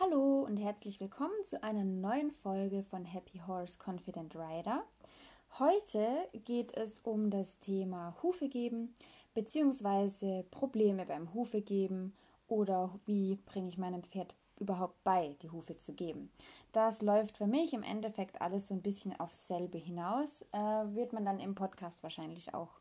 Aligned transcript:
Hallo 0.00 0.44
und 0.44 0.58
herzlich 0.58 1.00
willkommen 1.00 1.34
zu 1.42 1.60
einer 1.64 1.82
neuen 1.82 2.30
Folge 2.30 2.84
von 2.84 3.04
Happy 3.04 3.42
Horse 3.44 3.76
Confident 3.84 4.36
Rider. 4.36 4.84
Heute 5.58 6.06
geht 6.44 6.72
es 6.76 7.00
um 7.00 7.30
das 7.30 7.58
Thema 7.58 8.14
Hufe 8.22 8.48
geben 8.48 8.94
bzw. 9.34 10.44
Probleme 10.52 11.04
beim 11.04 11.34
Hufe 11.34 11.62
geben 11.62 12.14
oder 12.46 12.94
wie 13.06 13.40
bringe 13.44 13.66
ich 13.66 13.76
meinem 13.76 14.04
Pferd 14.04 14.36
überhaupt 14.60 15.02
bei, 15.02 15.34
die 15.42 15.50
Hufe 15.50 15.76
zu 15.78 15.92
geben. 15.94 16.30
Das 16.70 17.02
läuft 17.02 17.36
für 17.36 17.48
mich 17.48 17.72
im 17.74 17.82
Endeffekt 17.82 18.40
alles 18.40 18.68
so 18.68 18.74
ein 18.74 18.82
bisschen 18.82 19.18
aufs 19.18 19.48
selbe 19.48 19.78
hinaus. 19.78 20.42
Äh, 20.52 20.58
wird 20.58 21.12
man 21.12 21.24
dann 21.24 21.40
im 21.40 21.56
Podcast 21.56 22.04
wahrscheinlich 22.04 22.54
auch 22.54 22.78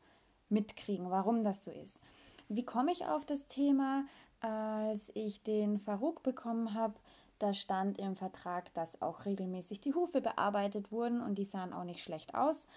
mitkriegen, 0.49 1.09
warum 1.09 1.43
das 1.43 1.63
so 1.63 1.71
ist. 1.71 1.99
Wie 2.47 2.63
komme 2.63 2.91
ich 2.91 3.05
auf 3.07 3.25
das 3.25 3.47
Thema? 3.47 4.05
Als 4.39 5.11
ich 5.15 5.41
den 5.41 5.79
Farouk 5.79 6.21
bekommen 6.21 6.75
habe, 6.75 6.93
da 7.39 7.53
stand 7.53 7.99
im 7.99 8.15
Vertrag, 8.15 8.73
dass 8.73 9.01
auch 9.01 9.25
regelmäßig 9.25 9.81
die 9.81 9.93
Hufe 9.93 10.21
bearbeitet 10.21 10.91
wurden 10.91 11.21
und 11.21 11.35
die 11.37 11.45
sahen 11.45 11.73
auch 11.73 11.83
nicht 11.83 12.03
schlecht 12.03 12.35
aus. 12.35 12.67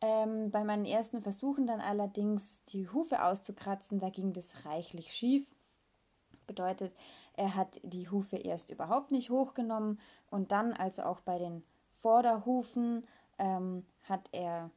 Ähm, 0.00 0.50
bei 0.50 0.64
meinen 0.64 0.84
ersten 0.84 1.22
Versuchen 1.22 1.66
dann 1.66 1.80
allerdings 1.80 2.60
die 2.68 2.88
Hufe 2.88 3.22
auszukratzen, 3.22 3.98
da 3.98 4.10
ging 4.10 4.32
das 4.32 4.64
reichlich 4.66 5.12
schief. 5.12 5.46
Bedeutet, 6.46 6.94
er 7.34 7.54
hat 7.54 7.80
die 7.82 8.08
Hufe 8.08 8.36
erst 8.36 8.70
überhaupt 8.70 9.10
nicht 9.10 9.30
hochgenommen 9.30 9.98
und 10.30 10.52
dann, 10.52 10.72
also 10.72 11.02
auch 11.02 11.20
bei 11.20 11.38
den 11.38 11.62
Vorderhufen, 12.00 13.06
ähm, 13.38 13.84
hat 14.04 14.28
er 14.32 14.70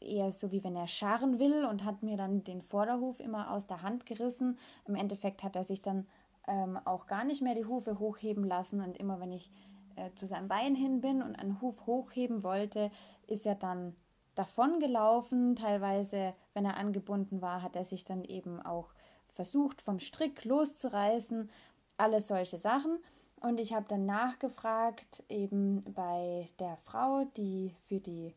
eher 0.00 0.32
so 0.32 0.50
wie 0.50 0.64
wenn 0.64 0.76
er 0.76 0.88
scharren 0.88 1.38
will 1.38 1.64
und 1.64 1.84
hat 1.84 2.02
mir 2.02 2.16
dann 2.16 2.44
den 2.44 2.62
Vorderhuf 2.62 3.20
immer 3.20 3.50
aus 3.50 3.66
der 3.66 3.82
Hand 3.82 4.06
gerissen. 4.06 4.58
Im 4.86 4.94
Endeffekt 4.94 5.42
hat 5.42 5.56
er 5.56 5.64
sich 5.64 5.82
dann 5.82 6.06
ähm, 6.46 6.78
auch 6.84 7.06
gar 7.06 7.24
nicht 7.24 7.42
mehr 7.42 7.54
die 7.54 7.64
Hufe 7.64 7.98
hochheben 7.98 8.44
lassen 8.44 8.80
und 8.80 8.96
immer 8.96 9.20
wenn 9.20 9.32
ich 9.32 9.50
äh, 9.96 10.10
zu 10.14 10.26
seinem 10.26 10.48
Bein 10.48 10.74
hin 10.74 11.00
bin 11.00 11.22
und 11.22 11.36
einen 11.36 11.60
Huf 11.60 11.86
hochheben 11.86 12.42
wollte, 12.42 12.90
ist 13.26 13.46
er 13.46 13.54
dann 13.54 13.94
davon 14.34 14.80
gelaufen. 14.80 15.56
Teilweise, 15.56 16.34
wenn 16.54 16.64
er 16.64 16.76
angebunden 16.76 17.42
war, 17.42 17.62
hat 17.62 17.76
er 17.76 17.84
sich 17.84 18.04
dann 18.04 18.24
eben 18.24 18.60
auch 18.60 18.88
versucht, 19.34 19.82
vom 19.82 20.00
Strick 20.00 20.44
loszureißen. 20.44 21.50
Alles 21.96 22.28
solche 22.28 22.58
Sachen. 22.58 22.98
Und 23.40 23.58
ich 23.58 23.74
habe 23.74 23.86
dann 23.88 24.06
nachgefragt, 24.06 25.24
eben 25.28 25.82
bei 25.94 26.48
der 26.58 26.76
Frau, 26.84 27.24
die 27.36 27.74
für 27.86 27.98
die 27.98 28.34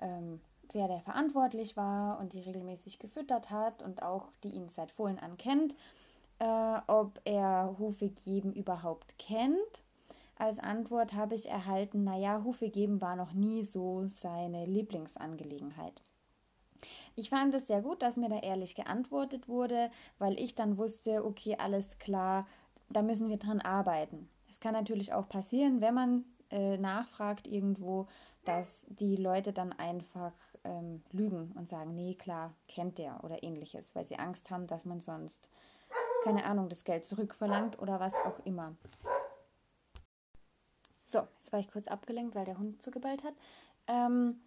ähm, 0.00 0.40
Pferde 0.68 1.00
verantwortlich 1.00 1.76
war 1.76 2.18
und 2.18 2.32
die 2.32 2.40
regelmäßig 2.40 2.98
gefüttert 2.98 3.50
hat 3.50 3.82
und 3.82 4.02
auch 4.02 4.28
die 4.42 4.50
ihn 4.50 4.68
seit 4.68 4.90
Fohlen 4.90 5.18
an 5.18 5.36
kennt, 5.36 5.76
äh, 6.40 6.80
ob 6.86 7.20
er 7.24 7.76
Hufe 7.78 8.08
geben 8.08 8.52
überhaupt 8.52 9.16
kennt. 9.18 9.84
Als 10.36 10.58
Antwort 10.58 11.12
habe 11.12 11.34
ich 11.34 11.48
erhalten, 11.48 12.02
naja, 12.02 12.42
Hufe 12.42 12.70
geben 12.70 13.00
war 13.00 13.14
noch 13.14 13.34
nie 13.34 13.62
so 13.62 14.06
seine 14.06 14.64
Lieblingsangelegenheit. 14.64 16.02
Ich 17.14 17.28
fand 17.28 17.52
es 17.54 17.66
sehr 17.66 17.82
gut, 17.82 18.00
dass 18.00 18.16
mir 18.16 18.30
da 18.30 18.38
ehrlich 18.38 18.74
geantwortet 18.74 19.48
wurde, 19.48 19.90
weil 20.18 20.40
ich 20.40 20.54
dann 20.54 20.78
wusste, 20.78 21.24
okay, 21.24 21.56
alles 21.58 21.98
klar, 21.98 22.46
da 22.88 23.02
müssen 23.02 23.28
wir 23.28 23.36
dran 23.36 23.60
arbeiten. 23.60 24.28
Es 24.48 24.60
kann 24.60 24.72
natürlich 24.72 25.12
auch 25.12 25.28
passieren, 25.28 25.80
wenn 25.82 25.94
man 25.94 26.24
äh, 26.50 26.78
nachfragt 26.78 27.46
irgendwo, 27.46 28.06
dass 28.44 28.86
die 28.88 29.16
Leute 29.16 29.52
dann 29.52 29.72
einfach 29.72 30.32
ähm, 30.64 31.02
lügen 31.12 31.52
und 31.54 31.68
sagen, 31.68 31.94
nee, 31.94 32.14
klar, 32.14 32.54
kennt 32.66 32.98
der 32.98 33.22
oder 33.22 33.42
ähnliches, 33.42 33.94
weil 33.94 34.06
sie 34.06 34.18
Angst 34.18 34.50
haben, 34.50 34.66
dass 34.66 34.84
man 34.84 35.00
sonst, 35.00 35.50
keine 36.22 36.44
Ahnung, 36.44 36.68
das 36.68 36.84
Geld 36.84 37.04
zurückverlangt 37.04 37.78
oder 37.78 38.00
was 38.00 38.14
auch 38.14 38.38
immer. 38.44 38.76
So, 41.04 41.20
jetzt 41.38 41.52
war 41.52 41.60
ich 41.60 41.70
kurz 41.70 41.88
abgelenkt, 41.88 42.34
weil 42.34 42.44
der 42.44 42.58
Hund 42.58 42.82
zugebellt 42.82 43.24
hat. 43.24 43.34
Ähm, 43.86 44.40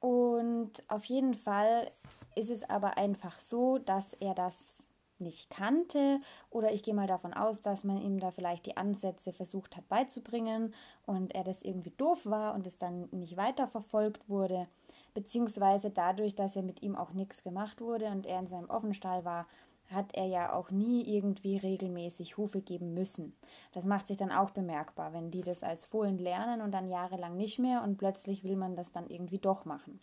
und 0.00 0.72
auf 0.88 1.04
jeden 1.04 1.34
Fall 1.34 1.90
ist 2.34 2.50
es 2.50 2.68
aber 2.68 2.96
einfach 2.96 3.38
so, 3.38 3.78
dass 3.78 4.14
er 4.14 4.34
das 4.34 4.86
nicht 5.18 5.50
kannte 5.50 6.20
oder 6.50 6.72
ich 6.72 6.82
gehe 6.82 6.94
mal 6.94 7.06
davon 7.06 7.32
aus, 7.32 7.62
dass 7.62 7.84
man 7.84 8.00
ihm 8.00 8.18
da 8.18 8.30
vielleicht 8.30 8.66
die 8.66 8.76
Ansätze 8.76 9.32
versucht 9.32 9.76
hat 9.76 9.88
beizubringen 9.88 10.74
und 11.06 11.34
er 11.34 11.44
das 11.44 11.62
irgendwie 11.62 11.92
doof 11.92 12.26
war 12.26 12.54
und 12.54 12.66
es 12.66 12.78
dann 12.78 13.08
nicht 13.12 13.36
weiter 13.36 13.66
verfolgt 13.66 14.28
wurde, 14.28 14.68
beziehungsweise 15.14 15.90
dadurch, 15.90 16.34
dass 16.34 16.56
er 16.56 16.62
mit 16.62 16.82
ihm 16.82 16.96
auch 16.96 17.12
nichts 17.12 17.42
gemacht 17.42 17.80
wurde 17.80 18.06
und 18.06 18.26
er 18.26 18.38
in 18.40 18.46
seinem 18.46 18.68
Offenstall 18.68 19.24
war, 19.24 19.46
hat 19.90 20.14
er 20.14 20.26
ja 20.26 20.52
auch 20.52 20.70
nie 20.70 21.02
irgendwie 21.02 21.56
regelmäßig 21.56 22.36
Hufe 22.36 22.60
geben 22.60 22.94
müssen. 22.94 23.34
Das 23.72 23.84
macht 23.84 24.06
sich 24.06 24.16
dann 24.16 24.32
auch 24.32 24.50
bemerkbar, 24.50 25.12
wenn 25.12 25.30
die 25.30 25.42
das 25.42 25.62
als 25.62 25.84
Fohlen 25.84 26.18
lernen 26.18 26.60
und 26.60 26.72
dann 26.72 26.88
jahrelang 26.88 27.36
nicht 27.36 27.58
mehr 27.58 27.82
und 27.82 27.96
plötzlich 27.96 28.44
will 28.44 28.56
man 28.56 28.76
das 28.76 28.92
dann 28.92 29.08
irgendwie 29.08 29.38
doch 29.38 29.64
machen. 29.64 30.00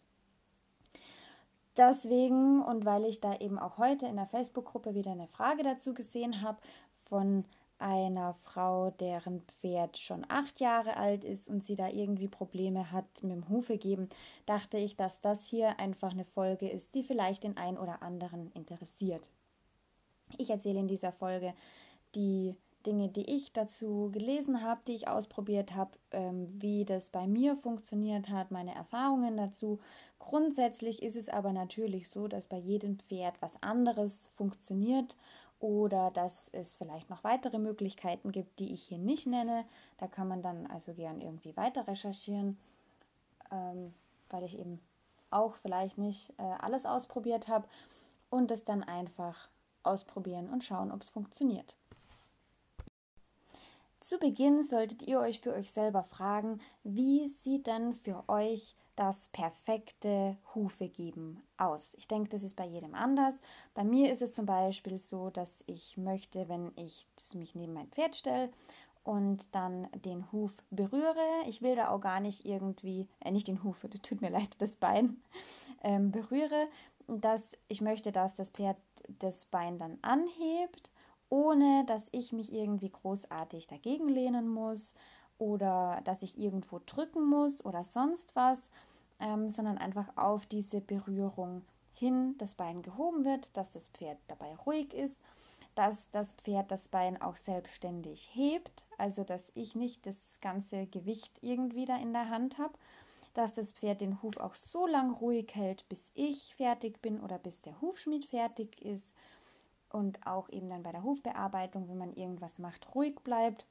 Deswegen 1.75 2.61
und 2.61 2.85
weil 2.85 3.05
ich 3.05 3.19
da 3.19 3.35
eben 3.37 3.57
auch 3.57 3.77
heute 3.77 4.05
in 4.05 4.15
der 4.15 4.27
Facebook-Gruppe 4.27 4.93
wieder 4.93 5.11
eine 5.11 5.27
Frage 5.27 5.63
dazu 5.63 5.93
gesehen 5.93 6.41
habe 6.41 6.59
von 7.09 7.45
einer 7.79 8.35
Frau, 8.43 8.91
deren 8.91 9.41
Pferd 9.41 9.97
schon 9.97 10.25
acht 10.29 10.59
Jahre 10.59 10.95
alt 10.95 11.25
ist 11.25 11.47
und 11.47 11.63
sie 11.63 11.75
da 11.75 11.89
irgendwie 11.89 12.27
Probleme 12.27 12.91
hat 12.91 13.05
mit 13.23 13.31
dem 13.31 13.49
Hufe 13.49 13.77
geben, 13.77 14.07
dachte 14.45 14.77
ich, 14.77 14.95
dass 14.95 15.19
das 15.19 15.45
hier 15.45 15.79
einfach 15.79 16.11
eine 16.11 16.25
Folge 16.25 16.69
ist, 16.69 16.95
die 16.95 17.03
vielleicht 17.03 17.43
den 17.43 17.57
einen 17.57 17.77
oder 17.77 18.01
anderen 18.01 18.51
interessiert. 18.51 19.29
Ich 20.39 20.49
erzähle 20.49 20.79
in 20.79 20.87
dieser 20.87 21.11
Folge 21.11 21.53
die 22.15 22.55
Dinge, 22.85 23.09
die 23.09 23.29
ich 23.29 23.53
dazu 23.53 24.09
gelesen 24.11 24.61
habe, 24.61 24.81
die 24.87 24.93
ich 24.93 25.07
ausprobiert 25.07 25.75
habe, 25.75 25.91
ähm, 26.11 26.49
wie 26.61 26.85
das 26.85 27.09
bei 27.09 27.27
mir 27.27 27.55
funktioniert 27.55 28.29
hat, 28.29 28.51
meine 28.51 28.75
Erfahrungen 28.75 29.37
dazu. 29.37 29.79
Grundsätzlich 30.19 31.01
ist 31.01 31.15
es 31.15 31.29
aber 31.29 31.53
natürlich 31.53 32.09
so, 32.09 32.27
dass 32.27 32.45
bei 32.45 32.57
jedem 32.57 32.99
Pferd 32.99 33.41
was 33.41 33.61
anderes 33.61 34.29
funktioniert 34.35 35.15
oder 35.59 36.11
dass 36.11 36.49
es 36.51 36.75
vielleicht 36.75 37.09
noch 37.09 37.23
weitere 37.23 37.57
Möglichkeiten 37.57 38.31
gibt, 38.31 38.59
die 38.59 38.73
ich 38.73 38.83
hier 38.83 38.97
nicht 38.97 39.27
nenne. 39.27 39.65
Da 39.97 40.07
kann 40.07 40.27
man 40.27 40.41
dann 40.41 40.67
also 40.67 40.93
gern 40.93 41.21
irgendwie 41.21 41.55
weiter 41.55 41.87
recherchieren, 41.87 42.57
ähm, 43.49 43.93
weil 44.29 44.43
ich 44.43 44.59
eben 44.59 44.81
auch 45.29 45.55
vielleicht 45.55 45.97
nicht 45.97 46.33
äh, 46.37 46.43
alles 46.43 46.85
ausprobiert 46.85 47.47
habe 47.47 47.67
und 48.29 48.51
es 48.51 48.65
dann 48.65 48.83
einfach 48.83 49.49
ausprobieren 49.83 50.49
und 50.49 50.63
schauen, 50.63 50.91
ob 50.91 51.01
es 51.01 51.09
funktioniert. 51.09 51.75
Zu 54.03 54.17
Beginn 54.19 54.63
solltet 54.63 55.03
ihr 55.03 55.19
euch 55.19 55.39
für 55.39 55.53
euch 55.53 55.71
selber 55.71 56.03
fragen, 56.03 56.59
wie 56.83 57.29
sieht 57.29 57.67
denn 57.67 57.93
für 57.93 58.27
euch 58.27 58.75
das 58.97 59.29
perfekte 59.29 60.35
Hufegeben 60.53 61.41
aus? 61.57 61.93
Ich 61.93 62.09
denke, 62.09 62.29
das 62.29 62.43
ist 62.43 62.57
bei 62.57 62.65
jedem 62.65 62.95
anders. 62.95 63.39
Bei 63.73 63.85
mir 63.85 64.11
ist 64.11 64.21
es 64.21 64.33
zum 64.33 64.45
Beispiel 64.45 64.99
so, 64.99 65.29
dass 65.29 65.63
ich 65.67 65.95
möchte, 65.95 66.49
wenn 66.49 66.73
ich 66.75 67.07
mich 67.33 67.55
neben 67.55 67.73
mein 67.73 67.87
Pferd 67.87 68.17
stelle 68.17 68.49
und 69.03 69.47
dann 69.53 69.87
den 69.93 70.29
Huf 70.33 70.51
berühre. 70.69 71.25
Ich 71.47 71.61
will 71.61 71.75
da 71.75 71.89
auch 71.89 72.01
gar 72.01 72.19
nicht 72.19 72.45
irgendwie, 72.45 73.07
äh, 73.21 73.31
nicht 73.31 73.47
den 73.47 73.63
Huf, 73.63 73.85
tut 74.03 74.21
mir 74.21 74.29
leid, 74.31 74.55
das 74.59 74.75
Bein 74.75 75.15
ähm, 75.83 76.11
berühre. 76.11 76.67
Dass 77.07 77.43
ich 77.67 77.81
möchte, 77.81 78.11
dass 78.11 78.33
das 78.33 78.49
Pferd 78.49 78.77
das 79.19 79.45
Bein 79.45 79.77
dann 79.77 79.99
anhebt 80.01 80.89
ohne 81.33 81.83
dass 81.87 82.09
ich 82.11 82.31
mich 82.31 82.53
irgendwie 82.53 82.91
großartig 82.91 83.65
dagegen 83.65 84.07
lehnen 84.07 84.47
muss 84.47 84.93
oder 85.39 85.99
dass 86.03 86.21
ich 86.21 86.37
irgendwo 86.37 86.79
drücken 86.85 87.25
muss 87.25 87.65
oder 87.65 87.83
sonst 87.83 88.35
was, 88.35 88.69
ähm, 89.19 89.49
sondern 89.49 89.79
einfach 89.79 90.15
auf 90.15 90.45
diese 90.45 90.79
Berührung 90.79 91.63
hin 91.93 92.35
das 92.37 92.53
Bein 92.53 92.83
gehoben 92.83 93.25
wird, 93.25 93.57
dass 93.57 93.71
das 93.71 93.87
Pferd 93.87 94.19
dabei 94.27 94.55
ruhig 94.57 94.93
ist, 94.93 95.17
dass 95.73 96.11
das 96.11 96.33
Pferd 96.33 96.69
das 96.69 96.87
Bein 96.87 97.19
auch 97.19 97.35
selbstständig 97.35 98.29
hebt, 98.33 98.85
also 98.99 99.23
dass 99.23 99.51
ich 99.55 99.73
nicht 99.73 100.05
das 100.05 100.39
ganze 100.39 100.85
Gewicht 100.85 101.39
irgendwie 101.41 101.85
da 101.85 101.97
in 101.97 102.13
der 102.13 102.29
Hand 102.29 102.59
habe, 102.59 102.77
dass 103.33 103.53
das 103.53 103.71
Pferd 103.71 104.01
den 104.01 104.21
Huf 104.21 104.37
auch 104.37 104.55
so 104.55 104.85
lang 104.87 105.13
ruhig 105.13 105.53
hält, 105.53 105.87
bis 105.89 106.11
ich 106.13 106.55
fertig 106.55 107.01
bin 107.01 107.19
oder 107.19 107.37
bis 107.37 107.61
der 107.61 107.79
Hufschmied 107.81 108.25
fertig 108.25 108.81
ist 108.81 109.13
und 109.89 110.25
auch 110.25 110.49
eben 110.49 110.69
dann 110.69 110.83
bei 110.83 110.91
der 110.91 111.03
Hufbearbeitung, 111.03 111.87
wenn 111.87 111.97
man 111.97 112.13
irgendwas 112.13 112.59
macht, 112.59 112.93
ruhig 112.95 113.15
bleibt 113.23 113.65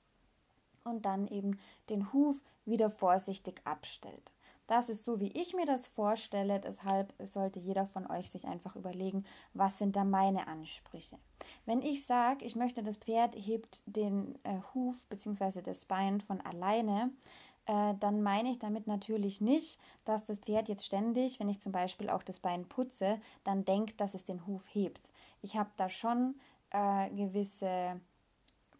und 0.85 1.05
dann 1.05 1.29
eben 1.29 1.59
den 1.91 2.13
Huf 2.13 2.37
wieder 2.65 2.91
vorsichtig 2.91 3.61
abstellt. 3.65 4.33
Das 4.69 4.89
ist 4.89 5.05
so, 5.05 5.21
wie 5.21 5.33
ich 5.33 5.55
mir 5.55 5.67
das 5.67 5.87
vorstelle. 5.87 6.61
Deshalb 6.61 7.13
sollte 7.19 7.59
jeder 7.59 7.87
von 7.87 8.07
euch 8.07 8.31
sich 8.31 8.47
einfach 8.47 8.77
überlegen, 8.77 9.25
was 9.53 9.77
sind 9.79 9.97
da 9.97 10.05
meine 10.05 10.47
Ansprüche. 10.47 11.19
Wenn 11.67 11.83
ich 11.83 12.07
sage, 12.07 12.45
ich 12.45 12.57
möchte, 12.57 12.83
das 12.83 12.97
Pferd 12.97 13.35
hebt 13.37 13.83
den 13.87 14.39
äh, 14.45 14.61
Huf 14.73 14.97
bzw. 15.09 15.63
das 15.63 15.85
Bein 15.85 16.21
von 16.21 16.41
alleine, 16.41 17.11
äh, 17.67 17.95
dann 18.01 18.23
meine 18.23 18.51
ich 18.51 18.59
damit 18.59 18.87
natürlich 18.87 19.41
nicht, 19.41 19.79
dass 20.05 20.25
das 20.25 20.39
Pferd 20.39 20.69
jetzt 20.69 20.85
ständig, 20.85 21.41
wenn 21.41 21.49
ich 21.49 21.61
zum 21.61 21.73
Beispiel 21.73 22.11
auch 22.11 22.23
das 22.23 22.41
Bein 22.41 22.69
putze, 22.69 23.21
dann 23.45 23.65
denkt, 23.65 24.01
dass 24.01 24.15
es 24.15 24.25
den 24.25 24.47
Huf 24.47 24.63
hebt 24.73 25.09
ich 25.43 25.57
habe 25.57 25.71
da 25.77 25.91
schon 25.91 26.37
äh, 26.71 27.11
gewisse 27.11 28.01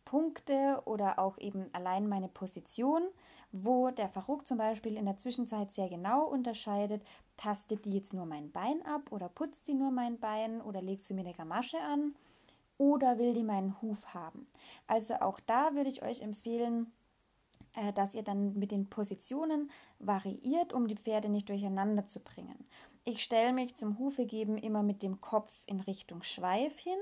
Punkte 0.05 0.81
oder 0.85 1.19
auch 1.19 1.39
eben 1.39 1.67
allein 1.73 2.09
meine 2.09 2.29
Position, 2.29 3.03
wo 3.51 3.91
der 3.91 4.09
Faruk 4.09 4.47
zum 4.47 4.57
Beispiel 4.57 4.97
in 4.97 5.05
der 5.05 5.19
Zwischenzeit 5.19 5.73
sehr 5.73 5.89
genau 5.89 6.25
unterscheidet, 6.25 7.03
tastet 7.37 7.85
die 7.85 7.93
jetzt 7.93 8.15
nur 8.15 8.25
mein 8.25 8.51
Bein 8.51 8.85
ab 8.87 9.11
oder 9.11 9.29
putzt 9.29 9.69
die 9.69 9.75
nur 9.75 9.91
mein 9.91 10.19
Bein 10.19 10.63
oder 10.63 10.81
legt 10.81 11.03
sie 11.03 11.15
mir 11.15 11.21
eine 11.21 11.35
Gamasche 11.35 11.79
an 11.81 12.15
oder 12.79 13.19
will 13.19 13.35
die 13.35 13.43
meinen 13.43 13.81
Huf 13.83 14.15
haben. 14.15 14.47
Also 14.87 15.15
auch 15.15 15.41
da 15.41 15.75
würde 15.75 15.91
ich 15.91 16.03
euch 16.03 16.23
empfehlen, 16.23 16.93
äh, 17.75 17.93
dass 17.93 18.15
ihr 18.15 18.23
dann 18.23 18.59
mit 18.59 18.71
den 18.71 18.89
Positionen 18.89 19.71
variiert, 19.99 20.73
um 20.73 20.89
die 20.89 20.97
Pferde 20.97 21.29
nicht 21.29 21.49
durcheinander 21.49 22.07
zu 22.07 22.21
bringen. 22.21 22.67
Ich 23.05 23.25
stelle 23.25 23.53
mich 23.53 23.75
zum 23.75 23.99
Hufegeben 23.99 24.57
immer 24.57 24.85
mit 24.85 25.03
dem 25.03 25.21
Kopf 25.21 25.53
in 25.67 25.81
Richtung 25.81 26.23
Schweif 26.23 26.79
hin. 26.79 26.99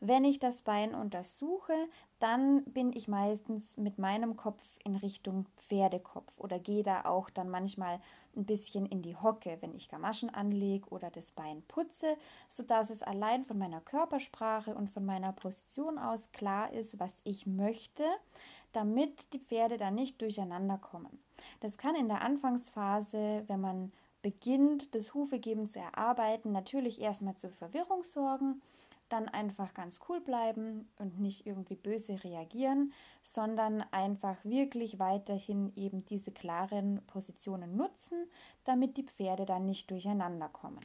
Wenn 0.00 0.24
ich 0.24 0.40
das 0.40 0.62
Bein 0.62 0.96
untersuche, 0.96 1.74
dann 2.18 2.64
bin 2.64 2.92
ich 2.92 3.06
meistens 3.06 3.76
mit 3.76 3.96
meinem 3.96 4.36
Kopf 4.36 4.64
in 4.84 4.96
Richtung 4.96 5.46
Pferdekopf 5.56 6.32
oder 6.38 6.58
gehe 6.58 6.82
da 6.82 7.04
auch 7.04 7.30
dann 7.30 7.50
manchmal 7.50 8.00
ein 8.34 8.46
bisschen 8.46 8.86
in 8.86 9.02
die 9.02 9.14
Hocke, 9.14 9.58
wenn 9.60 9.74
ich 9.76 9.88
Gamaschen 9.88 10.28
anlege 10.28 10.88
oder 10.88 11.10
das 11.10 11.30
Bein 11.30 11.62
putze, 11.68 12.16
sodass 12.48 12.90
es 12.90 13.04
allein 13.04 13.44
von 13.44 13.56
meiner 13.56 13.80
Körpersprache 13.80 14.74
und 14.74 14.90
von 14.90 15.04
meiner 15.04 15.32
Position 15.32 15.98
aus 15.98 16.32
klar 16.32 16.72
ist, 16.72 16.98
was 16.98 17.20
ich 17.22 17.46
möchte, 17.46 18.02
damit 18.74 19.32
die 19.32 19.38
Pferde 19.38 19.76
dann 19.76 19.94
nicht 19.94 20.20
durcheinander 20.20 20.78
kommen. 20.78 21.18
Das 21.60 21.78
kann 21.78 21.94
in 21.94 22.08
der 22.08 22.22
Anfangsphase, 22.22 23.44
wenn 23.46 23.60
man 23.60 23.92
beginnt, 24.22 24.94
das 24.94 25.14
Hufegeben 25.14 25.66
zu 25.66 25.78
erarbeiten, 25.78 26.52
natürlich 26.52 27.00
erstmal 27.00 27.36
zur 27.36 27.50
Verwirrung 27.50 28.04
sorgen, 28.04 28.62
dann 29.08 29.28
einfach 29.28 29.74
ganz 29.74 30.00
cool 30.08 30.20
bleiben 30.20 30.88
und 30.98 31.20
nicht 31.20 31.46
irgendwie 31.46 31.76
böse 31.76 32.24
reagieren, 32.24 32.92
sondern 33.22 33.82
einfach 33.92 34.36
wirklich 34.44 34.98
weiterhin 34.98 35.72
eben 35.76 36.04
diese 36.06 36.32
klaren 36.32 37.02
Positionen 37.06 37.76
nutzen, 37.76 38.26
damit 38.64 38.96
die 38.96 39.04
Pferde 39.04 39.44
dann 39.44 39.66
nicht 39.66 39.90
durcheinander 39.90 40.48
kommen. 40.48 40.80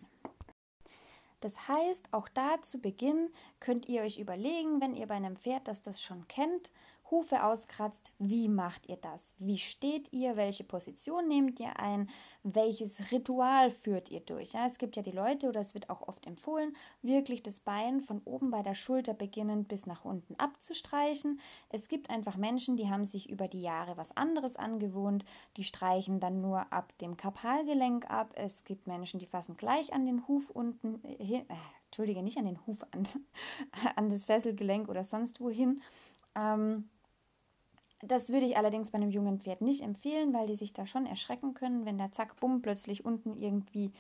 Das 1.41 1.69
heißt, 1.69 2.09
auch 2.12 2.27
da 2.27 2.62
zu 2.62 2.80
Beginn 2.80 3.30
könnt 3.59 3.88
ihr 3.88 4.01
euch 4.01 4.19
überlegen, 4.19 4.81
wenn 4.81 4.95
ihr 4.95 5.07
bei 5.07 5.15
einem 5.15 5.38
Pferd, 5.38 5.68
das 5.68 5.81
das 5.81 6.01
schon 6.01 6.27
kennt, 6.27 6.71
Hufe 7.12 7.44
auskratzt, 7.44 8.12
wie 8.20 8.48
macht 8.48 8.88
ihr 8.88 8.98
das? 8.98 9.34
Wie 9.40 9.58
steht 9.58 10.14
ihr? 10.14 10.38
Welche 10.38 10.64
Position 10.64 11.28
nehmt 11.28 11.60
ihr 11.60 11.80
ein? 11.80 12.10
Welches 12.44 13.12
Ritual 13.12 13.72
führt 13.72 14.12
ihr 14.12 14.20
durch? 14.20 14.54
Ja, 14.54 14.66
es 14.66 14.78
gibt 14.78 14.96
ja 14.96 15.02
die 15.02 15.12
Leute, 15.12 15.48
oder 15.48 15.60
es 15.60 15.74
wird 15.74 15.90
auch 15.90 16.08
oft 16.08 16.28
empfohlen, 16.28 16.76
wirklich 17.02 17.42
das 17.42 17.60
Bein 17.60 18.02
von 18.02 18.22
oben 18.26 18.52
bei 18.52 18.62
der 18.62 18.76
Schulter 18.76 19.14
beginnend 19.14 19.68
bis 19.68 19.86
nach 19.86 20.06
unten 20.06 20.36
abzustreichen. 20.36 21.40
Es 21.70 21.88
gibt 21.88 22.10
einfach 22.10 22.38
Menschen, 22.38 22.78
die 22.78 22.90
haben 22.90 23.06
sich 23.06 23.30
über 23.30 23.48
die 23.48 23.62
Jahre 23.62 23.98
was 23.98 24.16
anderes 24.16 24.56
angewohnt, 24.56 25.26
die 25.58 25.64
streichen 25.64 26.20
dann 26.20 26.42
nur 26.42 26.72
ab 26.72 26.98
dem 27.00 27.18
Kapalgelenk 27.18 28.10
ab. 28.10 28.34
Es 28.36 28.64
gibt 28.64 28.88
Menschen, 28.88 29.20
die 29.20 29.26
fassen 29.26 29.58
gleich 29.58 29.94
an 29.94 30.06
den 30.06 30.28
Huf 30.28 30.50
unten 30.50 31.04
äh, 31.04 31.24
hin, 31.24 31.50
äh, 31.50 31.56
Entschuldige, 31.86 32.22
nicht 32.22 32.38
an 32.38 32.46
den 32.46 32.66
Huf, 32.68 32.84
an, 32.92 33.08
an 33.96 34.10
das 34.10 34.24
Fesselgelenk 34.24 34.90
oder 34.90 35.04
sonst 35.04 35.42
wohin. 35.42 35.82
Ähm, 36.36 36.88
das 38.01 38.30
würde 38.30 38.46
ich 38.46 38.57
allerdings 38.57 38.92
bei 38.92 38.98
einem 38.98 39.10
jungen 39.10 39.40
Pferd 39.40 39.62
nicht 39.62 39.81
empfehlen, 39.81 40.34
weil 40.34 40.48
die 40.48 40.56
sich 40.56 40.74
da 40.74 40.86
schon 40.86 41.06
erschrecken 41.06 41.54
können, 41.54 41.86
wenn 41.86 41.98
da 41.98 42.12
zack, 42.12 42.40
bumm, 42.40 42.62
plötzlich 42.62 43.04
unten 43.04 43.36
irgendwie 43.36 43.92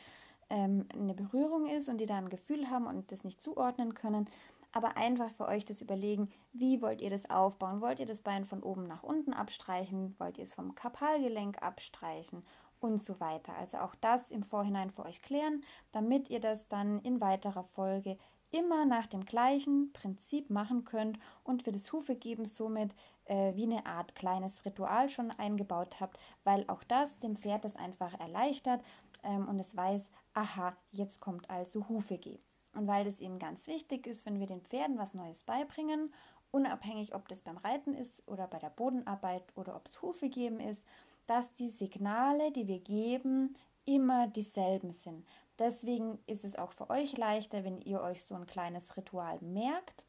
ähm, 0.49 0.85
eine 0.93 1.13
Berührung 1.13 1.67
ist 1.67 1.89
und 1.89 1.99
die 1.99 2.05
da 2.05 2.17
ein 2.17 2.29
Gefühl 2.29 2.69
haben 2.69 2.87
und 2.87 3.11
das 3.11 3.23
nicht 3.23 3.41
zuordnen 3.41 3.93
können. 3.93 4.29
Aber 4.71 4.97
einfach 4.97 5.31
für 5.31 5.47
euch 5.47 5.65
das 5.65 5.81
überlegen, 5.81 6.29
wie 6.53 6.81
wollt 6.81 7.01
ihr 7.01 7.09
das 7.09 7.29
aufbauen? 7.29 7.81
Wollt 7.81 7.99
ihr 7.99 8.05
das 8.05 8.21
Bein 8.21 8.45
von 8.45 8.61
oben 8.61 8.83
nach 8.83 9.03
unten 9.03 9.33
abstreichen? 9.33 10.15
Wollt 10.19 10.37
ihr 10.37 10.43
es 10.43 10.53
vom 10.53 10.75
Kapalgelenk 10.75 11.61
abstreichen? 11.61 12.43
Und 12.79 13.03
so 13.03 13.19
weiter. 13.19 13.53
Also 13.55 13.79
auch 13.79 13.93
das 13.95 14.31
im 14.31 14.43
Vorhinein 14.43 14.89
für 14.91 15.03
euch 15.03 15.21
klären, 15.21 15.65
damit 15.91 16.29
ihr 16.29 16.39
das 16.39 16.69
dann 16.69 17.01
in 17.01 17.19
weiterer 17.19 17.63
Folge 17.63 18.17
immer 18.51 18.85
nach 18.85 19.07
dem 19.07 19.25
gleichen 19.25 19.91
Prinzip 19.93 20.49
machen 20.49 20.85
könnt 20.85 21.19
und 21.43 21.63
für 21.63 21.71
das 21.71 21.91
Hufegeben 21.91 22.45
somit 22.45 22.95
äh, 23.29 23.55
wie 23.55 23.63
eine 23.63 23.85
Art 23.85 24.15
kleines 24.15 24.65
Ritual 24.65 25.09
schon 25.09 25.31
eingebaut 25.31 25.99
habt, 25.99 26.19
weil 26.43 26.65
auch 26.67 26.83
das 26.83 27.19
dem 27.19 27.37
Pferd 27.37 27.63
das 27.63 27.75
einfach 27.75 28.19
erleichtert 28.19 28.81
ähm, 29.23 29.47
und 29.47 29.59
es 29.59 29.75
weiß, 29.75 30.09
aha, 30.33 30.75
jetzt 30.91 31.19
kommt 31.19 31.49
also 31.49 31.87
Hufegeben. 31.87 32.43
Und 32.73 32.87
weil 32.87 33.05
das 33.05 33.19
eben 33.19 33.39
ganz 33.39 33.67
wichtig 33.67 34.05
ist, 34.07 34.25
wenn 34.25 34.39
wir 34.39 34.47
den 34.47 34.61
Pferden 34.61 34.97
was 34.97 35.13
Neues 35.13 35.43
beibringen, 35.43 36.13
unabhängig 36.51 37.15
ob 37.15 37.27
das 37.27 37.41
beim 37.41 37.57
Reiten 37.57 37.93
ist 37.93 38.27
oder 38.27 38.47
bei 38.47 38.59
der 38.59 38.69
Bodenarbeit 38.69 39.43
oder 39.55 39.75
ob 39.75 39.87
es 39.87 40.01
Hufegeben 40.01 40.59
ist, 40.59 40.85
dass 41.27 41.53
die 41.53 41.69
Signale, 41.69 42.51
die 42.51 42.67
wir 42.67 42.79
geben, 42.79 43.55
immer 43.85 44.27
dieselben 44.27 44.91
sind. 44.91 45.25
Deswegen 45.57 46.19
ist 46.25 46.45
es 46.45 46.55
auch 46.55 46.71
für 46.71 46.89
euch 46.89 47.17
leichter, 47.17 47.63
wenn 47.63 47.81
ihr 47.81 48.01
euch 48.01 48.23
so 48.23 48.35
ein 48.35 48.47
kleines 48.47 48.95
Ritual 48.97 49.39
merkt, 49.41 50.05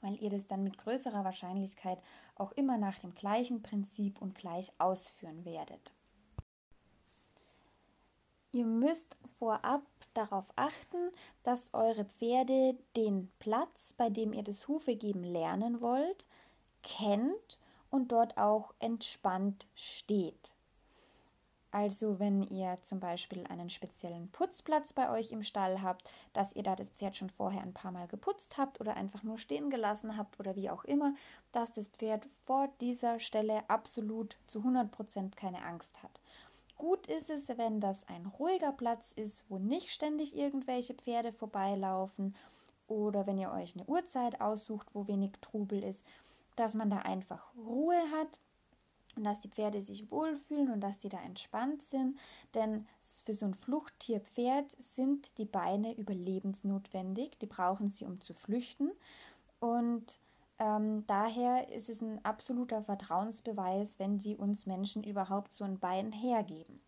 weil 0.00 0.20
ihr 0.22 0.30
das 0.30 0.46
dann 0.46 0.62
mit 0.62 0.78
größerer 0.78 1.24
Wahrscheinlichkeit 1.24 1.98
auch 2.36 2.52
immer 2.52 2.78
nach 2.78 2.98
dem 2.98 3.14
gleichen 3.14 3.62
Prinzip 3.62 4.20
und 4.20 4.34
gleich 4.34 4.72
ausführen 4.78 5.44
werdet. 5.44 5.92
Ihr 8.52 8.66
müsst 8.66 9.16
vorab 9.38 9.82
darauf 10.14 10.46
achten, 10.56 11.10
dass 11.44 11.72
eure 11.72 12.04
Pferde 12.04 12.76
den 12.96 13.30
Platz, 13.38 13.94
bei 13.96 14.10
dem 14.10 14.32
ihr 14.32 14.42
das 14.42 14.66
Hufegeben 14.66 15.22
lernen 15.22 15.80
wollt, 15.80 16.26
kennt 16.82 17.58
und 17.90 18.10
dort 18.10 18.36
auch 18.36 18.74
entspannt 18.80 19.68
steht. 19.74 20.49
Also 21.72 22.18
wenn 22.18 22.42
ihr 22.42 22.78
zum 22.82 22.98
Beispiel 22.98 23.44
einen 23.48 23.70
speziellen 23.70 24.28
Putzplatz 24.32 24.92
bei 24.92 25.10
euch 25.10 25.30
im 25.30 25.44
Stall 25.44 25.82
habt, 25.82 26.10
dass 26.32 26.52
ihr 26.54 26.64
da 26.64 26.74
das 26.74 26.90
Pferd 26.90 27.16
schon 27.16 27.30
vorher 27.30 27.62
ein 27.62 27.72
paar 27.74 27.92
Mal 27.92 28.08
geputzt 28.08 28.58
habt 28.58 28.80
oder 28.80 28.96
einfach 28.96 29.22
nur 29.22 29.38
stehen 29.38 29.70
gelassen 29.70 30.16
habt 30.16 30.40
oder 30.40 30.56
wie 30.56 30.70
auch 30.70 30.84
immer, 30.84 31.14
dass 31.52 31.72
das 31.72 31.86
Pferd 31.88 32.26
vor 32.44 32.68
dieser 32.80 33.20
Stelle 33.20 33.62
absolut 33.68 34.36
zu 34.46 34.60
100% 34.60 35.36
keine 35.36 35.62
Angst 35.64 36.02
hat. 36.02 36.20
Gut 36.76 37.06
ist 37.06 37.30
es, 37.30 37.46
wenn 37.56 37.80
das 37.80 38.08
ein 38.08 38.26
ruhiger 38.26 38.72
Platz 38.72 39.12
ist, 39.12 39.44
wo 39.48 39.58
nicht 39.58 39.90
ständig 39.90 40.34
irgendwelche 40.34 40.94
Pferde 40.94 41.32
vorbeilaufen 41.32 42.34
oder 42.88 43.26
wenn 43.26 43.38
ihr 43.38 43.52
euch 43.52 43.76
eine 43.76 43.84
Uhrzeit 43.84 44.40
aussucht, 44.40 44.88
wo 44.92 45.06
wenig 45.06 45.32
Trubel 45.40 45.84
ist, 45.84 46.02
dass 46.56 46.74
man 46.74 46.90
da 46.90 46.98
einfach 46.98 47.54
Ruhe 47.54 48.00
hat 48.10 48.40
und 49.20 49.24
dass 49.24 49.42
die 49.42 49.50
Pferde 49.50 49.82
sich 49.82 50.10
wohlfühlen 50.10 50.72
und 50.72 50.80
dass 50.80 50.98
die 50.98 51.10
da 51.10 51.20
entspannt 51.20 51.82
sind, 51.82 52.18
denn 52.54 52.86
für 53.26 53.34
so 53.34 53.44
ein 53.44 53.54
Fluchttierpferd 53.54 54.64
sind 54.94 55.30
die 55.36 55.44
Beine 55.44 55.94
überlebensnotwendig, 55.94 57.36
die 57.38 57.46
brauchen 57.46 57.90
sie, 57.90 58.06
um 58.06 58.18
zu 58.22 58.32
flüchten. 58.32 58.90
Und 59.60 60.06
ähm, 60.58 61.04
daher 61.06 61.70
ist 61.70 61.90
es 61.90 62.00
ein 62.00 62.24
absoluter 62.24 62.82
Vertrauensbeweis, 62.82 63.98
wenn 63.98 64.18
die 64.18 64.36
uns 64.36 64.64
Menschen 64.64 65.04
überhaupt 65.04 65.52
so 65.52 65.64
ein 65.64 65.78
Bein 65.78 66.12
hergeben. 66.12 66.80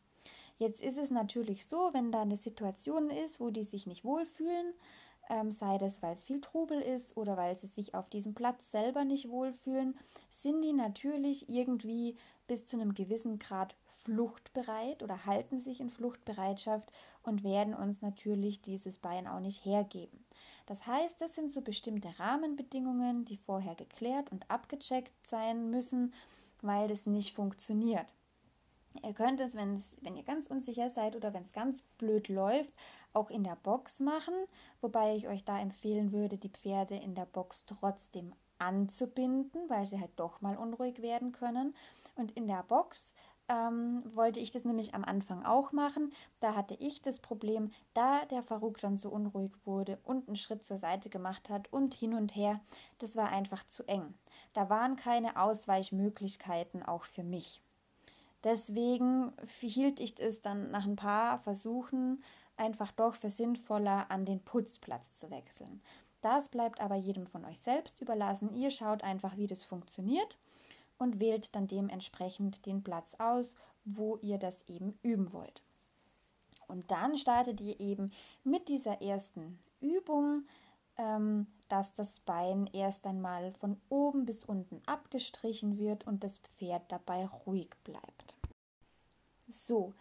Jetzt 0.57 0.81
ist 0.81 0.97
es 0.97 1.11
natürlich 1.11 1.67
so, 1.67 1.91
wenn 1.93 2.13
da 2.13 2.23
eine 2.23 2.39
Situation 2.39 3.11
ist, 3.11 3.41
wo 3.41 3.51
die 3.51 3.65
sich 3.65 3.87
nicht 3.87 4.05
wohlfühlen, 4.05 4.73
ähm, 5.29 5.51
sei 5.51 5.79
das, 5.79 6.03
weil 6.03 6.13
es 6.13 6.23
viel 6.23 6.41
Trubel 6.41 6.81
ist 6.81 7.17
oder 7.17 7.37
weil 7.37 7.57
sie 7.57 7.67
sich 7.67 7.95
auf 7.95 8.11
diesem 8.11 8.35
Platz 8.35 8.71
selber 8.71 9.05
nicht 9.05 9.29
wohlfühlen, 9.29 9.97
sind 10.31 10.63
die 10.63 10.73
natürlich 10.73 11.49
irgendwie 11.49 12.17
bis 12.47 12.67
zu 12.67 12.77
einem 12.77 12.95
gewissen 12.95 13.39
Grad 13.39 13.75
fluchtbereit 14.05 15.03
oder 15.03 15.27
halten 15.27 15.61
sich 15.61 15.81
in 15.81 15.91
Fluchtbereitschaft 15.91 16.93
und 17.23 17.45
werden 17.45 17.75
uns 17.75 18.03
natürlich 18.03 18.61
dieses 18.63 18.99
Bein 18.99 19.29
auch 19.29 19.41
nicht 19.41 19.65
hergeben. 19.65 20.25
Das 20.67 20.87
heißt, 20.87 21.21
das 21.21 21.35
sind 21.35 21.53
so 21.53 21.61
bestimmte 21.61 22.19
Rahmenbedingungen, 22.19 23.25
die 23.25 23.37
vorher 23.37 23.75
geklärt 23.75 24.31
und 24.33 24.51
abgecheckt 24.51 25.27
sein 25.27 25.71
müssen, 25.71 26.13
weil 26.63 26.89
das 26.89 27.07
nicht 27.07 27.35
funktioniert. 27.35 28.07
Ihr 29.03 29.15
könnt 29.15 29.41
es, 29.41 29.55
wenn 29.55 30.17
ihr 30.17 30.23
ganz 30.23 30.49
unsicher 30.49 30.91
seid 30.91 31.17
oder 31.17 31.33
wenn 31.33 31.43
es 31.43 31.53
ganz 31.53 31.83
blöd 31.99 32.29
läuft, 32.29 32.73
auch 33.15 33.31
in 33.31 33.45
der 33.45 33.57
Box 33.57 34.01
machen, 34.01 34.35
wobei 34.81 35.17
ich 35.17 35.29
euch 35.29 35.45
da 35.45 35.59
empfehlen 35.59 36.13
würde, 36.13 36.39
die 36.39 36.49
Pferde 36.49 36.97
in 36.97 37.15
der 37.15 37.27
Box 37.27 37.65
trotzdem 37.67 38.33
anzubinden, 38.59 39.69
weil 39.69 39.87
sie 39.87 40.01
halt 40.01 40.13
doch 40.17 40.41
mal 40.41 40.57
unruhig 40.57 41.03
werden 41.03 41.33
können. 41.33 41.75
Und 42.15 42.33
in 42.33 42.47
der 42.47 42.63
Box 42.63 43.15
ähm, 43.49 44.03
wollte 44.15 44.41
ich 44.41 44.51
das 44.51 44.65
nämlich 44.65 44.95
am 44.95 45.05
Anfang 45.05 45.45
auch 45.45 45.73
machen. 45.73 46.13
Da 46.41 46.55
hatte 46.55 46.75
ich 46.75 47.03
das 47.03 47.19
Problem, 47.19 47.71
da 47.95 48.25
der 48.27 48.43
Faruk 48.43 48.79
dann 48.79 48.99
so 48.99 49.11
unruhig 49.11 49.53
wurde 49.65 49.99
und 50.05 50.29
einen 50.29 50.37
Schritt 50.37 50.65
zur 50.65 50.79
Seite 50.79 51.11
gemacht 51.11 51.51
hat 51.51 51.73
und 51.73 51.95
hin 51.95 52.15
und 52.15 52.35
her, 52.35 52.61
das 52.99 53.17
war 53.17 53.29
einfach 53.29 53.67
zu 53.67 53.85
eng. 53.85 54.15
Da 54.53 54.71
waren 54.71 54.97
keine 54.97 55.37
Ausweichmöglichkeiten 55.41 56.83
auch 56.83 57.05
für 57.05 57.25
mich. 57.25 57.63
Deswegen 58.45 59.33
hielt 59.61 60.01
ich 60.01 60.19
es 60.19 60.43
dann 60.43 60.71
nach 60.71 60.85
ein 60.85 60.97
paar 60.97 61.39
Versuchen 61.39 62.23
einfach 62.57 62.93
doch 62.93 63.15
für 63.15 63.31
sinnvoller, 63.31 64.11
an 64.11 64.25
den 64.25 64.41
Putzplatz 64.41 65.19
zu 65.19 65.31
wechseln. 65.31 65.81
Das 66.21 66.49
bleibt 66.49 66.81
aber 66.81 66.95
jedem 66.95 67.27
von 67.27 67.45
euch 67.45 67.61
selbst 67.61 68.01
überlassen. 68.01 68.55
Ihr 68.55 68.71
schaut 68.71 69.03
einfach, 69.03 69.37
wie 69.37 69.49
das 69.49 69.63
funktioniert 69.63 70.39
und 70.99 71.19
wählt 71.19 71.55
dann 71.55 71.67
dementsprechend 71.67 72.65
den 72.65 72.83
Platz 72.83 73.17
aus, 73.19 73.57
wo 73.85 74.17
ihr 74.19 74.39
das 74.39 74.63
eben 74.69 74.99
üben 75.03 75.33
wollt. 75.33 75.63
Und 76.69 76.91
dann 76.91 77.19
startet 77.19 77.61
ihr 77.61 77.79
eben 77.81 78.13
mit 78.45 78.69
dieser 78.69 79.03
ersten 79.03 79.59
Übung, 79.81 80.45
ähm, 80.97 81.47
dass 81.69 81.95
das 81.95 82.21
Bein 82.21 82.69
erst 82.73 83.07
einmal 83.07 83.53
von 83.55 83.81
oben 83.89 84.25
bis 84.27 84.45
unten 84.45 84.81
abgestrichen 84.87 85.79
wird 85.79 86.07
und 86.07 86.23
das 86.23 86.39
Pferd 86.39 86.83
dabei 86.89 87.27
ruhig 87.27 87.71
bleibt. 87.83 88.37
So, 89.49 89.93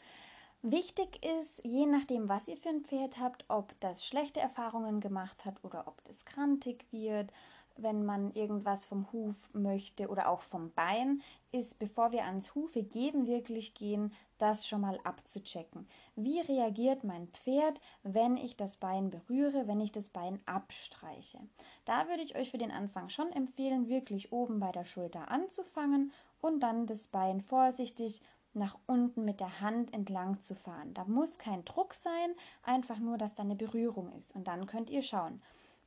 wichtig 0.61 1.25
ist, 1.25 1.63
je 1.63 1.85
nachdem, 1.85 2.29
was 2.29 2.47
ihr 2.47 2.57
für 2.57 2.69
ein 2.69 2.83
Pferd 2.83 3.19
habt, 3.19 3.45
ob 3.47 3.73
das 3.79 4.05
schlechte 4.05 4.39
Erfahrungen 4.39 4.99
gemacht 4.99 5.45
hat 5.45 5.63
oder 5.63 5.87
ob 5.87 6.03
das 6.05 6.25
krantig 6.25 6.85
wird, 6.91 7.31
wenn 7.77 8.05
man 8.05 8.31
irgendwas 8.33 8.85
vom 8.85 9.11
Huf 9.11 9.35
möchte 9.53 10.09
oder 10.09 10.29
auch 10.29 10.41
vom 10.41 10.71
Bein, 10.71 11.21
ist, 11.51 11.79
bevor 11.79 12.11
wir 12.11 12.25
ans 12.25 12.53
Hufe 12.55 12.83
geben, 12.83 13.27
wirklich 13.27 13.73
gehen, 13.73 14.13
das 14.37 14.67
schon 14.67 14.81
mal 14.81 14.99
abzuchecken. 15.03 15.87
Wie 16.15 16.39
reagiert 16.39 17.03
mein 17.03 17.27
Pferd, 17.27 17.79
wenn 18.03 18.37
ich 18.37 18.57
das 18.57 18.75
Bein 18.75 19.09
berühre, 19.09 19.67
wenn 19.67 19.79
ich 19.79 19.91
das 19.91 20.09
Bein 20.09 20.39
abstreiche? 20.45 21.39
Da 21.85 22.07
würde 22.07 22.23
ich 22.23 22.35
euch 22.35 22.51
für 22.51 22.57
den 22.57 22.71
Anfang 22.71 23.09
schon 23.09 23.31
empfehlen, 23.31 23.87
wirklich 23.87 24.31
oben 24.31 24.59
bei 24.59 24.71
der 24.71 24.85
Schulter 24.85 25.29
anzufangen 25.29 26.11
und 26.41 26.61
dann 26.61 26.87
das 26.87 27.07
Bein 27.07 27.41
vorsichtig 27.41 28.21
nach 28.53 28.77
unten 28.85 29.23
mit 29.25 29.39
der 29.39 29.61
Hand 29.61 29.93
entlang 29.93 30.41
zu 30.41 30.55
fahren. 30.55 30.93
Da 30.93 31.05
muss 31.05 31.37
kein 31.37 31.63
Druck 31.65 31.93
sein, 31.93 32.33
einfach 32.63 32.99
nur, 32.99 33.17
dass 33.17 33.35
da 33.35 33.43
eine 33.43 33.55
Berührung 33.55 34.11
ist. 34.17 34.35
Und 34.35 34.47
dann 34.47 34.65
könnt 34.65 34.89
ihr 34.89 35.01
schauen, 35.01 35.41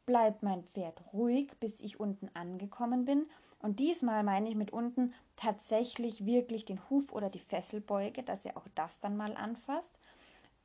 bleibt 0.06 0.42
mein 0.42 0.64
Pferd 0.64 1.02
ruhig, 1.12 1.52
bis 1.60 1.80
ich 1.80 2.00
unten 2.00 2.30
angekommen 2.34 3.04
bin. 3.04 3.26
Und 3.58 3.80
diesmal 3.80 4.22
meine 4.22 4.48
ich 4.48 4.56
mit 4.56 4.72
unten 4.72 5.14
tatsächlich 5.36 6.26
wirklich 6.26 6.64
den 6.64 6.78
Huf 6.90 7.12
oder 7.12 7.30
die 7.30 7.38
Fesselbeuge, 7.38 8.22
dass 8.22 8.44
ihr 8.44 8.56
auch 8.56 8.68
das 8.74 9.00
dann 9.00 9.16
mal 9.16 9.36
anfasst. 9.36 9.98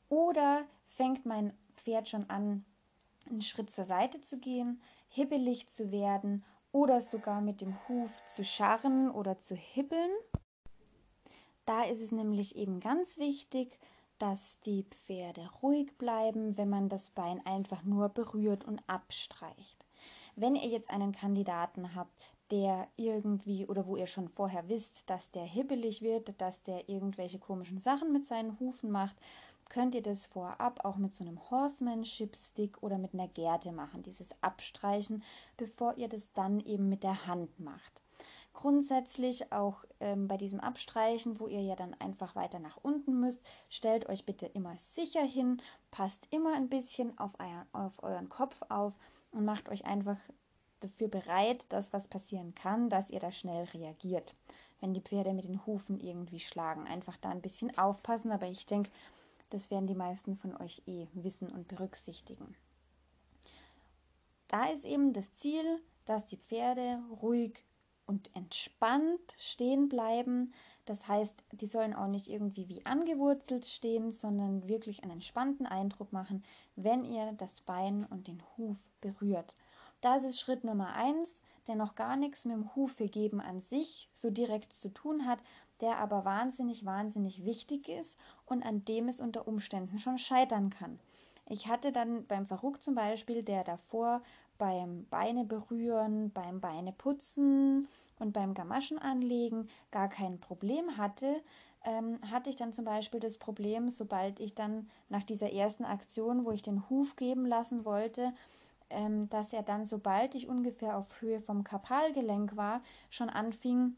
Oder 0.10 0.66
fängt 0.86 1.26
mein 1.26 1.54
Pferd 1.78 2.10
schon 2.10 2.30
an, 2.30 2.66
einen 3.30 3.42
Schritt 3.42 3.70
zur 3.70 3.86
Seite 3.86 4.22
zu 4.22 4.40
gehen, 4.40 4.82
hibbelig 5.08 5.70
zu 5.70 5.92
werden 5.92 6.44
oder 6.72 7.02
sogar 7.02 7.42
mit 7.42 7.62
dem 7.62 7.76
Huf 7.88 8.12
zu 8.28 8.44
scharren 8.44 9.10
oder 9.10 9.40
zu 9.40 9.56
hibbeln. 9.56 10.12
Da 11.70 11.84
ist 11.84 12.02
es 12.02 12.12
nämlich 12.12 12.56
eben 12.56 12.80
ganz 12.80 13.20
wichtig, 13.20 13.78
dass 14.18 14.60
die 14.62 14.86
Pferde 14.90 15.48
ruhig 15.62 15.96
bleiben, 16.00 16.58
wenn 16.58 16.68
man 16.68 16.90
das 16.90 17.12
Bein 17.12 17.46
einfach 17.46 17.84
nur 17.84 18.10
berührt 18.10 18.66
und 18.66 18.82
abstreicht. 18.88 19.86
Wenn 20.36 20.56
ihr 20.56 20.68
jetzt 20.68 20.90
einen 20.90 21.12
Kandidaten 21.12 21.94
habt, 21.94 22.26
der 22.50 22.88
irgendwie 22.96 23.68
oder 23.68 23.86
wo 23.86 23.98
ihr 23.98 24.08
schon 24.08 24.30
vorher 24.30 24.68
wisst, 24.68 25.08
dass 25.12 25.30
der 25.30 25.44
hibbelig 25.44 26.02
wird, 26.02 26.42
dass 26.42 26.64
der 26.64 26.90
irgendwelche 26.90 27.38
komischen 27.38 27.78
Sachen 27.78 28.12
mit 28.14 28.26
seinen 28.26 28.60
Hufen 28.60 28.90
macht, 28.90 29.18
könnt 29.70 29.94
ihr 29.94 30.02
das 30.02 30.26
vorab 30.26 30.84
auch 30.84 30.96
mit 30.96 31.14
so 31.14 31.24
einem 31.24 31.52
Horsemanship 31.52 32.36
Stick 32.36 32.82
oder 32.82 32.98
mit 32.98 33.14
einer 33.14 33.28
Gerte 33.28 33.72
machen, 33.72 34.02
dieses 34.02 34.30
Abstreichen, 34.42 35.24
bevor 35.56 35.96
ihr 36.00 36.10
das 36.10 36.34
dann 36.34 36.62
eben 36.62 36.90
mit 36.90 37.04
der 37.04 37.28
Hand 37.28 37.60
macht. 37.60 38.02
Grundsätzlich 38.60 39.54
auch 39.54 39.86
ähm, 40.02 40.28
bei 40.28 40.36
diesem 40.36 40.60
Abstreichen, 40.60 41.40
wo 41.40 41.48
ihr 41.48 41.62
ja 41.62 41.78
dann 41.78 41.94
einfach 41.94 42.36
weiter 42.36 42.60
nach 42.60 42.76
unten 42.82 43.18
müsst, 43.18 43.40
stellt 43.70 44.10
euch 44.10 44.26
bitte 44.26 44.48
immer 44.48 44.76
sicher 44.80 45.24
hin, 45.24 45.62
passt 45.92 46.28
immer 46.30 46.56
ein 46.56 46.68
bisschen 46.68 47.18
auf, 47.20 47.32
euer, 47.40 47.66
auf 47.72 48.04
euren 48.04 48.28
Kopf 48.28 48.62
auf 48.68 48.92
und 49.32 49.46
macht 49.46 49.70
euch 49.70 49.86
einfach 49.86 50.18
dafür 50.82 51.08
bereit, 51.08 51.66
dass 51.70 51.94
was 51.94 52.10
passieren 52.10 52.54
kann, 52.54 52.90
dass 52.90 53.10
ihr 53.10 53.22
da 53.22 53.32
schnell 53.32 53.64
reagiert. 53.74 54.36
Wenn 54.82 54.94
die 54.94 55.00
Pferde 55.00 55.32
mit 55.32 55.46
den 55.46 55.66
Hufen 55.66 56.02
irgendwie 56.02 56.42
schlagen, 56.42 56.86
einfach 56.86 57.16
da 57.16 57.30
ein 57.30 57.42
bisschen 57.42 57.78
aufpassen, 57.78 58.34
aber 58.34 58.48
ich 58.48 58.66
denke, 58.66 58.92
das 59.52 59.72
werden 59.72 59.88
die 59.88 59.96
meisten 59.96 60.36
von 60.36 60.58
euch 60.58 60.82
eh 60.86 61.08
wissen 61.14 61.48
und 61.48 61.70
berücksichtigen. 61.70 62.58
Da 64.50 64.66
ist 64.66 64.84
eben 64.84 65.14
das 65.14 65.34
Ziel, 65.36 65.80
dass 66.04 66.26
die 66.26 66.38
Pferde 66.38 67.00
ruhig 67.22 67.64
und 68.10 68.36
entspannt 68.36 69.36
stehen 69.38 69.88
bleiben. 69.88 70.52
Das 70.88 71.08
heißt, 71.08 71.34
die 71.52 71.68
sollen 71.68 71.94
auch 71.94 72.08
nicht 72.08 72.28
irgendwie 72.28 72.68
wie 72.68 72.84
angewurzelt 72.84 73.68
stehen, 73.68 74.12
sondern 74.12 74.68
wirklich 74.68 75.04
einen 75.04 75.14
entspannten 75.14 75.68
Eindruck 75.68 76.12
machen, 76.12 76.44
wenn 76.76 77.06
ihr 77.06 77.34
das 77.34 77.62
Bein 77.62 78.08
und 78.10 78.28
den 78.28 78.42
Huf 78.58 78.78
berührt. 79.00 79.54
Das 80.02 80.24
ist 80.24 80.40
Schritt 80.40 80.64
Nummer 80.64 80.94
eins, 80.96 81.40
der 81.68 81.76
noch 81.76 81.94
gar 81.94 82.16
nichts 82.16 82.46
mit 82.46 82.56
dem 82.56 82.76
Hufe 82.76 83.08
geben 83.08 83.40
an 83.42 83.62
sich 83.62 84.10
so 84.16 84.32
direkt 84.32 84.74
zu 84.74 84.90
tun 84.90 85.28
hat, 85.28 85.38
der 85.80 85.98
aber 85.98 86.26
wahnsinnig, 86.26 86.86
wahnsinnig 86.86 87.46
wichtig 87.46 87.88
ist 87.90 88.18
und 88.48 88.64
an 88.64 88.84
dem 88.86 89.08
es 89.08 89.20
unter 89.20 89.48
Umständen 89.48 90.00
schon 90.00 90.18
scheitern 90.18 90.72
kann. 90.72 91.00
Ich 91.48 91.68
hatte 91.68 91.92
dann 91.92 92.26
beim 92.26 92.48
Verruck 92.48 92.82
zum 92.82 92.96
Beispiel, 92.96 93.44
der 93.44 93.64
davor 93.64 94.24
beim 94.60 95.08
Beine 95.10 95.46
berühren, 95.46 96.32
beim 96.32 96.62
Beine 96.62 96.94
putzen 96.94 97.88
und 98.20 98.34
beim 98.34 98.54
Gamaschen 98.54 99.00
anlegen 99.00 99.68
gar 99.90 100.10
kein 100.10 100.40
Problem 100.40 100.98
hatte, 100.98 101.42
ähm, 101.84 102.20
hatte 102.30 102.52
ich 102.52 102.58
dann 102.58 102.74
zum 102.74 102.86
Beispiel 102.86 103.20
das 103.20 103.38
Problem, 103.38 103.90
sobald 103.90 104.40
ich 104.40 104.54
dann 104.54 104.90
nach 105.08 105.24
dieser 105.24 105.52
ersten 105.52 105.86
Aktion, 105.86 106.46
wo 106.46 106.52
ich 106.52 106.62
den 106.62 106.88
Huf 106.90 107.16
geben 107.16 107.46
lassen 107.46 107.86
wollte, 107.86 108.34
ähm, 108.90 109.30
dass 109.30 109.54
er 109.54 109.64
dann, 109.64 109.86
sobald 109.86 110.36
ich 110.36 110.48
ungefähr 110.48 110.98
auf 110.98 111.22
Höhe 111.22 111.40
vom 111.40 111.64
Kapalgelenk 111.64 112.56
war, 112.58 112.82
schon 113.10 113.30
anfing, 113.30 113.96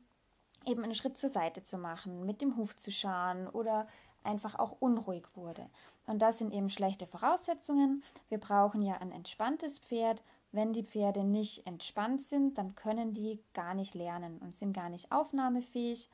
eben 0.65 0.83
einen 0.83 0.95
Schritt 0.95 1.17
zur 1.17 1.29
Seite 1.29 1.63
zu 1.63 1.77
machen, 1.77 2.25
mit 2.25 2.41
dem 2.41 2.55
Huf 2.55 2.77
zu 2.77 2.91
scharen 2.91 3.47
oder 3.47 3.87
einfach 4.23 4.59
auch 4.59 4.75
unruhig 4.79 5.25
wurde. 5.33 5.67
Und 6.05 6.21
das 6.21 6.37
sind 6.37 6.53
eben 6.53 6.69
schlechte 6.69 7.07
Voraussetzungen. 7.07 8.03
Wir 8.29 8.37
brauchen 8.39 8.81
ja 8.81 8.95
ein 8.97 9.11
entspanntes 9.11 9.79
Pferd 9.79 10.21
wenn 10.51 10.73
die 10.73 10.83
Pferde 10.83 11.23
nicht 11.23 11.65
entspannt 11.65 12.23
sind, 12.23 12.57
dann 12.57 12.75
können 12.75 13.13
die 13.13 13.39
gar 13.53 13.73
nicht 13.73 13.93
lernen 13.93 14.37
und 14.39 14.55
sind 14.55 14.73
gar 14.73 14.89
nicht 14.89 15.11
aufnahmefähig 15.11 16.09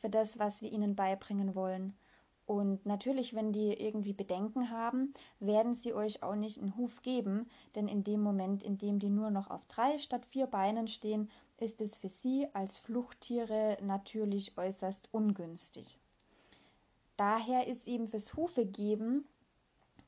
für 0.00 0.10
das, 0.10 0.38
was 0.38 0.62
wir 0.62 0.70
ihnen 0.70 0.96
beibringen 0.96 1.54
wollen. 1.54 1.94
Und 2.46 2.84
natürlich, 2.84 3.34
wenn 3.34 3.52
die 3.52 3.72
irgendwie 3.72 4.12
Bedenken 4.12 4.70
haben, 4.70 5.14
werden 5.38 5.74
sie 5.74 5.94
euch 5.94 6.22
auch 6.22 6.34
nicht 6.34 6.58
einen 6.58 6.76
Huf 6.76 7.00
geben, 7.02 7.48
denn 7.76 7.86
in 7.86 8.02
dem 8.02 8.20
Moment, 8.20 8.62
in 8.64 8.76
dem 8.76 8.98
die 8.98 9.10
nur 9.10 9.30
noch 9.30 9.50
auf 9.50 9.64
drei 9.68 9.98
statt 9.98 10.26
vier 10.26 10.46
Beinen 10.46 10.88
stehen, 10.88 11.30
ist 11.58 11.80
es 11.80 11.96
für 11.96 12.08
sie 12.08 12.48
als 12.52 12.78
Fluchttiere 12.78 13.78
natürlich 13.82 14.58
äußerst 14.58 15.08
ungünstig. 15.12 15.98
Daher 17.16 17.66
ist 17.66 17.86
eben 17.86 18.08
fürs 18.08 18.34
Hufe 18.34 18.66
geben 18.66 19.26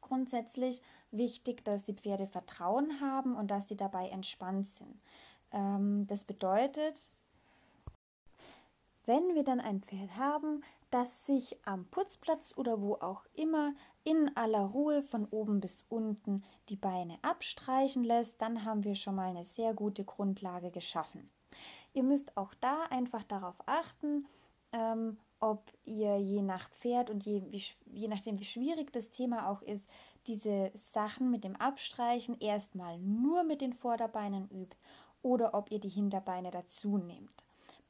grundsätzlich 0.01 0.83
wichtig, 1.13 1.65
dass 1.65 1.85
die 1.85 1.95
Pferde 1.95 2.27
Vertrauen 2.27 3.01
haben 3.01 3.37
und 3.37 3.51
dass 3.51 3.69
sie 3.69 3.77
dabei 3.77 4.09
entspannt 4.09 4.67
sind. 4.67 5.01
Ähm, 5.53 6.07
das 6.07 6.25
bedeutet, 6.25 6.97
wenn 9.05 9.35
wir 9.35 9.45
dann 9.45 9.61
ein 9.61 9.81
Pferd 9.81 10.17
haben, 10.17 10.63
das 10.91 11.27
sich 11.27 11.57
am 11.65 11.87
Putzplatz 11.87 12.55
oder 12.57 12.81
wo 12.81 12.95
auch 12.95 13.25
immer 13.35 13.75
in 14.05 14.37
aller 14.37 14.65
Ruhe 14.65 15.03
von 15.03 15.27
oben 15.27 15.61
bis 15.61 15.85
unten 15.89 16.45
die 16.69 16.77
Beine 16.77 17.19
abstreichen 17.23 18.05
lässt, 18.05 18.41
dann 18.43 18.65
haben 18.65 18.85
wir 18.85 18.95
schon 18.95 19.15
mal 19.15 19.31
eine 19.31 19.45
sehr 19.45 19.75
gute 19.75 20.05
Grundlage 20.05 20.71
geschaffen. 20.71 21.31
Ihr 21.95 22.03
müsst 22.03 22.37
auch 22.37 22.55
da 22.61 22.85
einfach 22.91 23.23
darauf 23.23 23.57
achten, 23.67 24.27
ähm, 24.73 25.19
ob 25.41 25.73
ihr 25.85 26.19
je 26.19 26.43
nach 26.43 26.71
Pferd 26.71 27.11
und 27.11 27.25
je, 27.25 27.43
wie, 27.51 27.63
je 27.87 28.09
nachdem, 28.09 28.39
wie 28.39 28.45
schwierig 28.45 28.93
das 28.93 29.11
Thema 29.11 29.49
auch 29.49 29.63
ist, 29.63 29.89
diese 30.27 30.71
Sachen 30.93 31.31
mit 31.31 31.45
dem 31.45 31.57
Abstreichen 31.57 32.39
erstmal 32.41 32.99
nur 32.99 33.45
mit 33.45 33.61
den 33.61 33.73
Vorderbeinen 33.73 34.49
übt 34.51 34.77
oder 35.23 35.55
ob 35.55 35.71
ihr 35.71 35.79
die 35.79 35.89
Hinterbeine 35.89 36.51
dazu 36.51 36.99
nehmt. 36.99 37.31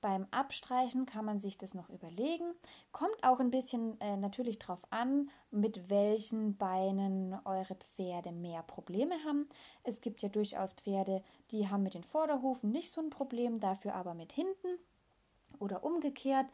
Beim 0.03 0.27
Abstreichen 0.33 1.07
kann 1.07 1.25
man 1.25 1.39
sich 1.39 1.57
das 1.59 1.75
noch 1.75 1.89
überlegen. 1.89 2.55
Kommt 2.91 3.23
auch 3.23 3.39
ein 3.39 3.53
bisschen 3.53 4.01
äh, 4.01 4.17
natürlich 4.17 4.59
darauf 4.59 4.81
an, 4.91 5.31
mit 5.53 5.89
welchen 5.89 6.57
Beinen 6.57 7.39
eure 7.45 7.77
Pferde 7.77 8.33
mehr 8.33 8.65
Probleme 8.65 9.15
haben. 9.25 9.49
Es 9.85 10.01
gibt 10.01 10.21
ja 10.21 10.29
durchaus 10.29 10.73
Pferde, 10.73 11.23
die 11.53 11.69
haben 11.69 11.85
mit 11.85 11.95
den 11.95 12.03
Vorderhufen 12.03 12.73
nicht 12.73 12.91
so 12.91 13.01
ein 13.01 13.11
Problem, 13.11 13.61
dafür 13.61 13.95
aber 13.95 14.15
mit 14.15 14.33
hinten 14.33 14.77
oder 15.61 15.85
umgekehrt. 15.85 16.47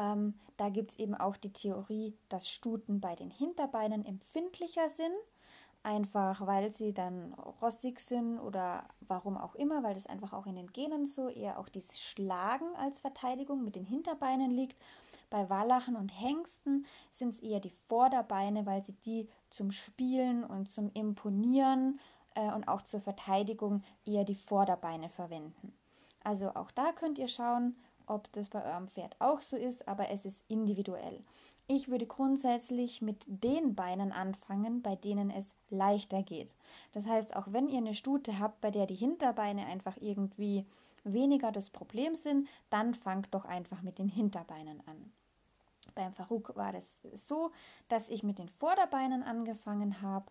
Ähm, 0.00 0.34
da 0.56 0.70
gibt 0.70 0.92
es 0.92 0.98
eben 0.98 1.14
auch 1.14 1.36
die 1.36 1.52
Theorie, 1.52 2.16
dass 2.30 2.48
Stuten 2.48 3.00
bei 3.00 3.14
den 3.14 3.30
Hinterbeinen 3.30 4.04
empfindlicher 4.06 4.88
sind, 4.88 5.14
einfach 5.82 6.46
weil 6.46 6.72
sie 6.72 6.94
dann 6.94 7.34
rossig 7.60 8.00
sind 8.00 8.38
oder 8.38 8.84
warum 9.00 9.36
auch 9.36 9.54
immer, 9.54 9.82
weil 9.82 9.94
das 9.94 10.06
einfach 10.06 10.32
auch 10.32 10.46
in 10.46 10.56
den 10.56 10.72
Genen 10.72 11.04
so 11.04 11.28
eher 11.28 11.58
auch 11.58 11.68
dieses 11.68 12.00
Schlagen 12.00 12.74
als 12.76 13.00
Verteidigung 13.00 13.62
mit 13.62 13.76
den 13.76 13.84
Hinterbeinen 13.84 14.50
liegt. 14.50 14.76
Bei 15.28 15.48
Wallachen 15.48 15.96
und 15.96 16.08
Hengsten 16.08 16.86
sind 17.12 17.34
es 17.34 17.40
eher 17.40 17.60
die 17.60 17.74
Vorderbeine, 17.88 18.66
weil 18.66 18.82
sie 18.82 18.94
die 19.04 19.28
zum 19.50 19.70
Spielen 19.70 20.44
und 20.44 20.72
zum 20.72 20.90
Imponieren 20.92 22.00
äh, 22.34 22.52
und 22.52 22.68
auch 22.68 22.82
zur 22.82 23.00
Verteidigung 23.00 23.82
eher 24.04 24.24
die 24.24 24.34
Vorderbeine 24.34 25.08
verwenden. 25.08 25.72
Also 26.24 26.50
auch 26.54 26.70
da 26.70 26.92
könnt 26.92 27.18
ihr 27.18 27.28
schauen, 27.28 27.76
ob 28.10 28.30
das 28.32 28.48
bei 28.48 28.64
eurem 28.64 28.88
Pferd 28.88 29.16
auch 29.20 29.40
so 29.40 29.56
ist, 29.56 29.86
aber 29.88 30.10
es 30.10 30.24
ist 30.24 30.42
individuell. 30.48 31.22
Ich 31.66 31.88
würde 31.88 32.06
grundsätzlich 32.06 33.00
mit 33.00 33.24
den 33.28 33.76
Beinen 33.76 34.10
anfangen, 34.10 34.82
bei 34.82 34.96
denen 34.96 35.30
es 35.30 35.46
leichter 35.68 36.22
geht. 36.24 36.50
Das 36.92 37.06
heißt, 37.06 37.36
auch 37.36 37.46
wenn 37.52 37.68
ihr 37.68 37.78
eine 37.78 37.94
Stute 37.94 38.40
habt, 38.40 38.60
bei 38.60 38.72
der 38.72 38.86
die 38.86 38.96
Hinterbeine 38.96 39.66
einfach 39.66 39.96
irgendwie 40.00 40.66
weniger 41.04 41.52
das 41.52 41.70
Problem 41.70 42.16
sind, 42.16 42.48
dann 42.68 42.94
fangt 42.94 43.28
doch 43.32 43.44
einfach 43.44 43.82
mit 43.82 43.98
den 43.98 44.08
Hinterbeinen 44.08 44.82
an. 44.86 45.12
Beim 45.94 46.12
Farouk 46.12 46.56
war 46.56 46.72
das 46.72 47.00
so, 47.12 47.52
dass 47.88 48.08
ich 48.08 48.22
mit 48.22 48.38
den 48.38 48.48
Vorderbeinen 48.48 49.22
angefangen 49.22 50.02
habe. 50.02 50.26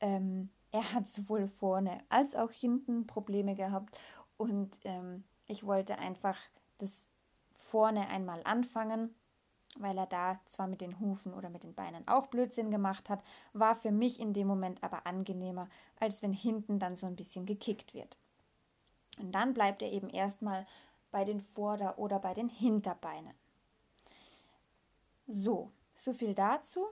Ähm, 0.00 0.48
er 0.70 0.92
hat 0.92 1.08
sowohl 1.08 1.46
vorne 1.48 1.98
als 2.08 2.34
auch 2.34 2.50
hinten 2.50 3.06
Probleme 3.06 3.54
gehabt 3.54 3.98
und 4.36 4.78
ähm, 4.84 5.24
ich 5.46 5.66
wollte 5.66 5.98
einfach 5.98 6.36
das 6.78 7.10
vorne 7.74 8.06
einmal 8.08 8.40
anfangen 8.44 9.14
weil 9.76 9.98
er 9.98 10.06
da 10.06 10.40
zwar 10.46 10.66
mit 10.66 10.80
den 10.80 10.98
Hufen 11.00 11.34
oder 11.34 11.50
mit 11.50 11.64
den 11.64 11.74
Beinen 11.74 12.06
auch 12.06 12.26
Blödsinn 12.26 12.70
gemacht 12.70 13.08
hat, 13.08 13.22
war 13.52 13.74
für 13.74 13.90
mich 13.90 14.20
in 14.20 14.32
dem 14.32 14.46
Moment 14.46 14.82
aber 14.82 15.06
angenehmer, 15.06 15.68
als 15.98 16.22
wenn 16.22 16.32
hinten 16.32 16.78
dann 16.78 16.96
so 16.96 17.06
ein 17.06 17.16
bisschen 17.16 17.46
gekickt 17.46 17.94
wird. 17.94 18.16
Und 19.18 19.32
dann 19.32 19.54
bleibt 19.54 19.82
er 19.82 19.92
eben 19.92 20.08
erstmal 20.08 20.66
bei 21.10 21.24
den 21.24 21.40
Vorder- 21.40 21.98
oder 21.98 22.18
bei 22.18 22.34
den 22.34 22.48
Hinterbeinen. 22.48 23.34
So, 25.26 25.70
so 25.96 26.12
viel 26.12 26.34
dazu. 26.34 26.86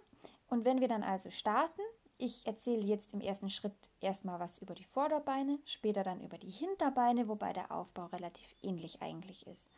Und 0.49 0.65
wenn 0.65 0.81
wir 0.81 0.89
dann 0.89 1.03
also 1.03 1.31
starten, 1.31 1.83
ich 2.19 2.47
erzähle 2.47 2.83
jetzt 2.83 3.15
im 3.15 3.21
ersten 3.21 3.51
Schritt 3.51 3.75
erstmal 4.01 4.39
was 4.39 4.57
über 4.59 4.75
die 4.75 4.85
Vorderbeine, 4.85 5.59
später 5.65 6.05
dann 6.05 6.21
über 6.21 6.39
die 6.39 6.51
Hinterbeine, 6.51 7.27
wobei 7.29 7.53
der 7.53 7.73
Aufbau 7.73 8.07
relativ 8.07 8.55
ähnlich 8.63 9.03
eigentlich 9.03 9.47
ist. 9.47 9.71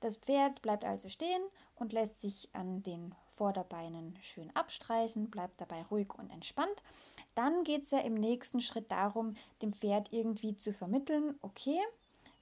Das 0.00 0.16
Pferd 0.16 0.62
bleibt 0.62 0.84
also 0.84 1.08
stehen 1.08 1.42
und 1.76 1.92
lässt 1.92 2.20
sich 2.20 2.48
an 2.52 2.82
den 2.82 3.14
Vorderbeinen 3.36 4.16
schön 4.22 4.54
abstreichen, 4.54 5.30
bleibt 5.30 5.60
dabei 5.60 5.82
ruhig 5.84 6.14
und 6.14 6.30
entspannt. 6.30 6.82
Dann 7.34 7.64
geht 7.64 7.84
es 7.84 7.90
ja 7.90 7.98
im 7.98 8.14
nächsten 8.14 8.60
Schritt 8.60 8.90
darum, 8.90 9.34
dem 9.62 9.72
Pferd 9.72 10.12
irgendwie 10.12 10.56
zu 10.56 10.72
vermitteln, 10.72 11.38
okay, 11.42 11.78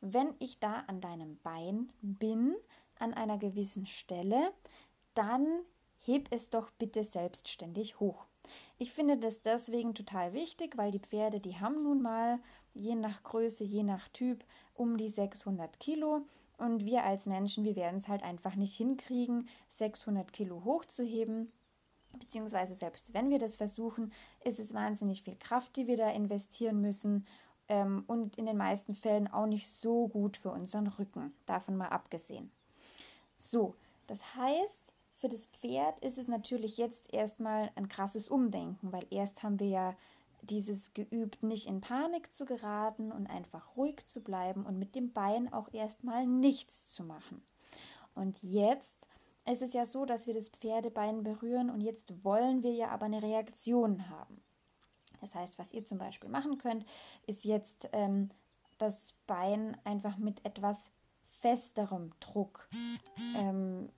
wenn 0.01 0.35
ich 0.39 0.59
da 0.59 0.85
an 0.87 1.01
deinem 1.01 1.39
Bein 1.43 1.91
bin, 2.03 2.55
an 2.99 3.15
einer 3.15 3.39
gewissen 3.39 3.87
Stelle, 3.87 4.53
dann 5.15 5.47
heb 6.01 6.29
es 6.31 6.51
doch 6.51 6.71
bitte 6.73 7.05
selbstständig 7.05 7.99
hoch. 8.01 8.27
Ich 8.79 8.93
finde 8.93 9.17
das 9.17 9.41
deswegen 9.43 9.95
total 9.95 10.33
wichtig, 10.33 10.77
weil 10.77 10.91
die 10.91 10.99
Pferde, 10.99 11.41
die 11.41 11.59
haben 11.59 11.83
nun 11.83 12.03
mal 12.03 12.39
je 12.75 12.95
nach 12.95 13.23
Größe, 13.23 13.65
je 13.65 13.83
nach 13.83 14.09
Typ 14.09 14.45
um 14.75 14.97
die 14.97 15.09
600 15.09 15.81
Kilo 15.81 16.23
und 16.59 16.85
wir 16.85 17.05
als 17.05 17.27
Menschen, 17.27 17.65
wir 17.65 17.77
werden 17.77 17.99
es 17.99 18.09
halt 18.09 18.23
einfach 18.23 18.55
nicht 18.55 18.77
hinkriegen, 18.77 19.49
600 19.79 20.33
Kilo 20.33 20.65
hochzuheben. 20.65 21.53
Beziehungsweise 22.19 22.75
selbst 22.75 23.13
wenn 23.13 23.31
wir 23.31 23.39
das 23.39 23.57
versuchen, 23.57 24.13
ist 24.45 24.61
es 24.61 24.73
wahnsinnig 24.73 25.23
viel 25.23 25.37
Kraft, 25.37 25.77
die 25.77 25.87
wir 25.87 25.97
da 25.97 26.11
investieren 26.11 26.81
müssen. 26.81 27.27
Ähm, 27.69 28.05
und 28.07 28.37
in 28.37 28.47
den 28.47 28.57
meisten 28.57 28.95
Fällen 28.95 29.27
auch 29.27 29.47
nicht 29.47 29.69
so 29.69 30.09
gut 30.09 30.37
für 30.37 30.51
unseren 30.51 30.87
Rücken. 30.87 31.33
Davon 31.47 31.77
mal 31.77 31.89
abgesehen. 31.89 32.51
So, 33.37 33.75
das 34.07 34.37
heißt, 34.37 34.93
für 35.15 35.29
das 35.29 35.47
Pferd 35.47 36.01
ist 36.01 36.19
es 36.19 36.29
natürlich 36.29 36.77
jetzt 36.77 37.13
erstmal 37.13 37.71
ein 37.77 37.89
krasses 37.89 38.29
Umdenken, 38.29 38.93
weil 38.93 39.07
erst 39.11 39.43
haben 39.43 39.59
wir 39.59 39.69
ja 39.69 39.97
dieses 40.47 40.95
geübt, 40.95 41.43
nicht 41.43 41.67
in 41.67 41.81
Panik 41.81 42.33
zu 42.33 42.45
geraten 42.45 43.13
und 43.13 43.27
einfach 43.27 43.77
ruhig 43.77 44.07
zu 44.07 44.23
bleiben 44.23 44.67
und 44.67 44.79
mit 44.79 44.95
dem 44.95 45.13
Bein 45.13 45.53
auch 45.53 45.73
erstmal 45.73 46.27
nichts 46.27 46.91
zu 46.91 47.05
machen. 47.05 47.43
Und 48.15 48.39
jetzt 48.43 49.09
ist 49.47 49.63
es 49.63 49.73
ja 49.73 49.85
so, 49.85 50.05
dass 50.05 50.27
wir 50.27 50.35
das 50.35 50.49
Pferdebein 50.49 51.23
berühren 51.23 51.71
und 51.71 51.81
jetzt 51.81 52.25
wollen 52.25 52.63
wir 52.63 52.73
ja 52.73 52.89
aber 52.89 53.07
eine 53.07 53.23
Reaktion 53.23 54.09
haben. 54.09 54.43
Das 55.21 55.35
heißt, 55.35 55.59
was 55.59 55.73
ihr 55.73 55.85
zum 55.85 55.99
Beispiel 55.99 56.29
machen 56.29 56.59
könnt, 56.59 56.85
ist 57.27 57.45
jetzt 57.45 57.89
ähm, 57.93 58.31
das 58.79 59.15
Bein 59.27 59.77
einfach 59.85 60.19
mit 60.19 60.45
etwas 60.45 60.79
festerem 61.41 62.11
Druck 62.21 62.69
ähm, 63.39 63.91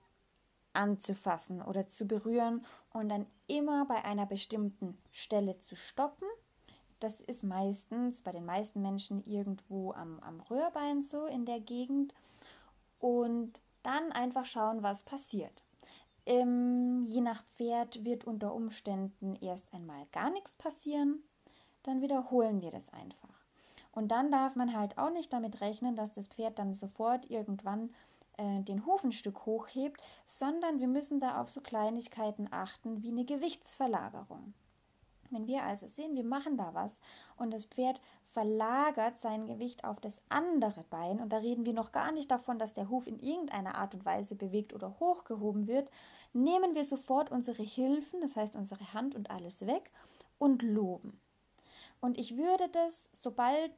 anzufassen 0.77 1.61
oder 1.61 1.87
zu 1.87 2.05
berühren 2.05 2.63
und 2.93 3.09
dann 3.09 3.25
immer 3.47 3.85
bei 3.85 4.05
einer 4.05 4.25
bestimmten 4.25 4.97
Stelle 5.11 5.57
zu 5.57 5.75
stoppen. 5.75 6.27
Das 6.99 7.21
ist 7.21 7.43
meistens 7.43 8.21
bei 8.21 8.31
den 8.31 8.45
meisten 8.45 8.81
Menschen 8.81 9.25
irgendwo 9.25 9.91
am, 9.93 10.19
am 10.21 10.39
Röhrbein 10.41 11.01
so 11.01 11.25
in 11.25 11.45
der 11.45 11.59
Gegend. 11.59 12.13
Und 12.99 13.61
dann 13.83 14.11
einfach 14.11 14.45
schauen, 14.45 14.81
was 14.81 15.03
passiert. 15.03 15.63
Ähm, 16.25 17.05
je 17.05 17.21
nach 17.21 17.43
Pferd 17.55 18.03
wird 18.03 18.25
unter 18.25 18.53
Umständen 18.53 19.35
erst 19.35 19.73
einmal 19.73 20.05
gar 20.11 20.29
nichts 20.29 20.55
passieren. 20.55 21.23
Dann 21.83 22.01
wiederholen 22.01 22.61
wir 22.61 22.71
das 22.71 22.91
einfach. 22.91 23.45
Und 23.91 24.09
dann 24.09 24.31
darf 24.31 24.55
man 24.55 24.75
halt 24.75 24.97
auch 24.97 25.11
nicht 25.11 25.31
damit 25.31 25.61
rechnen, 25.61 25.95
dass 25.95 26.11
das 26.11 26.27
Pferd 26.27 26.59
dann 26.59 26.73
sofort 26.73 27.29
irgendwann 27.29 27.91
äh, 28.37 28.61
den 28.61 28.85
Hufenstück 28.85 29.45
hochhebt, 29.45 30.01
sondern 30.25 30.79
wir 30.79 30.87
müssen 30.87 31.19
da 31.19 31.41
auf 31.41 31.49
so 31.49 31.61
Kleinigkeiten 31.61 32.47
achten 32.51 33.01
wie 33.01 33.09
eine 33.09 33.25
Gewichtsverlagerung. 33.25 34.53
Wenn 35.29 35.47
wir 35.47 35.63
also 35.63 35.87
sehen, 35.87 36.15
wir 36.15 36.23
machen 36.23 36.57
da 36.57 36.73
was 36.73 36.99
und 37.35 37.51
das 37.51 37.65
Pferd 37.65 37.99
verlagert 38.31 39.17
sein 39.17 39.47
Gewicht 39.47 39.83
auf 39.83 39.99
das 39.99 40.21
andere 40.29 40.83
Bein 40.89 41.19
und 41.19 41.33
da 41.33 41.37
reden 41.37 41.65
wir 41.65 41.73
noch 41.73 41.91
gar 41.91 42.11
nicht 42.11 42.31
davon, 42.31 42.59
dass 42.59 42.73
der 42.73 42.89
Huf 42.89 43.07
in 43.07 43.19
irgendeiner 43.19 43.75
Art 43.75 43.93
und 43.93 44.05
Weise 44.05 44.35
bewegt 44.35 44.73
oder 44.73 44.99
hochgehoben 44.99 45.67
wird, 45.67 45.89
nehmen 46.33 46.75
wir 46.75 46.85
sofort 46.85 47.31
unsere 47.31 47.63
Hilfen, 47.63 48.21
das 48.21 48.35
heißt 48.35 48.55
unsere 48.55 48.93
Hand 48.93 49.15
und 49.15 49.31
alles 49.31 49.65
weg 49.65 49.91
und 50.37 50.61
loben. 50.61 51.19
Und 51.99 52.17
ich 52.17 52.37
würde 52.37 52.69
das, 52.69 53.09
sobald 53.11 53.71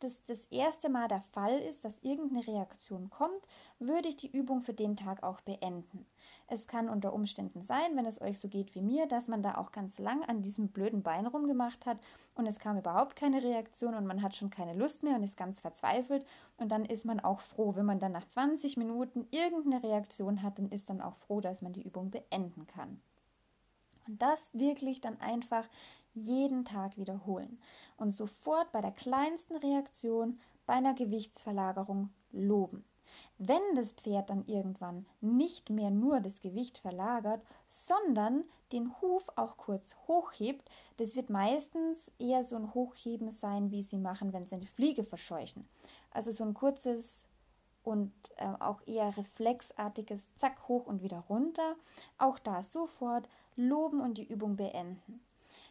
das 0.00 0.22
das 0.24 0.44
erste 0.46 0.88
Mal 0.88 1.08
der 1.08 1.22
Fall 1.32 1.58
ist, 1.58 1.84
dass 1.84 1.98
irgendeine 2.02 2.46
Reaktion 2.46 3.10
kommt, 3.10 3.40
würde 3.78 4.08
ich 4.08 4.16
die 4.16 4.30
Übung 4.30 4.62
für 4.62 4.72
den 4.72 4.96
Tag 4.96 5.22
auch 5.22 5.40
beenden. 5.40 6.06
Es 6.46 6.66
kann 6.66 6.88
unter 6.88 7.12
Umständen 7.12 7.60
sein, 7.60 7.96
wenn 7.96 8.06
es 8.06 8.20
euch 8.20 8.38
so 8.38 8.48
geht 8.48 8.74
wie 8.74 8.80
mir, 8.80 9.06
dass 9.06 9.28
man 9.28 9.42
da 9.42 9.56
auch 9.56 9.72
ganz 9.72 9.98
lang 9.98 10.24
an 10.24 10.42
diesem 10.42 10.68
blöden 10.68 11.02
Bein 11.02 11.26
rumgemacht 11.26 11.84
hat 11.84 11.98
und 12.34 12.46
es 12.46 12.58
kam 12.58 12.78
überhaupt 12.78 13.16
keine 13.16 13.42
Reaktion 13.42 13.94
und 13.94 14.06
man 14.06 14.22
hat 14.22 14.36
schon 14.36 14.50
keine 14.50 14.74
Lust 14.74 15.02
mehr 15.02 15.16
und 15.16 15.24
ist 15.24 15.36
ganz 15.36 15.60
verzweifelt 15.60 16.26
und 16.56 16.70
dann 16.70 16.84
ist 16.84 17.04
man 17.04 17.20
auch 17.20 17.40
froh, 17.40 17.74
wenn 17.74 17.86
man 17.86 17.98
dann 17.98 18.12
nach 18.12 18.26
20 18.26 18.76
Minuten 18.76 19.26
irgendeine 19.30 19.82
Reaktion 19.82 20.42
hat, 20.42 20.58
dann 20.58 20.70
ist 20.70 20.88
dann 20.88 21.00
auch 21.00 21.16
froh, 21.16 21.40
dass 21.40 21.60
man 21.60 21.72
die 21.72 21.82
Übung 21.82 22.10
beenden 22.10 22.66
kann. 22.66 23.00
Und 24.06 24.22
das 24.22 24.50
wirklich 24.54 25.02
dann 25.02 25.20
einfach 25.20 25.68
jeden 26.14 26.64
Tag 26.64 26.96
wiederholen 26.96 27.58
und 27.96 28.12
sofort 28.12 28.70
bei 28.72 28.80
der 28.80 28.92
kleinsten 28.92 29.56
Reaktion 29.56 30.38
bei 30.66 30.74
einer 30.74 30.94
Gewichtsverlagerung 30.94 32.10
loben. 32.32 32.84
Wenn 33.38 33.62
das 33.74 33.92
Pferd 33.92 34.30
dann 34.30 34.46
irgendwann 34.46 35.06
nicht 35.20 35.70
mehr 35.70 35.90
nur 35.90 36.20
das 36.20 36.40
Gewicht 36.40 36.78
verlagert, 36.78 37.42
sondern 37.66 38.44
den 38.72 39.00
Huf 39.00 39.24
auch 39.36 39.56
kurz 39.56 39.94
hochhebt, 40.06 40.68
das 40.98 41.16
wird 41.16 41.30
meistens 41.30 42.10
eher 42.18 42.42
so 42.42 42.56
ein 42.56 42.74
Hochheben 42.74 43.30
sein, 43.30 43.70
wie 43.70 43.82
sie 43.82 43.98
machen, 43.98 44.32
wenn 44.32 44.46
sie 44.46 44.56
eine 44.56 44.66
Fliege 44.66 45.04
verscheuchen. 45.04 45.68
Also 46.10 46.32
so 46.32 46.44
ein 46.44 46.54
kurzes 46.54 47.26
und 47.82 48.12
äh, 48.36 48.46
auch 48.60 48.86
eher 48.86 49.16
reflexartiges 49.16 50.34
Zack 50.36 50.68
hoch 50.68 50.86
und 50.86 51.02
wieder 51.02 51.20
runter. 51.28 51.76
Auch 52.18 52.38
da 52.38 52.62
sofort 52.62 53.28
loben 53.56 54.00
und 54.00 54.18
die 54.18 54.26
Übung 54.26 54.56
beenden. 54.56 55.20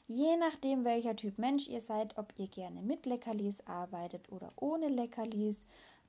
Je 0.08 0.38
nachdem, 0.38 0.86
welcher 0.86 1.16
Typ 1.18 1.38
Mensch 1.38 1.68
ihr 1.68 1.82
seid, 1.82 2.18
ob 2.18 2.34
ihr 2.38 2.48
gerne 2.48 2.82
mit 2.82 3.06
Leckerlis 3.06 3.60
arbeitet 3.66 4.32
oder 4.32 4.54
ohne 4.56 4.88
Leckerlis. 4.88 5.66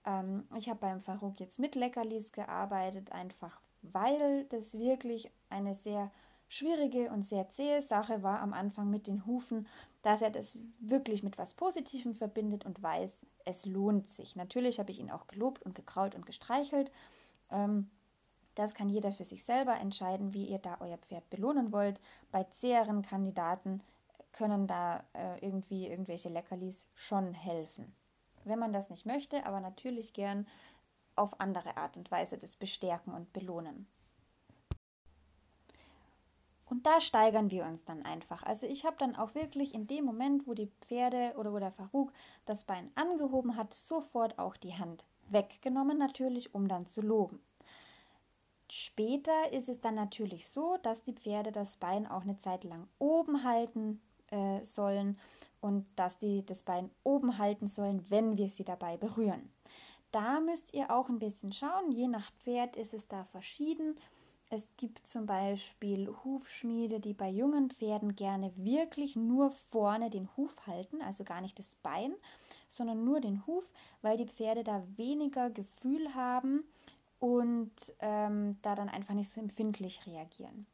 Ähm, 0.06 0.46
ich 0.56 0.68
habe 0.68 0.78
beim 0.78 1.00
Farouk 1.00 1.40
jetzt 1.40 1.58
mit 1.58 1.74
Leckerlis 1.74 2.30
gearbeitet, 2.30 3.10
einfach 3.10 3.60
weil 3.82 4.44
das 4.44 4.78
wirklich 4.78 5.30
eine 5.50 5.74
sehr 5.74 6.12
schwierige 6.48 7.10
und 7.10 7.24
sehr 7.24 7.48
zähe 7.50 7.82
Sache 7.82 8.22
war 8.22 8.40
am 8.40 8.52
Anfang 8.52 8.88
mit 8.88 9.06
den 9.06 9.26
Hufen, 9.26 9.66
dass 10.02 10.22
er 10.22 10.30
das 10.30 10.56
wirklich 10.78 11.22
mit 11.22 11.36
was 11.36 11.54
Positivem 11.54 12.14
verbindet 12.14 12.64
und 12.64 12.82
weiß, 12.82 13.10
es 13.44 13.66
lohnt 13.66 14.08
sich. 14.08 14.36
Natürlich 14.36 14.78
habe 14.78 14.92
ich 14.92 15.00
ihn 15.00 15.10
auch 15.10 15.26
gelobt 15.26 15.62
und 15.62 15.74
gekrault 15.74 16.14
und 16.14 16.24
gestreichelt. 16.24 16.90
Ähm, 17.50 17.90
das 18.58 18.74
kann 18.74 18.88
jeder 18.88 19.12
für 19.12 19.22
sich 19.22 19.44
selber 19.44 19.76
entscheiden, 19.76 20.34
wie 20.34 20.46
ihr 20.46 20.58
da 20.58 20.78
euer 20.80 20.98
Pferd 20.98 21.30
belohnen 21.30 21.70
wollt. 21.70 22.00
Bei 22.32 22.42
zäheren 22.42 23.02
Kandidaten 23.02 23.82
können 24.32 24.66
da 24.66 25.04
äh, 25.12 25.38
irgendwie 25.46 25.86
irgendwelche 25.86 26.28
Leckerlis 26.28 26.88
schon 26.94 27.34
helfen. 27.34 27.94
Wenn 28.42 28.58
man 28.58 28.72
das 28.72 28.90
nicht 28.90 29.06
möchte, 29.06 29.46
aber 29.46 29.60
natürlich 29.60 30.12
gern 30.12 30.44
auf 31.14 31.40
andere 31.40 31.76
Art 31.76 31.96
und 31.96 32.10
Weise 32.10 32.36
das 32.36 32.56
bestärken 32.56 33.14
und 33.14 33.32
belohnen. 33.32 33.86
Und 36.64 36.84
da 36.84 37.00
steigern 37.00 37.52
wir 37.52 37.64
uns 37.64 37.84
dann 37.84 38.04
einfach. 38.04 38.42
Also 38.42 38.66
ich 38.66 38.84
habe 38.84 38.96
dann 38.98 39.14
auch 39.14 39.36
wirklich 39.36 39.72
in 39.72 39.86
dem 39.86 40.04
Moment, 40.04 40.48
wo 40.48 40.54
die 40.54 40.70
Pferde 40.82 41.34
oder 41.38 41.52
wo 41.52 41.60
der 41.60 41.70
Faruk 41.70 42.12
das 42.44 42.64
Bein 42.64 42.90
angehoben 42.96 43.56
hat, 43.56 43.72
sofort 43.72 44.38
auch 44.38 44.56
die 44.56 44.74
Hand 44.74 45.04
weggenommen, 45.30 45.96
natürlich, 45.96 46.54
um 46.54 46.66
dann 46.66 46.86
zu 46.86 47.00
loben. 47.00 47.40
Später 48.70 49.52
ist 49.52 49.68
es 49.68 49.80
dann 49.80 49.94
natürlich 49.94 50.48
so, 50.48 50.76
dass 50.82 51.02
die 51.02 51.14
Pferde 51.14 51.52
das 51.52 51.76
Bein 51.76 52.06
auch 52.06 52.22
eine 52.22 52.38
Zeit 52.38 52.64
lang 52.64 52.86
oben 52.98 53.42
halten 53.44 54.00
äh, 54.30 54.62
sollen 54.64 55.18
und 55.60 55.86
dass 55.96 56.18
die 56.18 56.44
das 56.44 56.62
Bein 56.62 56.90
oben 57.02 57.38
halten 57.38 57.68
sollen, 57.68 58.04
wenn 58.10 58.36
wir 58.36 58.48
sie 58.48 58.64
dabei 58.64 58.96
berühren. 58.96 59.50
Da 60.12 60.40
müsst 60.40 60.72
ihr 60.74 60.90
auch 60.90 61.08
ein 61.08 61.18
bisschen 61.18 61.52
schauen. 61.52 61.92
Je 61.92 62.08
nach 62.08 62.30
Pferd 62.44 62.76
ist 62.76 62.94
es 62.94 63.08
da 63.08 63.24
verschieden. 63.24 63.96
Es 64.50 64.76
gibt 64.76 65.06
zum 65.06 65.26
Beispiel 65.26 66.08
Hufschmiede, 66.24 67.00
die 67.00 67.12
bei 67.12 67.28
jungen 67.28 67.70
Pferden 67.70 68.16
gerne 68.16 68.50
wirklich 68.56 69.14
nur 69.16 69.50
vorne 69.70 70.08
den 70.08 70.28
Huf 70.36 70.66
halten, 70.66 71.02
also 71.02 71.24
gar 71.24 71.42
nicht 71.42 71.58
das 71.58 71.74
Bein, 71.76 72.14
sondern 72.70 73.04
nur 73.04 73.20
den 73.20 73.46
Huf, 73.46 73.64
weil 74.00 74.16
die 74.16 74.26
Pferde 74.26 74.64
da 74.64 74.82
weniger 74.96 75.50
Gefühl 75.50 76.14
haben 76.14 76.64
und 77.18 77.72
ähm, 78.00 78.58
da 78.62 78.74
dann 78.74 78.88
einfach 78.88 79.14
nicht 79.14 79.30
so 79.30 79.40
empfindlich 79.40 80.06
reagieren. 80.06 80.66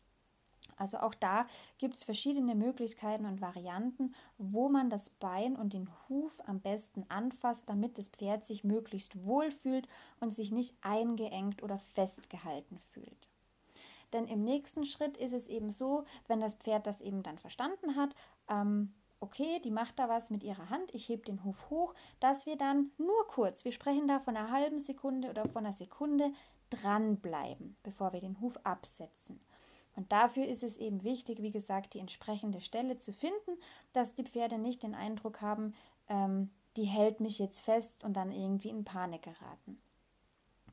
Also 0.77 0.99
auch 0.99 1.15
da 1.15 1.47
gibt 1.79 1.95
es 1.95 2.05
verschiedene 2.05 2.55
Möglichkeiten 2.55 3.27
und 3.27 3.41
Varianten, 3.41 4.15
wo 4.39 4.69
man 4.69 4.91
das 4.91 5.11
Bein 5.11 5.57
und 5.57 5.73
den 5.73 5.89
Huf 6.09 6.33
am 6.47 6.61
besten 6.61 7.05
anfasst, 7.09 7.69
damit 7.69 7.97
das 7.97 8.09
Pferd 8.09 8.45
sich 8.45 8.65
möglichst 8.65 9.25
wohl 9.25 9.51
fühlt 9.51 9.89
und 10.21 10.35
sich 10.35 10.51
nicht 10.51 10.75
eingeengt 10.83 11.63
oder 11.63 11.79
festgehalten 11.79 12.79
fühlt. 12.93 13.29
Denn 14.13 14.27
im 14.27 14.45
nächsten 14.45 14.85
Schritt 14.85 15.17
ist 15.17 15.33
es 15.33 15.47
eben 15.47 15.71
so, 15.71 16.05
wenn 16.29 16.41
das 16.41 16.55
Pferd 16.55 16.87
das 16.87 17.01
eben 17.01 17.23
dann 17.23 17.39
verstanden 17.39 17.97
hat, 17.97 18.15
ähm, 18.49 18.93
okay, 19.25 19.59
die 19.65 19.71
macht 19.71 19.99
da 19.99 20.09
was 20.09 20.29
mit 20.29 20.45
ihrer 20.45 20.69
Hand, 20.69 20.95
ich 20.95 21.09
hebe 21.09 21.23
den 21.23 21.43
Huf 21.45 21.71
hoch, 21.71 21.95
dass 22.21 22.45
wir 22.45 22.57
dann 22.57 22.91
nur 22.99 23.27
kurz, 23.29 23.65
wir 23.65 23.73
sprechen 23.73 24.07
da 24.07 24.19
von 24.19 24.37
einer 24.37 24.51
halben 24.51 24.79
Sekunde 24.79 25.31
oder 25.31 25.49
von 25.49 25.65
einer 25.65 25.73
Sekunde, 25.73 26.31
dranbleiben, 26.71 27.77
bevor 27.83 28.13
wir 28.13 28.21
den 28.21 28.41
Huf 28.41 28.59
absetzen. 28.65 29.41
Und 29.97 30.11
dafür 30.13 30.47
ist 30.47 30.63
es 30.63 30.77
eben 30.77 31.05
wichtig, 31.05 31.41
wie 31.41 31.53
gesagt, 31.53 31.95
die 31.95 32.01
entsprechende 32.01 32.61
Stelle 32.61 32.99
zu 32.99 33.13
finden, 33.13 33.59
dass 33.93 34.15
die 34.15 34.25
Pferde 34.25 34.59
nicht 34.59 34.83
den 34.83 34.95
Eindruck 34.95 35.41
haben, 35.41 35.75
ähm, 36.09 36.51
die 36.77 36.85
hält 36.85 37.21
mich 37.21 37.39
jetzt 37.39 37.63
fest 37.63 38.05
und 38.05 38.15
dann 38.15 38.33
irgendwie 38.33 38.71
in 38.71 38.85
Panik 38.85 39.23
geraten. 39.23 39.81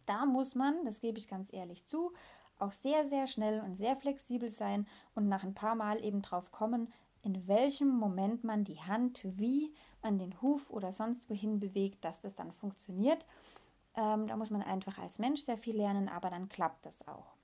Da 0.07 0.25
muss 0.25 0.55
man, 0.55 0.83
das 0.83 0.99
gebe 0.99 1.19
ich 1.19 1.27
ganz 1.27 1.53
ehrlich 1.53 1.85
zu, 1.85 2.11
auch 2.57 2.71
sehr, 2.71 3.05
sehr 3.05 3.27
schnell 3.27 3.61
und 3.61 3.75
sehr 3.75 3.95
flexibel 3.95 4.49
sein 4.49 4.87
und 5.15 5.29
nach 5.29 5.43
ein 5.43 5.53
paar 5.53 5.75
Mal 5.75 6.03
eben 6.03 6.21
drauf 6.21 6.51
kommen, 6.51 6.91
in 7.23 7.47
welchem 7.47 7.89
Moment 7.89 8.43
man 8.43 8.63
die 8.63 8.79
Hand 8.79 9.21
wie 9.23 9.73
an 10.01 10.17
den 10.17 10.41
Huf 10.41 10.69
oder 10.69 10.91
sonst 10.91 11.29
wohin 11.29 11.59
bewegt, 11.59 12.03
dass 12.03 12.19
das 12.21 12.35
dann 12.35 12.51
funktioniert. 12.51 13.25
Ähm, 13.95 14.27
da 14.27 14.35
muss 14.35 14.49
man 14.49 14.61
einfach 14.61 14.97
als 14.97 15.19
Mensch 15.19 15.41
sehr 15.41 15.57
viel 15.57 15.75
lernen, 15.75 16.09
aber 16.09 16.29
dann 16.29 16.49
klappt 16.49 16.85
das 16.85 17.07
auch. 17.07 17.35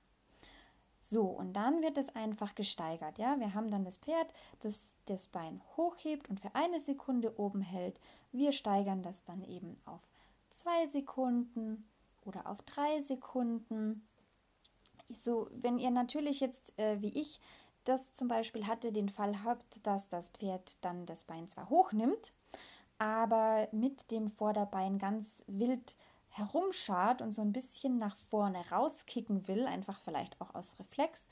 So, 1.00 1.22
und 1.22 1.54
dann 1.54 1.80
wird 1.80 1.96
es 1.96 2.14
einfach 2.14 2.54
gesteigert. 2.54 3.18
Ja, 3.18 3.38
wir 3.38 3.54
haben 3.54 3.70
dann 3.70 3.84
das 3.84 3.98
Pferd, 3.98 4.32
das 4.60 4.88
das 5.08 5.26
Bein 5.26 5.60
hochhebt 5.76 6.28
und 6.28 6.40
für 6.40 6.54
eine 6.54 6.80
Sekunde 6.80 7.38
oben 7.38 7.60
hält. 7.60 7.98
Wir 8.32 8.52
steigern 8.52 9.02
das 9.02 9.24
dann 9.24 9.42
eben 9.44 9.80
auf 9.84 10.00
zwei 10.50 10.86
Sekunden 10.86 11.88
oder 12.24 12.46
auf 12.46 12.62
drei 12.62 13.00
Sekunden. 13.00 14.06
So, 15.08 15.48
wenn 15.52 15.78
ihr 15.78 15.90
natürlich 15.90 16.40
jetzt 16.40 16.78
äh, 16.78 17.00
wie 17.00 17.18
ich 17.18 17.40
das 17.88 18.12
zum 18.14 18.28
Beispiel 18.28 18.66
hatte, 18.66 18.92
den 18.92 19.08
Fall 19.08 19.42
habt, 19.44 19.84
dass 19.86 20.08
das 20.08 20.28
Pferd 20.28 20.76
dann 20.82 21.06
das 21.06 21.24
Bein 21.24 21.48
zwar 21.48 21.70
hochnimmt, 21.70 22.32
aber 22.98 23.68
mit 23.72 24.10
dem 24.10 24.30
Vorderbein 24.30 24.98
ganz 24.98 25.42
wild 25.46 25.96
herumschart 26.30 27.22
und 27.22 27.32
so 27.32 27.42
ein 27.42 27.52
bisschen 27.52 27.98
nach 27.98 28.16
vorne 28.30 28.62
rauskicken 28.70 29.48
will, 29.48 29.66
einfach 29.66 30.00
vielleicht 30.00 30.40
auch 30.40 30.54
aus 30.54 30.78
Reflex, 30.78 31.26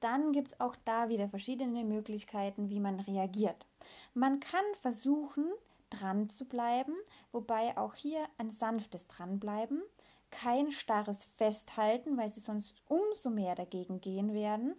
dann 0.00 0.32
gibt 0.32 0.48
es 0.48 0.60
auch 0.60 0.76
da 0.84 1.08
wieder 1.08 1.28
verschiedene 1.28 1.84
Möglichkeiten, 1.84 2.68
wie 2.68 2.80
man 2.80 3.00
reagiert. 3.00 3.66
Man 4.14 4.40
kann 4.40 4.64
versuchen, 4.82 5.46
dran 5.90 6.28
zu 6.30 6.44
bleiben, 6.44 6.94
wobei 7.32 7.76
auch 7.78 7.94
hier 7.94 8.26
ein 8.38 8.50
sanftes 8.50 9.06
Dranbleiben, 9.06 9.82
kein 10.30 10.72
starres 10.72 11.24
Festhalten, 11.36 12.16
weil 12.16 12.30
sie 12.30 12.40
sonst 12.40 12.74
umso 12.88 13.30
mehr 13.30 13.54
dagegen 13.54 14.00
gehen 14.00 14.34
werden, 14.34 14.74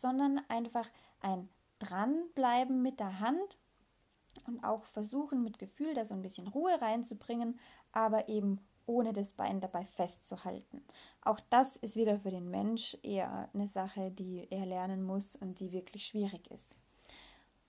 sondern 0.00 0.40
einfach 0.48 0.88
ein 1.20 1.48
Dranbleiben 1.78 2.82
mit 2.82 3.00
der 3.00 3.20
Hand 3.20 3.58
und 4.46 4.62
auch 4.64 4.84
versuchen 4.84 5.42
mit 5.42 5.58
Gefühl 5.58 5.94
da 5.94 6.04
so 6.04 6.14
ein 6.14 6.22
bisschen 6.22 6.48
Ruhe 6.48 6.80
reinzubringen, 6.80 7.58
aber 7.92 8.28
eben 8.28 8.60
ohne 8.86 9.12
das 9.12 9.32
Bein 9.32 9.60
dabei 9.60 9.84
festzuhalten. 9.84 10.82
Auch 11.22 11.40
das 11.50 11.76
ist 11.76 11.96
wieder 11.96 12.20
für 12.20 12.30
den 12.30 12.50
Mensch 12.50 12.96
eher 13.02 13.48
eine 13.52 13.68
Sache, 13.68 14.10
die 14.12 14.46
er 14.50 14.64
lernen 14.64 15.02
muss 15.02 15.34
und 15.34 15.58
die 15.58 15.72
wirklich 15.72 16.06
schwierig 16.06 16.50
ist. 16.50 16.76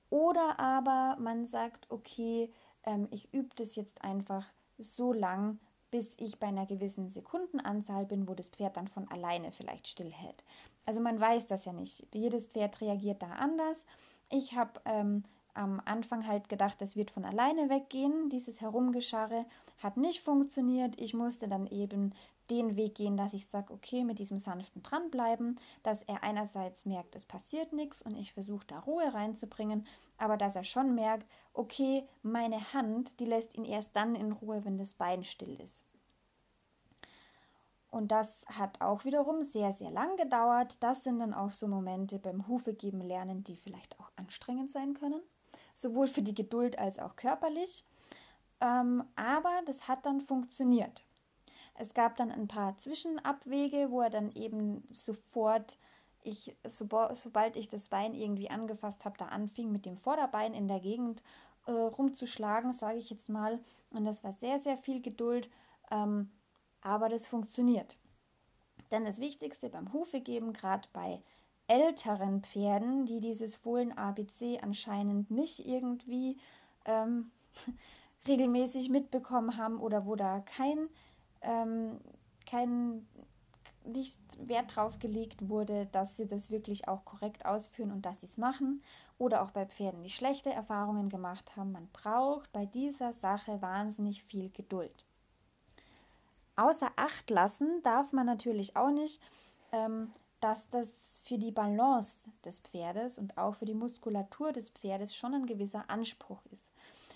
Oder 0.10 0.60
aber 0.60 1.18
man 1.20 1.48
sagt, 1.48 1.90
okay, 1.90 2.54
ähm, 2.84 3.08
ich 3.12 3.34
übe 3.34 3.54
das 3.56 3.76
jetzt 3.76 4.02
einfach 4.04 4.46
so 4.78 5.12
lang, 5.12 5.60
bis 5.90 6.14
ich 6.18 6.40
bei 6.40 6.48
einer 6.48 6.66
gewissen 6.66 7.10
Sekundenanzahl 7.10 8.06
bin, 8.06 8.28
wo 8.28 8.34
das 8.34 8.50
Pferd 8.50 8.78
dann 8.78 8.88
von 8.88 9.10
alleine 9.10 9.52
vielleicht 9.52 9.88
stillhält. 9.88 10.44
Also 10.88 11.02
man 11.02 11.20
weiß 11.20 11.46
das 11.48 11.66
ja 11.66 11.74
nicht. 11.74 12.08
Jedes 12.14 12.48
Pferd 12.48 12.80
reagiert 12.80 13.22
da 13.22 13.28
anders. 13.34 13.86
Ich 14.30 14.56
habe 14.56 14.80
ähm, 14.86 15.26
am 15.54 15.82
Anfang 15.84 16.26
halt 16.26 16.48
gedacht, 16.48 16.80
das 16.80 16.96
wird 16.96 17.12
von 17.12 17.26
alleine 17.26 17.70
weggehen, 17.70 18.30
dieses 18.30 18.62
Herumgescharre 18.62 19.46
hat 19.80 19.98
nicht 19.98 20.24
funktioniert. 20.24 21.00
Ich 21.00 21.14
musste 21.14 21.48
dann 21.48 21.68
eben 21.68 22.14
den 22.50 22.78
Weg 22.78 22.96
gehen, 22.96 23.18
dass 23.18 23.34
ich 23.34 23.48
sage, 23.48 23.74
okay, 23.74 24.06
mit 24.06 24.20
diesem 24.20 24.40
sanften 24.40 24.82
dranbleiben, 24.82 25.60
dass 25.84 26.04
er 26.04 26.24
einerseits 26.24 26.86
merkt, 26.86 27.16
es 27.16 27.26
passiert 27.26 27.74
nichts 27.74 28.02
und 28.02 28.16
ich 28.16 28.32
versuche 28.32 28.66
da 28.66 28.80
Ruhe 28.80 29.14
reinzubringen, 29.14 29.86
aber 30.18 30.38
dass 30.38 30.56
er 30.56 30.64
schon 30.64 30.96
merkt, 30.96 31.28
okay, 31.54 32.08
meine 32.24 32.74
Hand, 32.74 33.20
die 33.20 33.26
lässt 33.26 33.54
ihn 33.58 33.66
erst 33.66 33.94
dann 33.94 34.16
in 34.16 34.32
Ruhe, 34.32 34.64
wenn 34.64 34.78
das 34.78 34.94
Bein 34.94 35.26
still 35.26 35.60
ist. 35.60 35.84
Und 37.90 38.12
das 38.12 38.46
hat 38.48 38.82
auch 38.82 39.06
wiederum 39.06 39.44
sehr, 39.44 39.72
sehr 39.74 39.92
lang 39.92 40.16
gedauert. 40.18 40.78
Das 40.82 41.04
sind 41.04 41.20
dann 41.20 41.34
auch 41.34 41.52
so 41.52 41.68
Momente 41.68 42.20
beim 42.20 42.48
Hufegeben 42.48 43.02
lernen, 43.02 43.44
die 43.44 43.56
vielleicht 43.56 44.00
auch 44.00 44.12
anstrengend 44.18 44.72
sein 44.72 44.94
können, 44.94 45.22
sowohl 45.76 46.08
für 46.08 46.22
die 46.22 46.36
Geduld 46.36 46.78
als 46.78 47.00
auch 47.00 47.16
körperlich. 47.16 47.86
Ähm, 48.60 49.04
aber 49.16 49.62
das 49.66 49.88
hat 49.88 50.06
dann 50.06 50.22
funktioniert. 50.22 51.04
Es 51.76 51.94
gab 51.94 52.16
dann 52.18 52.32
ein 52.32 52.48
paar 52.48 52.78
Zwischenabwege, 52.78 53.92
wo 53.92 54.02
er 54.02 54.10
dann 54.10 54.32
eben 54.34 54.84
sofort, 54.92 55.78
ich, 56.24 56.56
so, 56.68 56.88
sobald 57.14 57.56
ich 57.56 57.70
das 57.70 57.90
Bein 57.90 58.14
irgendwie 58.16 58.50
angefasst 58.50 59.06
habe, 59.06 59.18
da 59.18 59.26
anfing 59.28 59.72
mit 59.72 59.86
dem 59.86 59.98
Vorderbein 59.98 60.54
in 60.54 60.68
der 60.68 60.80
Gegend 60.80 61.22
äh, 61.68 61.72
rumzuschlagen, 61.72 62.74
sage 62.74 62.98
ich 62.98 63.10
jetzt 63.12 63.30
mal. 63.30 63.60
Und 63.92 64.06
das 64.06 64.24
war 64.24 64.34
sehr, 64.34 64.60
sehr 64.60 64.78
viel 64.78 65.02
Geduld, 65.02 65.50
ähm, 65.92 66.32
aber 66.82 67.10
das 67.10 67.28
funktioniert. 67.28 67.98
Denn 68.92 69.06
das 69.06 69.20
Wichtigste 69.20 69.70
beim 69.70 69.92
Hufegeben, 69.94 70.54
gerade 70.54 70.88
bei 70.94 71.22
älteren 71.68 72.44
Pferden, 72.44 73.06
die 73.06 73.20
dieses 73.20 73.56
Fohlen 73.56 73.92
ABC 73.92 74.60
anscheinend 74.62 75.30
nicht 75.30 75.66
irgendwie 75.66 76.38
ähm, 76.86 77.32
regelmäßig 78.28 78.90
mitbekommen 78.90 79.58
haben 79.58 79.80
oder 79.80 80.06
wo 80.06 80.16
da 80.16 80.40
kein, 80.40 80.90
ähm, 81.42 82.00
kein 82.50 83.06
nicht 83.84 84.20
Wert 84.38 84.76
drauf 84.76 85.00
gelegt 85.00 85.50
wurde, 85.50 85.88
dass 85.88 86.18
sie 86.18 86.28
das 86.28 86.52
wirklich 86.52 86.88
auch 86.88 87.06
korrekt 87.06 87.46
ausführen 87.46 87.92
und 87.92 88.06
dass 88.06 88.22
sie 88.22 88.26
es 88.28 88.38
machen. 88.38 88.84
Oder 89.18 89.42
auch 89.42 89.52
bei 89.52 89.66
Pferden, 89.66 90.04
die 90.04 90.10
schlechte 90.10 90.52
Erfahrungen 90.52 91.10
gemacht 91.10 91.56
haben. 91.56 91.72
Man 91.72 91.88
braucht 91.92 92.52
bei 92.52 92.66
dieser 92.66 93.14
Sache 93.14 93.62
wahnsinnig 93.62 94.24
viel 94.24 94.50
Geduld. 94.52 95.07
Außer 96.58 96.92
Acht 96.96 97.30
lassen 97.30 97.82
darf 97.84 98.12
man 98.12 98.26
natürlich 98.26 98.76
auch 98.76 98.90
nicht, 98.90 99.22
ähm, 99.72 100.12
dass 100.42 100.68
das 100.70 100.90
für 101.24 101.38
die 101.38 101.52
Balance 101.52 102.30
des 102.44 102.60
Pferdes 102.60 103.18
und 103.18 103.38
auch 103.38 103.56
für 103.56 103.66
die 103.66 103.74
Muskulatur 103.74 104.52
des 104.52 104.70
Pferdes 104.70 105.16
schon 105.16 105.34
ein 105.34 105.46
gewisser 105.46 105.90
Anspruch 105.90 106.42
ist. 106.52 106.72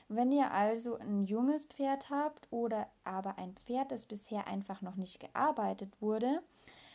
Wenn 0.09 0.31
ihr 0.31 0.51
also 0.51 0.97
ein 0.97 1.23
junges 1.23 1.63
Pferd 1.65 2.09
habt 2.09 2.47
oder 2.51 2.87
aber 3.03 3.37
ein 3.37 3.55
Pferd, 3.55 3.91
das 3.91 4.05
bisher 4.05 4.45
einfach 4.47 4.81
noch 4.81 4.95
nicht 4.95 5.19
gearbeitet 5.19 6.01
wurde, 6.01 6.41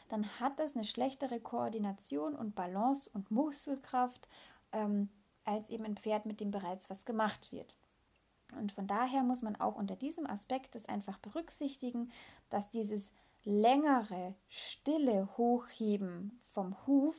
dann 0.09 0.39
hat 0.39 0.61
es 0.61 0.77
eine 0.77 0.85
schlechtere 0.85 1.41
Koordination 1.41 2.35
und 2.35 2.55
Balance 2.55 3.11
und 3.13 3.31
Muskelkraft 3.31 4.29
ähm, 4.73 5.09
als 5.45 5.71
eben 5.71 5.85
ein 5.85 5.97
Pferd, 5.97 6.27
mit 6.27 6.41
dem 6.41 6.51
bereits 6.51 6.91
was 6.91 7.07
gemacht 7.07 7.51
wird. 7.51 7.75
Und 8.57 8.73
von 8.73 8.87
daher 8.87 9.23
muss 9.23 9.42
man 9.42 9.57
auch 9.57 9.77
unter 9.77 9.97
diesem 9.97 10.27
Aspekt 10.27 10.75
das 10.75 10.87
einfach 10.87 11.19
berücksichtigen, 11.19 12.11
dass 12.51 12.71
dieses 12.71 13.03
längere, 13.45 14.35
stille 14.49 15.29
Hochheben 15.37 16.40
vom 16.53 16.77
Huf 16.87 17.16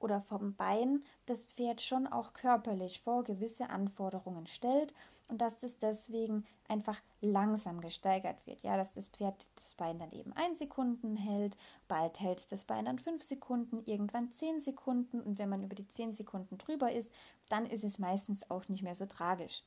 oder 0.00 0.20
vom 0.22 0.54
Bein 0.54 1.04
das 1.26 1.42
Pferd 1.44 1.80
schon 1.82 2.06
auch 2.06 2.32
körperlich 2.32 3.00
vor 3.00 3.24
gewisse 3.24 3.68
Anforderungen 3.70 4.46
stellt 4.46 4.94
und 5.28 5.40
dass 5.42 5.58
das 5.58 5.76
deswegen 5.78 6.46
einfach 6.68 6.98
langsam 7.20 7.80
gesteigert 7.80 8.46
wird. 8.46 8.62
Ja, 8.62 8.76
dass 8.76 8.92
das 8.92 9.08
Pferd 9.08 9.34
das 9.56 9.74
Bein 9.74 9.98
dann 9.98 10.12
eben 10.12 10.32
ein 10.32 10.56
Sekunden 10.56 11.16
hält, 11.16 11.56
bald 11.86 12.18
hält 12.18 12.38
es 12.38 12.48
das 12.48 12.64
Bein 12.64 12.86
dann 12.86 12.98
fünf 12.98 13.22
Sekunden, 13.22 13.82
irgendwann 13.84 14.32
zehn 14.32 14.60
Sekunden 14.60 15.20
und 15.20 15.38
wenn 15.38 15.50
man 15.50 15.62
über 15.62 15.74
die 15.74 15.88
zehn 15.88 16.12
Sekunden 16.12 16.56
drüber 16.58 16.92
ist, 16.92 17.10
dann 17.48 17.66
ist 17.66 17.84
es 17.84 17.98
meistens 17.98 18.50
auch 18.50 18.68
nicht 18.68 18.82
mehr 18.82 18.94
so 18.94 19.06
tragisch. 19.06 19.62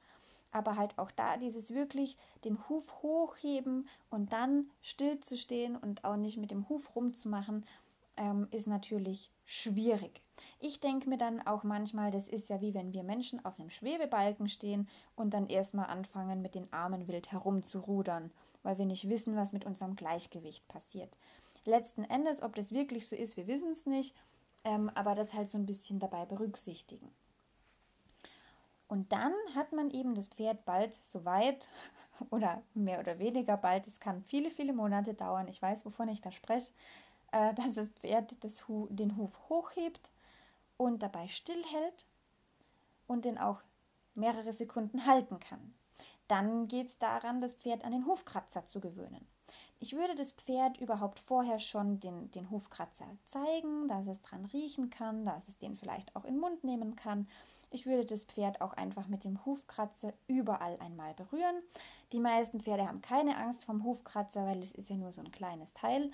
Aber 0.52 0.76
halt 0.76 0.98
auch 0.98 1.12
da 1.12 1.38
dieses 1.38 1.74
wirklich 1.74 2.18
den 2.44 2.58
Huf 2.68 3.02
hochheben 3.02 3.88
und 4.10 4.34
dann 4.34 4.70
still 4.82 5.20
zu 5.22 5.38
stehen 5.38 5.76
und 5.76 6.04
auch 6.04 6.18
nicht 6.18 6.38
mit 6.38 6.52
dem 6.52 6.68
Huf 6.68 6.96
rumzumachen, 6.96 7.66
ähm, 8.18 8.48
ist 8.52 8.68
natürlich 8.68 9.32
schwierig. 9.46 10.22
Ich 10.60 10.80
denke 10.80 11.10
mir 11.10 11.18
dann 11.18 11.46
auch 11.46 11.64
manchmal, 11.64 12.12
das 12.12 12.28
ist 12.28 12.50
ja 12.50 12.62
wie 12.62 12.74
wenn 12.74 12.94
wir 12.94 13.04
Menschen 13.04 13.44
auf 13.46 13.60
einem 13.60 13.70
Schwebebalken 13.70 14.50
stehen 14.50 14.88
und 15.16 15.34
dann 15.34 15.48
erstmal 15.48 15.88
anfangen, 15.88 16.42
mit 16.42 16.56
den 16.56 16.72
Armen 16.72 17.08
wild 17.08 17.32
herumzurudern, 17.32 18.32
weil 18.64 18.78
wir 18.78 18.86
nicht 18.86 19.10
wissen, 19.10 19.36
was 19.36 19.54
mit 19.54 19.66
unserem 19.66 19.96
Gleichgewicht 19.96 20.68
passiert. 20.68 21.16
Letzten 21.66 22.04
Endes, 22.04 22.42
ob 22.42 22.56
das 22.56 22.72
wirklich 22.72 23.08
so 23.08 23.16
ist, 23.16 23.38
wir 23.38 23.48
wissen 23.48 23.72
es 23.72 23.86
nicht, 23.86 24.16
ähm, 24.64 24.90
aber 24.96 25.16
das 25.16 25.34
halt 25.34 25.50
so 25.50 25.58
ein 25.58 25.66
bisschen 25.66 26.00
dabei 26.00 26.26
berücksichtigen. 26.26 27.12
Und 28.92 29.14
dann 29.14 29.34
hat 29.56 29.72
man 29.72 29.90
eben 29.90 30.16
das 30.16 30.28
Pferd 30.28 30.66
bald 30.66 30.94
so 31.02 31.24
weit 31.24 31.70
oder 32.30 32.62
mehr 32.74 33.00
oder 33.00 33.20
weniger 33.20 33.56
bald, 33.56 33.88
es 33.88 34.02
kann 34.02 34.22
viele, 34.28 34.52
viele 34.52 34.74
Monate 34.74 35.14
dauern, 35.14 35.48
ich 35.48 35.62
weiß, 35.62 35.86
wovon 35.86 36.10
ich 36.10 36.20
da 36.20 36.30
spreche, 36.30 36.74
äh, 37.32 37.54
dass 37.56 37.76
das 37.76 37.88
Pferd 37.88 38.36
das 38.44 38.68
Hu 38.68 38.88
den 38.90 39.16
Huf 39.16 39.32
hochhebt 39.48 40.10
und 40.76 41.02
dabei 41.02 41.30
stillhält 41.30 42.06
und 43.08 43.24
den 43.24 43.38
auch 43.38 43.62
mehrere 44.14 44.52
Sekunden 44.52 45.06
halten 45.06 45.40
kann. 45.40 45.74
Dann 46.28 46.68
geht 46.68 46.88
es 46.88 47.00
daran, 47.00 47.40
das 47.40 47.54
Pferd 47.54 47.86
an 47.86 47.94
den 47.94 48.06
Hufkratzer 48.06 48.66
zu 48.66 48.82
gewöhnen. 48.82 49.26
Ich 49.80 49.96
würde 49.96 50.16
das 50.16 50.34
Pferd 50.34 50.82
überhaupt 50.82 51.22
vorher 51.22 51.60
schon 51.60 52.02
den, 52.02 52.30
den 52.32 52.52
Hufkratzer 52.52 53.08
zeigen, 53.24 53.88
dass 53.88 54.06
es 54.08 54.22
dran 54.22 54.44
riechen 54.48 54.90
kann, 54.90 55.26
dass 55.26 55.48
es 55.48 55.58
den 55.60 55.78
vielleicht 55.78 56.14
auch 56.14 56.26
in 56.26 56.34
den 56.34 56.42
Mund 56.42 56.66
nehmen 56.66 56.98
kann. 56.98 57.30
Ich 57.72 57.86
würde 57.86 58.06
das 58.06 58.24
Pferd 58.24 58.62
auch 58.62 58.74
einfach 58.74 59.08
mit 59.08 59.24
dem 59.24 59.44
Hufkratzer 59.46 60.14
überall 60.28 60.78
einmal 60.80 61.14
berühren. 61.16 61.64
Die 62.12 62.20
meisten 62.20 62.60
Pferde 62.60 62.88
haben 62.88 63.02
keine 63.02 63.38
Angst 63.38 63.66
vom 63.66 63.84
Hufkratzer, 63.84 64.46
weil 64.46 64.62
es 64.62 64.72
ist 64.72 64.90
ja 64.90 64.98
nur 64.98 65.12
so 65.12 65.22
ein 65.22 65.32
kleines 65.32 65.74
Teil 65.74 66.12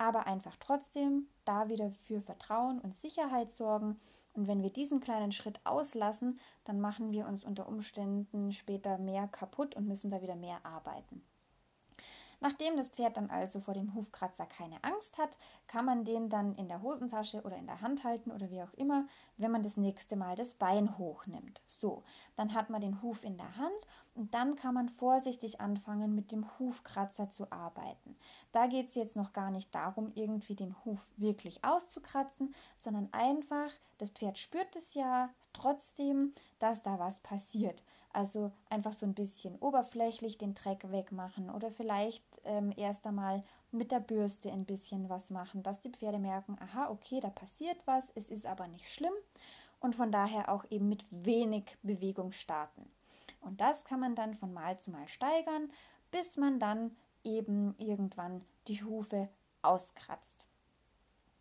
aber 0.00 0.26
einfach 0.26 0.56
trotzdem 0.58 1.26
da 1.44 1.68
wieder 1.68 1.90
für 1.90 2.22
Vertrauen 2.22 2.78
und 2.78 2.96
Sicherheit 2.96 3.52
sorgen. 3.52 4.00
Und 4.32 4.48
wenn 4.48 4.62
wir 4.62 4.70
diesen 4.70 5.00
kleinen 5.00 5.30
Schritt 5.30 5.60
auslassen, 5.64 6.40
dann 6.64 6.80
machen 6.80 7.12
wir 7.12 7.26
uns 7.26 7.44
unter 7.44 7.68
Umständen 7.68 8.50
später 8.52 8.96
mehr 8.96 9.28
kaputt 9.28 9.76
und 9.76 9.86
müssen 9.86 10.10
da 10.10 10.22
wieder 10.22 10.36
mehr 10.36 10.64
arbeiten. 10.64 11.22
Nachdem 12.40 12.76
das 12.76 12.88
Pferd 12.88 13.18
dann 13.18 13.28
also 13.28 13.60
vor 13.60 13.74
dem 13.74 13.94
Hufkratzer 13.94 14.46
keine 14.46 14.82
Angst 14.82 15.18
hat, 15.18 15.36
kann 15.66 15.84
man 15.84 16.04
den 16.04 16.30
dann 16.30 16.54
in 16.56 16.68
der 16.68 16.80
Hosentasche 16.80 17.42
oder 17.42 17.56
in 17.56 17.66
der 17.66 17.82
Hand 17.82 18.02
halten 18.02 18.30
oder 18.30 18.50
wie 18.50 18.62
auch 18.62 18.72
immer, 18.74 19.06
wenn 19.36 19.50
man 19.50 19.62
das 19.62 19.76
nächste 19.76 20.16
Mal 20.16 20.36
das 20.36 20.54
Bein 20.54 20.96
hochnimmt. 20.96 21.60
So, 21.66 22.02
dann 22.36 22.54
hat 22.54 22.70
man 22.70 22.80
den 22.80 23.02
Huf 23.02 23.22
in 23.24 23.36
der 23.36 23.56
Hand 23.56 23.86
und 24.14 24.34
dann 24.34 24.56
kann 24.56 24.74
man 24.74 24.88
vorsichtig 24.88 25.60
anfangen, 25.60 26.14
mit 26.14 26.32
dem 26.32 26.46
Hufkratzer 26.58 27.30
zu 27.30 27.52
arbeiten. 27.52 28.16
Da 28.52 28.66
geht 28.66 28.88
es 28.88 28.94
jetzt 28.94 29.16
noch 29.16 29.32
gar 29.32 29.50
nicht 29.50 29.74
darum, 29.74 30.10
irgendwie 30.14 30.56
den 30.56 30.74
Huf 30.84 30.98
wirklich 31.16 31.62
auszukratzen, 31.62 32.54
sondern 32.76 33.08
einfach, 33.12 33.70
das 33.98 34.10
Pferd 34.10 34.38
spürt 34.38 34.74
es 34.76 34.94
ja 34.94 35.28
trotzdem, 35.52 36.34
dass 36.58 36.82
da 36.82 36.98
was 36.98 37.20
passiert. 37.20 37.82
Also 38.12 38.50
einfach 38.68 38.92
so 38.92 39.06
ein 39.06 39.14
bisschen 39.14 39.56
oberflächlich 39.56 40.36
den 40.36 40.54
Dreck 40.54 40.90
wegmachen 40.90 41.48
oder 41.48 41.70
vielleicht 41.70 42.24
ähm, 42.44 42.72
erst 42.76 43.06
einmal 43.06 43.44
mit 43.70 43.92
der 43.92 44.00
Bürste 44.00 44.50
ein 44.50 44.64
bisschen 44.64 45.08
was 45.08 45.30
machen, 45.30 45.62
dass 45.62 45.80
die 45.80 45.90
Pferde 45.90 46.18
merken, 46.18 46.56
aha, 46.60 46.90
okay, 46.90 47.20
da 47.20 47.30
passiert 47.30 47.78
was, 47.84 48.10
es 48.16 48.28
ist 48.28 48.46
aber 48.46 48.66
nicht 48.66 48.88
schlimm 48.88 49.12
und 49.78 49.94
von 49.94 50.10
daher 50.10 50.48
auch 50.48 50.64
eben 50.70 50.88
mit 50.88 51.04
wenig 51.10 51.76
Bewegung 51.82 52.32
starten. 52.32 52.90
Und 53.40 53.60
das 53.60 53.84
kann 53.84 54.00
man 54.00 54.14
dann 54.14 54.34
von 54.34 54.52
Mal 54.52 54.78
zu 54.78 54.90
Mal 54.90 55.08
steigern, 55.08 55.70
bis 56.10 56.36
man 56.36 56.58
dann 56.58 56.96
eben 57.22 57.74
irgendwann 57.78 58.44
die 58.66 58.82
Hufe 58.82 59.28
auskratzt. 59.62 60.46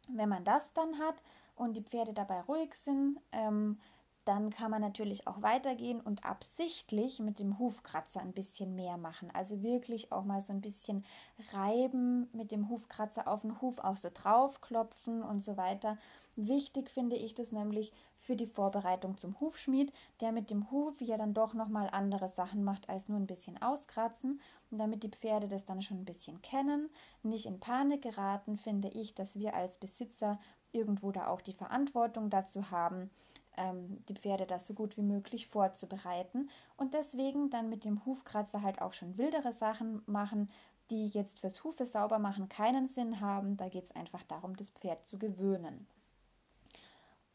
Wenn 0.07 0.29
man 0.29 0.43
das 0.43 0.73
dann 0.73 0.99
hat 0.99 1.21
und 1.55 1.75
die 1.75 1.83
Pferde 1.83 2.13
dabei 2.13 2.41
ruhig 2.41 2.73
sind, 2.73 3.19
ähm, 3.31 3.79
dann 4.29 4.51
kann 4.51 4.69
man 4.69 4.81
natürlich 4.81 5.25
auch 5.25 5.41
weitergehen 5.41 5.99
und 5.99 6.23
absichtlich 6.23 7.17
mit 7.17 7.39
dem 7.39 7.57
Hufkratzer 7.57 8.21
ein 8.21 8.31
bisschen 8.31 8.75
mehr 8.75 8.95
machen. 8.95 9.31
Also 9.33 9.63
wirklich 9.63 10.11
auch 10.11 10.23
mal 10.23 10.39
so 10.39 10.53
ein 10.53 10.61
bisschen 10.61 11.03
reiben 11.51 12.29
mit 12.31 12.51
dem 12.51 12.69
Hufkratzer 12.69 13.27
auf 13.27 13.41
den 13.41 13.59
Huf 13.59 13.79
auch 13.79 13.97
so 13.97 14.11
draufklopfen 14.13 15.23
und 15.23 15.41
so 15.41 15.57
weiter. 15.57 15.97
Wichtig 16.35 16.91
finde 16.91 17.15
ich 17.15 17.33
das 17.33 17.51
nämlich 17.51 17.91
für 18.19 18.35
die 18.35 18.45
Vorbereitung 18.45 19.17
zum 19.17 19.39
Hufschmied, 19.39 19.91
der 20.21 20.31
mit 20.31 20.51
dem 20.51 20.69
Huf 20.69 21.01
ja 21.01 21.17
dann 21.17 21.33
doch 21.33 21.55
nochmal 21.55 21.89
andere 21.91 22.29
Sachen 22.29 22.63
macht 22.63 22.87
als 22.87 23.09
nur 23.09 23.17
ein 23.17 23.25
bisschen 23.25 23.59
auskratzen. 23.59 24.39
Und 24.69 24.77
damit 24.77 25.01
die 25.01 25.09
Pferde 25.09 25.47
das 25.47 25.65
dann 25.65 25.81
schon 25.81 26.01
ein 26.01 26.05
bisschen 26.05 26.39
kennen, 26.43 26.91
nicht 27.23 27.47
in 27.47 27.59
Panik 27.59 28.03
geraten, 28.03 28.57
finde 28.57 28.89
ich, 28.89 29.15
dass 29.15 29.39
wir 29.39 29.55
als 29.55 29.77
Besitzer 29.77 30.39
irgendwo 30.71 31.11
da 31.11 31.25
auch 31.25 31.41
die 31.41 31.53
Verantwortung 31.53 32.29
dazu 32.29 32.69
haben, 32.69 33.09
ähm, 33.57 34.03
die 34.07 34.15
Pferde 34.15 34.45
das 34.45 34.65
so 34.65 34.73
gut 34.73 34.97
wie 34.97 35.01
möglich 35.01 35.47
vorzubereiten 35.47 36.49
und 36.77 36.93
deswegen 36.93 37.49
dann 37.49 37.69
mit 37.69 37.85
dem 37.85 38.05
Hufkratzer 38.05 38.61
halt 38.61 38.81
auch 38.81 38.93
schon 38.93 39.17
wildere 39.17 39.53
Sachen 39.53 40.01
machen, 40.05 40.49
die 40.89 41.07
jetzt 41.07 41.39
fürs 41.39 41.63
Hufe 41.63 41.85
sauber 41.85 42.19
machen 42.19 42.49
keinen 42.49 42.87
Sinn 42.87 43.21
haben. 43.21 43.57
Da 43.57 43.69
geht 43.69 43.85
es 43.85 43.95
einfach 43.95 44.23
darum, 44.23 44.55
das 44.55 44.69
Pferd 44.69 45.07
zu 45.07 45.19
gewöhnen 45.19 45.87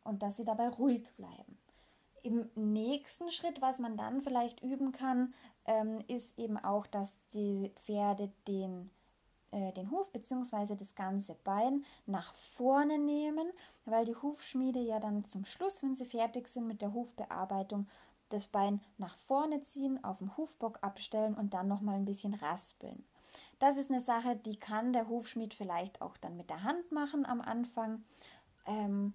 und 0.05 0.23
dass 0.23 0.37
sie 0.37 0.45
dabei 0.45 0.69
ruhig 0.69 1.09
bleiben. 1.17 1.59
Im 2.23 2.49
nächsten 2.55 3.31
Schritt, 3.31 3.61
was 3.61 3.79
man 3.79 3.97
dann 3.97 4.23
vielleicht 4.23 4.63
üben 4.63 4.93
kann, 4.93 5.35
ähm, 5.67 6.03
ist 6.09 6.39
eben 6.39 6.57
auch, 6.57 6.87
dass 6.87 7.13
die 7.35 7.71
Pferde 7.85 8.31
den 8.47 8.91
äh, 9.55 9.73
den 9.73 9.91
Huf 9.91 10.11
bzw. 10.11 10.75
das 10.75 10.95
ganze 10.95 11.35
Bein 11.45 11.85
nach 12.07 12.35
vorne 12.35 12.99
nehmen, 12.99 13.51
weil 13.85 14.05
die 14.05 14.17
Hufschmiede 14.17 14.81
ja 14.81 14.99
dann 14.99 15.25
zum 15.25 15.45
Schluss, 15.45 15.83
wenn 15.83 15.95
sie 15.95 16.05
fertig 16.05 16.49
sind 16.49 16.67
mit 16.67 16.83
der 16.83 16.93
Hufbearbeitung, 16.93 17.87
das 18.31 18.49
Bein 18.49 18.81
nach 18.99 19.17
vorne 19.17 19.63
ziehen, 19.63 20.03
auf 20.03 20.19
dem 20.19 20.37
Hufbock 20.37 20.79
abstellen 20.83 21.35
und 21.35 21.55
dann 21.55 21.69
nochmal 21.69 21.97
ein 21.97 22.05
bisschen 22.05 22.35
raspeln. 22.35 23.05
Das 23.61 23.77
ist 23.77 23.91
eine 23.91 24.01
Sache, 24.01 24.37
die 24.37 24.57
kann 24.57 24.93
der 24.93 25.09
Hufschmied 25.09 25.55
vielleicht 25.55 26.03
auch 26.03 26.17
dann 26.17 26.37
mit 26.37 26.51
der 26.51 26.65
Hand 26.65 26.91
machen 26.91 27.25
am 27.25 27.41
Anfang, 27.41 28.03
ähm, 28.67 29.15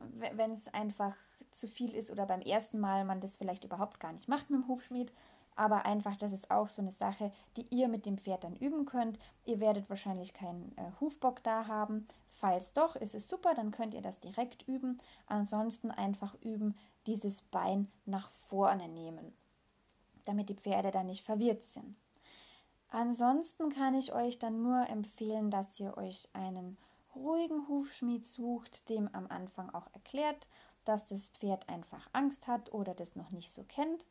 wenn 0.00 0.52
es 0.52 0.68
einfach 0.68 1.16
zu 1.50 1.66
viel 1.66 1.94
ist 1.94 2.10
oder 2.10 2.26
beim 2.26 2.42
ersten 2.42 2.78
Mal 2.78 3.04
man 3.04 3.20
das 3.20 3.36
vielleicht 3.36 3.64
überhaupt 3.64 4.00
gar 4.00 4.12
nicht 4.12 4.28
macht 4.28 4.50
mit 4.50 4.60
dem 4.60 4.68
Hufschmied 4.68 5.12
aber 5.58 5.84
einfach, 5.84 6.16
das 6.16 6.30
ist 6.30 6.52
auch 6.52 6.68
so 6.68 6.80
eine 6.80 6.92
Sache, 6.92 7.32
die 7.56 7.66
ihr 7.70 7.88
mit 7.88 8.06
dem 8.06 8.16
Pferd 8.16 8.44
dann 8.44 8.54
üben 8.54 8.86
könnt. 8.86 9.18
Ihr 9.44 9.58
werdet 9.58 9.90
wahrscheinlich 9.90 10.32
keinen 10.32 10.72
äh, 10.76 10.92
Hufbock 11.00 11.42
da 11.42 11.66
haben. 11.66 12.06
Falls 12.30 12.72
doch, 12.74 12.94
ist 12.94 13.14
es 13.14 13.28
super, 13.28 13.54
dann 13.54 13.72
könnt 13.72 13.92
ihr 13.92 14.00
das 14.00 14.20
direkt 14.20 14.68
üben. 14.68 15.00
Ansonsten 15.26 15.90
einfach 15.90 16.36
üben, 16.42 16.76
dieses 17.06 17.42
Bein 17.42 17.90
nach 18.06 18.30
vorne 18.48 18.86
nehmen, 18.86 19.34
damit 20.26 20.48
die 20.48 20.54
Pferde 20.54 20.92
dann 20.92 21.06
nicht 21.06 21.24
verwirrt 21.24 21.64
sind. 21.64 21.96
Ansonsten 22.90 23.70
kann 23.70 23.96
ich 23.96 24.12
euch 24.12 24.38
dann 24.38 24.62
nur 24.62 24.88
empfehlen, 24.88 25.50
dass 25.50 25.80
ihr 25.80 25.96
euch 25.96 26.28
einen 26.34 26.78
ruhigen 27.16 27.66
Hufschmied 27.66 28.24
sucht, 28.24 28.88
dem 28.88 29.12
am 29.12 29.26
Anfang 29.26 29.74
auch 29.74 29.88
erklärt, 29.92 30.46
dass 30.84 31.04
das 31.04 31.28
Pferd 31.30 31.68
einfach 31.68 32.08
Angst 32.12 32.46
hat 32.46 32.72
oder 32.72 32.94
das 32.94 33.16
noch 33.16 33.30
nicht 33.30 33.52
so 33.52 33.64
kennt 33.64 34.06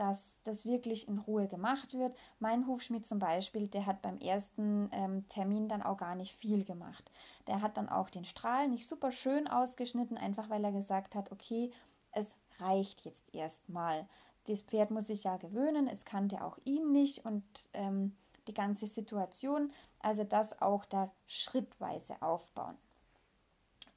dass 0.00 0.40
das 0.44 0.64
wirklich 0.64 1.08
in 1.08 1.18
Ruhe 1.18 1.46
gemacht 1.46 1.92
wird. 1.92 2.16
Mein 2.38 2.66
Hufschmied 2.66 3.04
zum 3.04 3.18
Beispiel, 3.18 3.68
der 3.68 3.84
hat 3.84 4.00
beim 4.00 4.18
ersten 4.18 4.88
ähm, 4.92 5.28
Termin 5.28 5.68
dann 5.68 5.82
auch 5.82 5.98
gar 5.98 6.14
nicht 6.14 6.34
viel 6.34 6.64
gemacht. 6.64 7.10
Der 7.46 7.60
hat 7.60 7.76
dann 7.76 7.90
auch 7.90 8.08
den 8.08 8.24
Strahl 8.24 8.66
nicht 8.68 8.88
super 8.88 9.12
schön 9.12 9.46
ausgeschnitten, 9.46 10.16
einfach 10.16 10.48
weil 10.48 10.64
er 10.64 10.72
gesagt 10.72 11.14
hat, 11.14 11.30
okay, 11.30 11.70
es 12.12 12.34
reicht 12.60 13.04
jetzt 13.04 13.34
erstmal. 13.34 14.08
Das 14.46 14.62
Pferd 14.62 14.90
muss 14.90 15.08
sich 15.08 15.24
ja 15.24 15.36
gewöhnen, 15.36 15.86
es 15.86 16.06
kannte 16.06 16.42
auch 16.42 16.56
ihn 16.64 16.92
nicht 16.92 17.26
und 17.26 17.44
ähm, 17.74 18.16
die 18.48 18.54
ganze 18.54 18.86
Situation, 18.86 19.70
also 19.98 20.24
das 20.24 20.62
auch 20.62 20.86
da 20.86 21.12
schrittweise 21.26 22.22
aufbauen. 22.22 22.78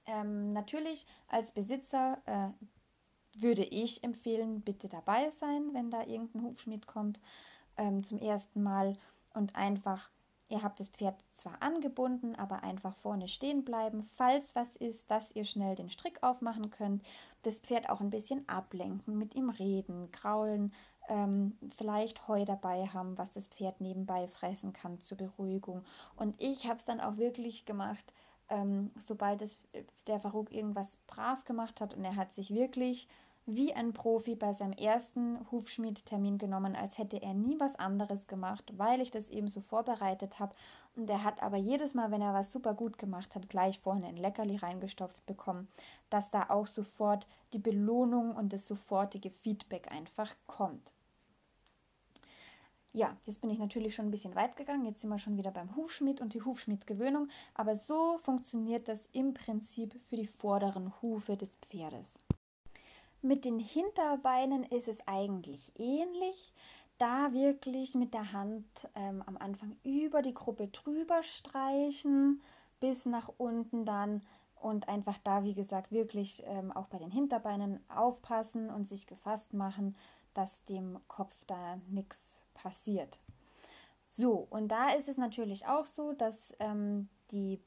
Ähm, 0.06 0.52
natürlich 0.52 1.08
als 1.30 1.54
Besitzer 1.54 2.18
äh, 2.26 2.50
würde 3.42 3.64
ich 3.64 4.04
empfehlen, 4.04 4.62
bitte 4.62 4.88
dabei 4.88 5.30
sein, 5.32 5.74
wenn 5.74 5.90
da 5.90 6.02
irgendein 6.02 6.44
Hufschmied 6.44 6.88
kommt 6.88 7.20
ähm, 7.78 8.04
zum 8.04 8.20
ersten 8.20 8.64
Mal 8.64 8.98
und 9.34 9.56
einfach 9.56 10.10
Ihr 10.54 10.62
habt 10.62 10.80
das 10.80 10.90
Pferd 10.90 11.16
zwar 11.34 11.62
angebunden, 11.64 12.36
aber 12.36 12.62
einfach 12.62 12.96
vorne 12.98 13.28
stehen 13.28 13.66
bleiben, 13.66 14.04
falls 14.16 14.56
was 14.56 14.76
ist, 14.76 15.10
dass 15.10 15.32
ihr 15.36 15.46
schnell 15.46 15.76
den 15.76 15.90
Strick 15.90 16.22
aufmachen 16.22 16.70
könnt. 16.70 17.04
Das 17.42 17.60
Pferd 17.60 17.90
auch 17.90 18.02
ein 18.02 18.12
bisschen 18.12 18.48
ablenken, 18.48 19.18
mit 19.18 19.34
ihm 19.34 19.50
reden, 19.50 20.12
kraulen, 20.12 20.72
ähm, 21.10 21.58
vielleicht 21.76 22.28
Heu 22.28 22.46
dabei 22.46 22.86
haben, 22.86 23.18
was 23.18 23.32
das 23.32 23.48
Pferd 23.48 23.82
nebenbei 23.82 24.28
fressen 24.28 24.74
kann 24.74 25.00
zur 25.00 25.18
Beruhigung. 25.18 25.84
Und 26.18 26.40
ich 26.40 26.68
habe 26.68 26.78
es 26.78 26.86
dann 26.86 27.02
auch 27.02 27.18
wirklich 27.18 27.66
gemacht, 27.66 28.14
ähm, 28.50 28.92
sobald 29.00 29.42
es, 29.42 29.58
der 30.06 30.20
Farouk 30.20 30.52
irgendwas 30.52 30.98
brav 31.08 31.46
gemacht 31.46 31.82
hat 31.82 31.96
und 31.96 32.06
er 32.06 32.16
hat 32.16 32.32
sich 32.32 32.54
wirklich 32.54 33.08
wie 33.46 33.74
ein 33.74 33.94
Profi 33.94 34.36
bei 34.36 34.54
seinem 34.54 34.74
ersten 34.74 35.40
Hufschmiedtermin 35.52 36.38
genommen, 36.38 36.76
als 36.76 36.98
hätte 36.98 37.22
er 37.22 37.34
nie 37.34 37.60
was 37.60 37.76
anderes 37.76 38.28
gemacht, 38.28 38.74
weil 38.78 39.02
ich 39.02 39.12
das 39.12 39.30
eben 39.30 39.50
so 39.50 39.60
vorbereitet 39.62 40.40
habe. 40.40 40.56
Und 40.96 41.10
er 41.10 41.24
hat 41.24 41.44
aber 41.44 41.58
jedes 41.58 41.94
Mal, 41.94 42.12
wenn 42.12 42.22
er 42.22 42.34
was 42.34 42.52
super 42.52 42.74
gut 42.74 42.98
gemacht 42.98 43.36
hat, 43.36 43.50
gleich 43.50 43.80
vorne 43.80 44.08
ein 44.08 44.18
Leckerli 44.18 44.58
reingestopft 44.58 45.26
bekommen, 45.26 45.68
dass 46.10 46.32
da 46.32 46.50
auch 46.50 46.68
sofort 46.68 47.28
die 47.52 47.60
Belohnung 47.60 48.36
und 48.36 48.54
das 48.54 48.68
sofortige 48.68 49.30
Feedback 49.30 49.92
einfach 49.92 50.34
kommt. 50.48 50.94
Ja, 52.96 53.18
jetzt 53.26 53.42
bin 53.42 53.50
ich 53.50 53.58
natürlich 53.58 53.96
schon 53.96 54.06
ein 54.06 54.12
bisschen 54.12 54.36
weit 54.36 54.56
gegangen. 54.56 54.86
Jetzt 54.86 55.02
sind 55.02 55.10
wir 55.10 55.18
schon 55.18 55.36
wieder 55.36 55.50
beim 55.50 55.76
Hufschmied 55.76 56.22
und 56.22 56.36
die 56.36 56.44
Hufschmiedgewöhnung. 56.44 57.28
Aber 57.56 57.76
so 57.76 58.20
funktioniert 58.20 58.88
das 58.88 59.10
im 59.14 59.34
Prinzip 59.34 59.96
für 60.10 60.16
die 60.16 60.28
vorderen 60.28 60.94
Hufe 61.02 61.36
des 61.36 61.50
Pferdes. 61.70 62.20
Mit 63.26 63.46
den 63.46 63.58
Hinterbeinen 63.58 64.66
ist 64.66 64.90
es 64.90 64.98
eigentlich 65.08 65.72
ähnlich. 65.80 66.54
Da 66.98 67.32
wirklich 67.32 67.96
mit 67.96 68.14
der 68.14 68.34
Hand 68.34 68.66
ähm, 68.96 69.24
am 69.26 69.38
Anfang 69.38 69.78
über 69.82 70.22
die 70.22 70.34
Gruppe 70.34 70.68
drüber 70.68 71.24
streichen, 71.24 72.42
bis 72.82 73.06
nach 73.06 73.32
unten 73.38 73.86
dann 73.86 74.24
und 74.56 74.90
einfach 74.90 75.18
da, 75.20 75.46
wie 75.46 75.54
gesagt, 75.54 75.94
wirklich 75.94 76.44
ähm, 76.46 76.74
auch 76.74 76.88
bei 76.88 76.98
den 76.98 77.12
Hinterbeinen 77.12 77.80
aufpassen 77.90 78.70
und 78.70 78.84
sich 78.84 79.08
gefasst 79.08 79.54
machen, 79.54 79.96
dass 80.34 80.66
dem 80.66 81.00
Kopf 81.08 81.34
da 81.48 81.78
nichts 81.88 82.42
passiert. 82.54 83.20
So, 84.10 84.48
und 84.50 84.68
da 84.68 84.92
ist 84.92 85.08
es 85.08 85.16
natürlich 85.16 85.66
auch 85.66 85.86
so, 85.86 86.12
dass 86.12 86.54
ähm, 86.60 87.08
die 87.32 87.62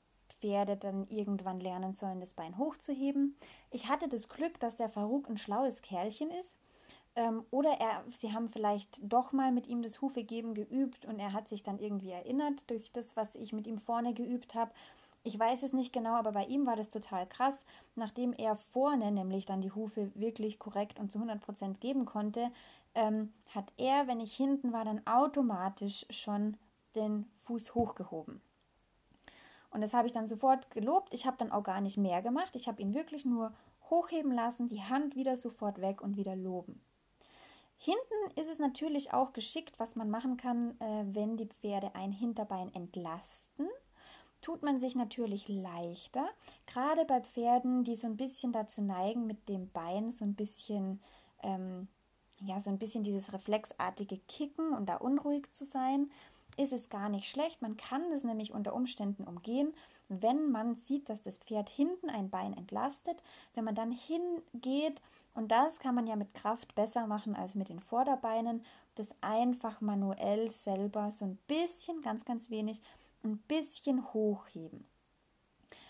Pferde 0.47 0.77
dann 0.77 1.09
irgendwann 1.09 1.59
lernen 1.59 1.93
sollen, 1.93 2.21
das 2.21 2.33
Bein 2.33 2.57
hochzuheben. 2.57 3.37
Ich 3.73 3.89
hatte 3.89 4.09
das 4.09 4.29
Glück, 4.29 4.61
dass 4.61 4.77
der 4.77 4.89
Farouk 4.89 5.29
ein 5.29 5.39
schlaues 5.39 5.83
Kerlchen 5.83 6.31
ist. 6.31 6.57
Ähm, 7.17 7.45
oder 7.51 7.71
er, 7.81 8.05
sie 8.13 8.33
haben 8.33 8.49
vielleicht 8.49 9.01
doch 9.03 9.33
mal 9.33 9.51
mit 9.51 9.67
ihm 9.67 9.83
das 9.83 10.01
Hufegeben 10.01 10.55
geübt 10.55 11.05
und 11.05 11.19
er 11.19 11.33
hat 11.33 11.49
sich 11.49 11.65
dann 11.65 11.81
irgendwie 11.81 12.11
erinnert 12.11 12.71
durch 12.71 12.93
das, 12.93 13.17
was 13.17 13.35
ich 13.35 13.53
mit 13.53 13.67
ihm 13.67 13.79
vorne 13.79 14.15
geübt 14.15 14.55
habe. 14.55 14.71
Ich 15.25 15.37
weiß 15.37 15.65
es 15.65 15.73
nicht 15.73 15.93
genau, 15.93 16.15
aber 16.15 16.31
bei 16.31 16.45
ihm 16.45 16.65
war 16.65 16.77
das 16.77 16.91
total 16.91 17.27
krass. 17.27 17.65
Nachdem 17.97 18.33
er 18.33 18.55
vorne 18.55 19.11
nämlich 19.11 19.47
dann 19.47 19.63
die 19.63 19.73
Hufe 19.73 20.13
wirklich 20.15 20.61
korrekt 20.61 21.01
und 21.01 21.11
zu 21.11 21.19
100 21.19 21.41
Prozent 21.41 21.81
geben 21.81 22.05
konnte, 22.05 22.53
ähm, 22.95 23.33
hat 23.53 23.73
er, 23.79 24.07
wenn 24.07 24.21
ich 24.21 24.37
hinten 24.37 24.73
war, 24.73 24.85
dann 24.85 25.05
automatisch 25.09 26.07
schon 26.11 26.57
den 26.95 27.27
Fuß 27.47 27.75
hochgehoben. 27.75 28.41
Und 29.71 29.81
das 29.81 29.95
habe 29.95 30.07
ich 30.07 30.13
dann 30.13 30.27
sofort 30.27 30.71
gelobt. 30.71 31.13
Ich 31.13 31.27
habe 31.27 31.37
dann 31.37 31.53
auch 31.53 31.63
gar 31.63 31.81
nicht 31.81 31.97
mehr 31.97 32.23
gemacht. 32.23 32.57
Ich 32.57 32.69
habe 32.69 32.81
ihn 32.81 32.95
wirklich 32.95 33.25
nur 33.25 33.53
hochheben 33.91 34.33
lassen, 34.33 34.69
die 34.69 34.83
Hand 34.83 35.17
wieder 35.17 35.37
sofort 35.37 35.81
weg 35.81 36.01
und 36.01 36.17
wieder 36.17 36.37
loben. 36.37 36.81
Hinten 37.79 38.41
ist 38.41 38.49
es 38.49 38.59
natürlich 38.59 39.13
auch 39.13 39.33
geschickt, 39.33 39.79
was 39.79 39.97
man 39.97 40.11
machen 40.11 40.37
kann, 40.37 40.81
äh, 40.81 41.05
wenn 41.13 41.37
die 41.37 41.47
Pferde 41.47 41.95
ein 41.95 42.11
Hinterbein 42.11 42.75
entlasten. 42.75 43.69
Tut 44.41 44.63
man 44.63 44.79
sich 44.79 44.95
natürlich 44.95 45.49
leichter, 45.49 46.29
gerade 46.67 47.05
bei 47.05 47.21
Pferden, 47.21 47.85
die 47.85 47.97
so 47.97 48.07
ein 48.07 48.17
bisschen 48.17 48.53
dazu 48.53 48.81
neigen, 48.81 49.27
mit 49.27 49.49
dem 49.49 49.71
Bein 49.71 50.11
so 50.11 50.25
ein 50.25 50.35
bisschen, 50.35 51.01
ähm, 51.43 51.89
ja, 52.41 52.61
so 52.61 52.71
ein 52.71 52.79
bisschen 52.79 53.03
dieses 53.03 53.33
reflexartige 53.33 54.19
Kicken 54.29 54.73
und 54.73 54.89
da 54.89 54.97
unruhig 54.97 55.53
zu 55.53 55.65
sein 55.65 56.11
ist 56.57 56.73
es 56.73 56.89
gar 56.89 57.09
nicht 57.09 57.29
schlecht. 57.29 57.63
Man 57.63 57.77
kann 57.77 58.11
das 58.11 58.25
nämlich 58.25 58.53
unter 58.53 58.75
Umständen 58.75 59.25
umgehen, 59.25 59.75
wenn 60.09 60.51
man 60.51 60.77
sieht, 60.77 61.09
dass 61.09 61.23
das 61.23 61.37
Pferd 61.39 61.69
hinten 61.69 62.11
ein 62.11 62.31
Bein 62.31 62.57
entlastet. 62.57 63.23
Wenn 63.55 63.65
man 63.65 63.75
dann 63.75 63.93
hingeht, 63.93 65.01
und 65.35 65.51
das 65.51 65.81
kann 65.81 65.95
man 65.95 66.07
ja 66.07 66.17
mit 66.17 66.35
Kraft 66.35 66.75
besser 66.75 67.07
machen 67.07 67.37
als 67.37 67.55
mit 67.55 67.69
den 67.69 67.81
Vorderbeinen, 67.81 68.65
das 68.95 69.11
einfach 69.21 69.81
manuell 69.81 70.51
selber 70.51 71.13
so 71.13 71.27
ein 71.27 71.39
bisschen, 71.47 72.01
ganz, 72.03 72.25
ganz 72.25 72.51
wenig, 72.51 72.81
ein 73.23 73.39
bisschen 73.39 74.13
hochheben. 74.13 74.87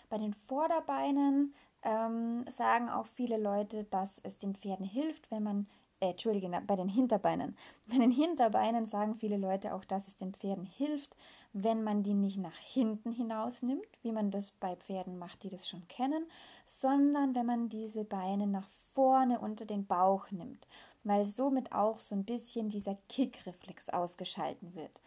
Bei 0.08 0.18
den 0.18 0.34
Vorderbeinen 0.48 1.54
ähm, 1.82 2.44
sagen 2.48 2.88
auch 2.88 3.06
viele 3.06 3.36
Leute, 3.36 3.84
dass 3.84 4.18
es 4.24 4.38
den 4.38 4.54
Pferden 4.54 4.86
hilft, 4.86 5.30
wenn 5.30 5.42
man 5.42 5.68
äh, 6.00 6.10
Entschuldige, 6.10 6.48
bei 6.66 6.76
den 6.76 6.88
Hinterbeinen. 6.88 7.56
Bei 7.86 7.98
den 7.98 8.10
Hinterbeinen 8.10 8.86
sagen 8.86 9.14
viele 9.14 9.36
Leute 9.36 9.74
auch, 9.74 9.84
dass 9.84 10.08
es 10.08 10.16
den 10.16 10.34
Pferden 10.34 10.64
hilft, 10.64 11.14
wenn 11.52 11.82
man 11.82 12.02
die 12.02 12.14
nicht 12.14 12.38
nach 12.38 12.56
hinten 12.56 13.12
hinaus 13.12 13.62
nimmt, 13.62 13.86
wie 14.02 14.12
man 14.12 14.30
das 14.30 14.50
bei 14.50 14.76
Pferden 14.76 15.18
macht, 15.18 15.42
die 15.42 15.48
das 15.48 15.66
schon 15.66 15.86
kennen, 15.88 16.26
sondern 16.64 17.34
wenn 17.34 17.46
man 17.46 17.68
diese 17.68 18.04
Beine 18.04 18.46
nach 18.46 18.68
vorne 18.92 19.38
unter 19.38 19.64
den 19.64 19.86
Bauch 19.86 20.30
nimmt, 20.30 20.66
weil 21.04 21.24
somit 21.24 21.72
auch 21.72 22.00
so 22.00 22.14
ein 22.14 22.24
bisschen 22.24 22.68
dieser 22.68 22.96
Kickreflex 23.08 23.88
ausgeschalten 23.90 24.74
wird. 24.74 25.00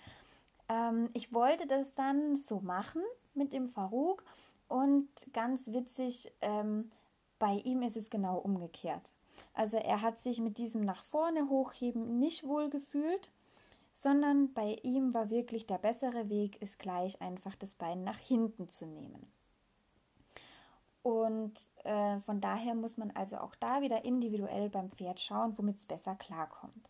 Ähm, 0.70 1.10
ich 1.14 1.34
wollte 1.34 1.68
das 1.68 1.94
dann 1.96 2.36
so 2.36 2.62
machen 2.62 3.02
mit 3.34 3.54
dem 3.54 3.70
Farouk 3.70 4.24
und 4.68 5.10
ganz 5.34 5.68
witzig, 5.68 6.32
ähm, 6.42 6.92
bei 7.40 7.54
ihm 7.64 7.82
ist 7.82 7.98
es 7.98 8.10
genau 8.10 8.38
umgekehrt. 8.38 9.14
Also 9.60 9.76
er 9.76 10.02
hat 10.02 10.22
sich 10.22 10.40
mit 10.40 10.58
diesem 10.58 10.86
nach 10.86 11.04
vorne 11.04 11.50
hochheben 11.50 12.18
nicht 12.18 12.46
wohl 12.46 12.70
gefühlt, 12.70 13.30
sondern 13.92 14.54
bei 14.54 14.80
ihm 14.84 15.14
war 15.14 15.30
wirklich 15.30 15.68
der 15.68 15.80
bessere 15.80 16.30
Weg, 16.30 16.62
ist 16.62 16.80
gleich 16.80 17.22
einfach 17.22 17.58
das 17.58 17.74
Bein 17.74 18.06
nach 18.06 18.18
hinten 18.18 18.70
zu 18.70 18.86
nehmen. 18.86 19.30
Und 21.04 21.60
äh, 21.84 22.22
von 22.22 22.40
daher 22.40 22.74
muss 22.74 22.96
man 22.96 23.12
also 23.12 23.36
auch 23.40 23.54
da 23.56 23.82
wieder 23.82 24.06
individuell 24.06 24.70
beim 24.70 24.92
Pferd 24.92 25.20
schauen, 25.20 25.58
womit 25.58 25.76
es 25.76 25.84
besser 25.84 26.16
klarkommt. 26.16 26.90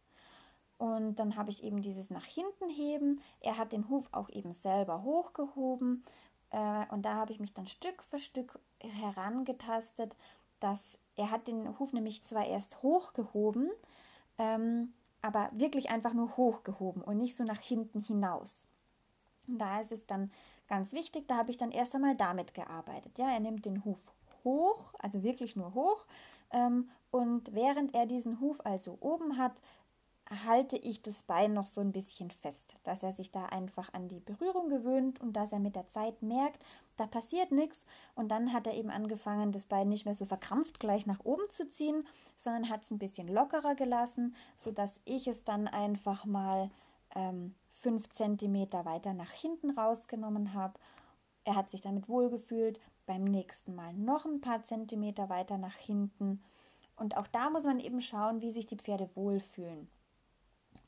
Und 0.78 1.16
dann 1.16 1.38
habe 1.38 1.50
ich 1.50 1.64
eben 1.64 1.82
dieses 1.82 2.12
nach 2.12 2.26
hinten 2.26 2.70
heben. 2.70 3.20
Er 3.40 3.58
hat 3.58 3.72
den 3.72 3.90
Huf 3.90 4.08
auch 4.12 4.30
eben 4.30 4.54
selber 4.54 5.02
hochgehoben. 5.02 6.06
Äh, 6.52 6.86
und 6.92 7.02
da 7.02 7.16
habe 7.16 7.32
ich 7.32 7.40
mich 7.40 7.56
dann 7.56 7.66
Stück 7.66 8.04
für 8.04 8.20
Stück 8.20 8.60
herangetastet, 8.80 10.16
dass 10.60 11.00
er 11.16 11.32
hat 11.32 11.48
den 11.48 11.78
Huf 11.80 11.94
nämlich 11.94 12.24
zwar 12.24 12.48
erst 12.48 12.82
hochgehoben, 12.82 13.70
ähm, 14.38 14.94
aber 15.22 15.50
wirklich 15.54 15.90
einfach 15.90 16.14
nur 16.14 16.38
hochgehoben 16.38 17.02
und 17.02 17.18
nicht 17.18 17.36
so 17.36 17.44
nach 17.44 17.60
hinten 17.60 18.02
hinaus. 18.02 18.66
Und 19.48 19.60
da 19.60 19.82
ist 19.82 19.92
es 19.92 20.06
dann 20.06 20.32
ganz 20.68 20.94
wichtig, 20.94 21.28
da 21.28 21.38
habe 21.38 21.52
ich 21.52 21.58
dann 21.58 21.72
erst 21.72 21.96
einmal 21.96 22.16
damit 22.16 22.54
gearbeitet. 22.54 23.18
Ja, 23.18 23.32
er 23.32 23.40
nimmt 23.40 23.66
den 23.66 23.84
Huf 23.84 24.14
hoch, 24.44 24.94
also 25.00 25.24
wirklich 25.24 25.56
nur 25.56 25.74
hoch. 25.74 26.06
Ähm, 26.52 26.90
und 27.12 27.54
während 27.54 27.94
er 27.94 28.06
diesen 28.06 28.40
Huf 28.40 28.66
also 28.66 28.98
oben 29.02 29.38
hat, 29.38 29.62
halte 30.46 30.78
ich 30.78 31.02
das 31.02 31.24
Bein 31.24 31.54
noch 31.54 31.66
so 31.66 31.82
ein 31.82 31.92
bisschen 31.92 32.30
fest, 32.30 32.76
dass 32.84 33.02
er 33.02 33.14
sich 33.14 33.32
da 33.32 33.46
einfach 33.48 33.92
an 33.94 34.08
die 34.08 34.20
Berührung 34.20 34.70
gewöhnt 34.70 35.20
und 35.20 35.34
dass 35.34 35.52
er 35.52 35.60
mit 35.60 35.76
der 35.76 35.88
Zeit 35.88 36.22
merkt, 36.22 36.62
da 36.98 37.08
passiert 37.08 37.52
nichts. 37.52 37.88
Und 38.14 38.30
dann 38.30 38.54
hat 38.54 38.68
er 38.68 38.76
eben 38.76 38.92
angefangen, 38.92 39.52
das 39.52 39.66
Bein 39.66 39.90
nicht 39.90 40.06
mehr 40.06 40.14
so 40.14 40.26
verkrampft 40.26 40.80
gleich 40.80 41.08
nach 41.08 41.22
oben 41.24 41.50
zu 41.50 41.68
ziehen, 41.68 42.06
sondern 42.38 42.70
hat 42.70 42.84
es 42.84 42.92
ein 42.92 43.00
bisschen 43.00 43.28
lockerer 43.28 43.74
gelassen, 43.74 44.36
sodass 44.56 45.00
ich 45.06 45.28
es 45.28 45.44
dann 45.44 45.68
einfach 45.68 46.26
mal 46.26 46.70
ähm, 47.16 47.56
fünf 47.72 48.08
Zentimeter 48.10 48.86
weiter 48.86 49.14
nach 49.14 49.32
hinten 49.32 49.72
rausgenommen 49.72 50.54
habe. 50.54 50.80
Er 51.44 51.56
hat 51.56 51.72
sich 51.72 51.82
damit 51.82 52.08
wohlgefühlt. 52.08 52.80
Beim 53.08 53.24
nächsten 53.24 53.74
Mal 53.74 53.94
noch 53.94 54.26
ein 54.26 54.42
paar 54.42 54.62
Zentimeter 54.62 55.30
weiter 55.30 55.58
nach 55.58 55.76
hinten. 55.76 56.44
Und 56.96 57.18
auch 57.18 57.26
da 57.26 57.50
muss 57.50 57.64
man 57.64 57.80
eben 57.80 58.02
schauen, 58.02 58.42
wie 58.42 58.52
sich 58.52 58.68
die 58.68 58.78
Pferde 58.78 59.10
wohlfühlen 59.16 59.90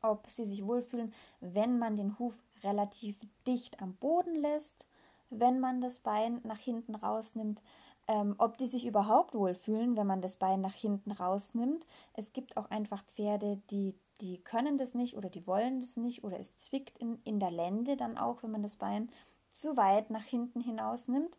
ob 0.02 0.30
sie 0.30 0.46
sich 0.46 0.66
wohlfühlen, 0.66 1.14
wenn 1.40 1.80
man 1.80 1.96
den 1.96 2.18
Huf 2.20 2.34
relativ 2.64 3.16
dicht 3.48 3.82
am 3.82 3.96
Boden 3.96 4.36
lässt, 4.36 4.88
wenn 5.30 5.60
man 5.60 5.82
das 5.82 6.00
Bein 6.00 6.42
nach 6.44 6.60
hinten 6.60 6.96
rausnimmt, 6.96 7.62
ähm, 8.08 8.36
ob 8.38 8.58
die 8.58 8.68
sich 8.68 8.86
überhaupt 8.86 9.34
wohlfühlen, 9.34 9.96
wenn 9.96 10.08
man 10.08 10.22
das 10.22 10.36
Bein 10.36 10.62
nach 10.62 10.74
hinten 10.74 11.12
rausnimmt. 11.12 11.86
Es 12.14 12.34
gibt 12.34 12.58
auch 12.58 12.70
einfach 12.70 13.04
Pferde, 13.06 13.62
die, 13.70 13.96
die 14.20 14.40
können 14.40 14.78
das 14.78 14.94
nicht 14.94 15.16
oder 15.16 15.30
die 15.30 15.48
wollen 15.48 15.80
das 15.80 15.98
nicht 15.98 16.24
oder 16.24 16.40
es 16.40 16.56
zwickt 16.58 16.98
in, 16.98 17.20
in 17.24 17.40
der 17.40 17.52
Lende 17.52 17.96
dann 17.96 18.18
auch, 18.18 18.44
wenn 18.44 18.52
man 18.52 18.64
das 18.64 18.76
Bein 18.76 19.10
zu 19.52 19.78
weit 19.78 20.10
nach 20.10 20.24
hinten 20.24 20.62
hinaus 20.62 21.08
nimmt. 21.08 21.36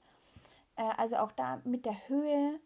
Äh, 0.77 0.91
also 0.97 1.17
auch 1.17 1.33
da 1.33 1.61
mit 1.65 1.85
der 1.85 2.09
Höhe, 2.09 2.59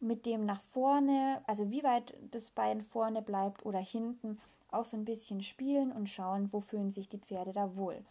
mit 0.00 0.26
dem 0.26 0.44
nach 0.44 0.60
vorne, 0.62 1.42
also 1.46 1.70
wie 1.70 1.82
weit 1.82 2.14
das 2.30 2.50
Bein 2.50 2.82
vorne 2.82 3.22
bleibt 3.22 3.64
oder 3.64 3.78
hinten, 3.78 4.38
auch 4.74 4.84
so 4.84 4.96
ein 4.96 5.04
bisschen 5.04 5.42
spielen 5.42 5.92
und 5.92 6.08
schauen, 6.08 6.52
wo 6.52 6.60
fühlen 6.60 6.90
sich 6.90 7.08
die 7.08 7.18
Pferde 7.18 7.52
da 7.52 7.76
wohl. 7.76 8.04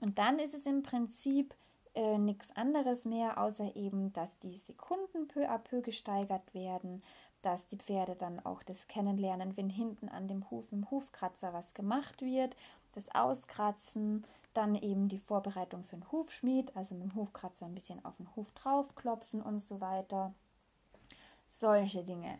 Und 0.00 0.18
dann 0.18 0.38
ist 0.38 0.54
es 0.54 0.66
im 0.66 0.82
Prinzip 0.82 1.54
äh, 1.94 2.18
nichts 2.18 2.54
anderes 2.56 3.04
mehr, 3.04 3.38
außer 3.38 3.76
eben, 3.76 4.12
dass 4.12 4.38
die 4.38 4.56
Sekunden 4.56 5.28
peu 5.28 5.48
à 5.48 5.58
peu 5.58 5.82
gesteigert 5.82 6.54
werden, 6.54 7.02
dass 7.42 7.66
die 7.66 7.76
Pferde 7.76 8.14
dann 8.16 8.44
auch 8.44 8.62
das 8.62 8.86
kennenlernen, 8.86 9.56
wenn 9.56 9.70
hinten 9.70 10.08
an 10.08 10.28
dem 10.28 10.50
Huf, 10.50 10.70
im 10.72 10.90
Hufkratzer 10.90 11.52
was 11.52 11.74
gemacht 11.74 12.22
wird, 12.22 12.54
das 12.92 13.14
Auskratzen, 13.14 14.24
dann 14.52 14.74
eben 14.74 15.08
die 15.08 15.18
Vorbereitung 15.18 15.84
für 15.84 15.96
den 15.96 16.10
Hufschmied, 16.10 16.76
also 16.76 16.94
mit 16.94 17.04
dem 17.04 17.14
Hufkratzer 17.14 17.66
ein 17.66 17.74
bisschen 17.74 18.04
auf 18.04 18.16
den 18.16 18.34
Huf 18.34 18.50
draufklopfen 18.52 19.42
und 19.42 19.60
so 19.60 19.80
weiter. 19.80 20.34
Solche 21.46 22.04
Dinge. 22.04 22.38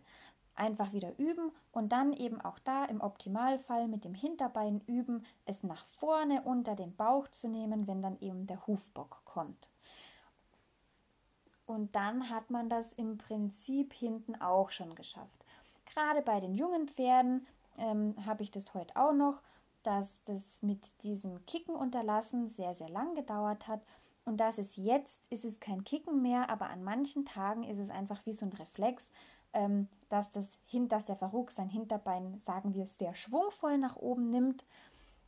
Einfach 0.54 0.92
wieder 0.92 1.18
üben 1.18 1.52
und 1.72 1.90
dann 1.92 2.12
eben 2.12 2.40
auch 2.40 2.58
da 2.58 2.84
im 2.84 3.00
Optimalfall 3.00 3.88
mit 3.88 4.04
dem 4.04 4.14
Hinterbein 4.14 4.80
üben, 4.86 5.24
es 5.46 5.62
nach 5.62 5.84
vorne 5.86 6.42
unter 6.42 6.76
den 6.76 6.94
Bauch 6.94 7.28
zu 7.28 7.48
nehmen, 7.48 7.86
wenn 7.86 8.02
dann 8.02 8.18
eben 8.20 8.46
der 8.46 8.66
Hufbock 8.66 9.22
kommt. 9.24 9.70
Und 11.66 11.94
dann 11.94 12.28
hat 12.30 12.50
man 12.50 12.68
das 12.68 12.92
im 12.92 13.16
Prinzip 13.16 13.92
hinten 13.92 14.34
auch 14.40 14.70
schon 14.70 14.94
geschafft. 14.96 15.44
Gerade 15.86 16.20
bei 16.20 16.40
den 16.40 16.54
jungen 16.54 16.88
Pferden 16.88 17.46
ähm, 17.78 18.14
habe 18.26 18.42
ich 18.42 18.50
das 18.50 18.74
heute 18.74 18.96
auch 18.96 19.12
noch, 19.12 19.40
dass 19.82 20.22
das 20.24 20.42
mit 20.60 21.02
diesem 21.02 21.46
Kicken 21.46 21.74
unterlassen 21.74 22.48
sehr, 22.48 22.74
sehr 22.74 22.88
lang 22.88 23.14
gedauert 23.14 23.68
hat. 23.68 23.80
Und 24.24 24.38
das 24.38 24.58
ist 24.58 24.76
jetzt, 24.76 25.20
ist 25.30 25.44
es 25.44 25.60
kein 25.60 25.84
Kicken 25.84 26.20
mehr, 26.22 26.50
aber 26.50 26.68
an 26.68 26.84
manchen 26.84 27.24
Tagen 27.24 27.64
ist 27.64 27.78
es 27.78 27.90
einfach 27.90 28.24
wie 28.26 28.32
so 28.32 28.44
ein 28.44 28.52
Reflex, 28.52 29.10
ähm, 29.52 29.88
dass, 30.08 30.30
das, 30.30 30.58
dass 30.72 31.04
der 31.04 31.16
Verrug 31.16 31.50
sein 31.50 31.68
Hinterbein, 31.68 32.38
sagen 32.40 32.74
wir, 32.74 32.86
sehr 32.86 33.14
schwungvoll 33.14 33.78
nach 33.78 33.96
oben 33.96 34.30
nimmt. 34.30 34.64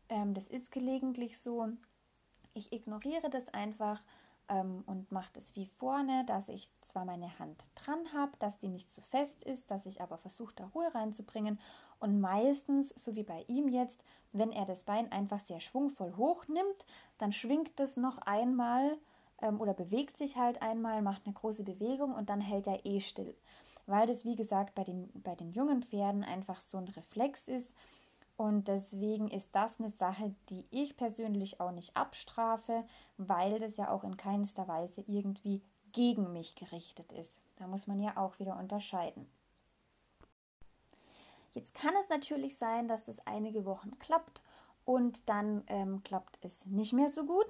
Ähm, 0.09 0.35
das 0.35 0.49
ist 0.49 0.71
gelegentlich 0.71 1.39
so. 1.39 1.69
Ich 2.55 2.73
ignoriere 2.73 3.31
das 3.31 3.49
einfach 3.49 4.03
ähm, 4.49 4.83
und 4.87 5.11
mache 5.11 5.33
das 5.35 5.55
wie 5.57 5.67
vorne, 5.67 6.25
dass 6.27 6.49
ich 6.49 6.71
zwar 6.83 7.05
meine 7.05 7.39
Hand 7.39 7.65
dran 7.75 8.13
habe, 8.13 8.33
dass 8.39 8.59
die 8.59 8.69
nicht 8.69 8.91
zu 8.91 9.01
fest 9.01 9.43
ist, 9.45 9.71
dass 9.71 9.87
ich 9.87 10.01
aber 10.01 10.19
versuche, 10.19 10.55
da 10.55 10.67
Ruhe 10.75 10.93
reinzubringen. 10.95 11.59
Und 11.99 12.21
meistens, 12.21 12.91
so 12.91 13.15
wie 13.15 13.23
bei 13.23 13.45
ihm 13.47 13.69
jetzt, 13.69 14.03
wenn 14.33 14.51
er 14.51 14.67
das 14.67 14.83
Bein 14.83 15.11
einfach 15.13 15.41
sehr 15.41 15.61
schwungvoll 15.61 16.17
hochnimmt, 16.17 16.85
dann 17.19 17.33
schwingt 17.33 17.79
es 17.79 17.97
noch 17.97 18.19
einmal 18.19 18.99
ähm, 19.41 19.61
oder 19.61 19.75
bewegt 19.75 20.17
sich 20.17 20.37
halt 20.37 20.63
einmal, 20.63 21.03
macht 21.03 21.27
eine 21.27 21.35
große 21.35 21.65
Bewegung 21.65 22.15
und 22.15 22.29
dann 22.29 22.41
hält 22.41 22.67
er 22.67 22.85
eh 22.85 23.01
still. 23.01 23.37
Weil 23.87 24.07
das, 24.07 24.25
wie 24.25 24.37
gesagt, 24.37 24.75
bei 24.75 24.85
den, 24.85 25.11
bei 25.15 25.35
den 25.35 25.53
jungen 25.53 25.83
Pferden 25.83 26.25
einfach 26.25 26.61
so 26.61 26.79
ein 26.79 26.89
Reflex 26.89 27.49
ist, 27.49 27.75
und 28.37 28.67
deswegen 28.67 29.29
ist 29.29 29.55
das 29.55 29.79
eine 29.79 29.91
Sache, 29.91 30.35
die 30.49 30.65
ich 30.71 30.97
persönlich 30.97 31.61
auch 31.61 31.71
nicht 31.71 31.97
abstrafe, 31.97 32.85
weil 33.17 33.59
das 33.59 33.77
ja 33.77 33.91
auch 33.91 34.05
in 34.05 34.17
keinster 34.17 34.67
Weise 34.67 35.05
irgendwie 35.07 35.63
gegen 35.93 36.33
mich 36.33 36.57
gerichtet 36.57 37.13
ist. 37.13 37.41
Da 37.57 37.67
muss 37.67 37.87
man 37.87 38.01
ja 38.01 38.17
auch 38.17 38.39
wieder 38.39 38.59
unterscheiden. 38.59 39.29
Jetzt 41.53 41.75
kann 41.75 41.95
es 42.01 42.09
natürlich 42.09 42.57
sein, 42.57 42.89
dass 42.89 43.05
das 43.05 43.25
einige 43.27 43.67
Wochen 43.67 43.99
klappt 43.99 44.41
und 44.85 45.29
dann 45.29 45.63
ähm, 45.67 46.03
klappt 46.03 46.39
es 46.41 46.65
nicht 46.67 46.95
mehr 46.95 47.11
so 47.11 47.27
gut. 47.27 47.47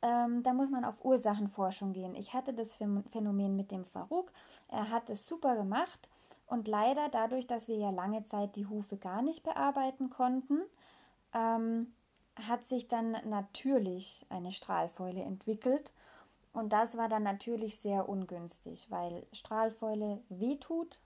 Ähm, 0.00 0.42
da 0.42 0.54
muss 0.54 0.70
man 0.70 0.84
auf 0.84 1.04
Ursachenforschung 1.04 1.92
gehen. 1.92 2.14
Ich 2.14 2.32
hatte 2.32 2.54
das 2.54 2.74
Phänomen 2.74 3.54
mit 3.54 3.70
dem 3.70 3.84
Farouk. 3.84 4.32
Er 4.68 4.90
hat 4.90 5.10
es 5.10 5.26
super 5.26 5.56
gemacht 5.56 6.08
und 6.46 6.68
leider 6.68 7.08
dadurch, 7.08 7.46
dass 7.46 7.68
wir 7.68 7.76
ja 7.76 7.90
lange 7.90 8.24
Zeit 8.24 8.56
die 8.56 8.66
Hufe 8.66 8.96
gar 8.96 9.22
nicht 9.22 9.42
bearbeiten 9.42 10.10
konnten, 10.10 10.62
ähm, 11.34 11.92
hat 12.36 12.66
sich 12.66 12.88
dann 12.88 13.16
natürlich 13.28 14.24
eine 14.28 14.52
Strahlfäule 14.52 15.22
entwickelt. 15.22 15.92
Und 16.52 16.72
das 16.72 16.96
war 16.96 17.08
dann 17.08 17.22
natürlich 17.22 17.78
sehr 17.78 18.08
ungünstig, 18.08 18.90
weil 18.90 19.26
Strahlfäule 19.32 20.22
wehtut 20.28 20.98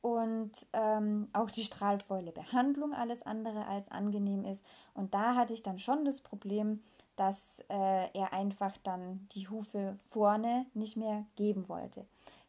und 0.00 0.52
ähm, 0.72 1.28
auch 1.32 1.50
die 1.50 1.64
Strahlfäulebehandlung 1.64 2.94
alles 2.94 3.22
andere 3.22 3.66
als 3.66 3.90
angenehm 3.90 4.44
ist. 4.44 4.64
Und 4.94 5.14
da 5.14 5.34
hatte 5.34 5.54
ich 5.54 5.62
dann 5.62 5.78
schon 5.78 6.04
das 6.04 6.20
Problem, 6.20 6.82
dass 7.16 7.42
äh, 7.68 8.08
er 8.16 8.32
einfach 8.32 8.76
dann 8.84 9.26
die 9.32 9.48
Hufe 9.48 9.98
vorne 10.10 10.66
nicht 10.74 10.96
mehr 10.96 11.24
geben 11.34 11.68
wollte. 11.68 12.06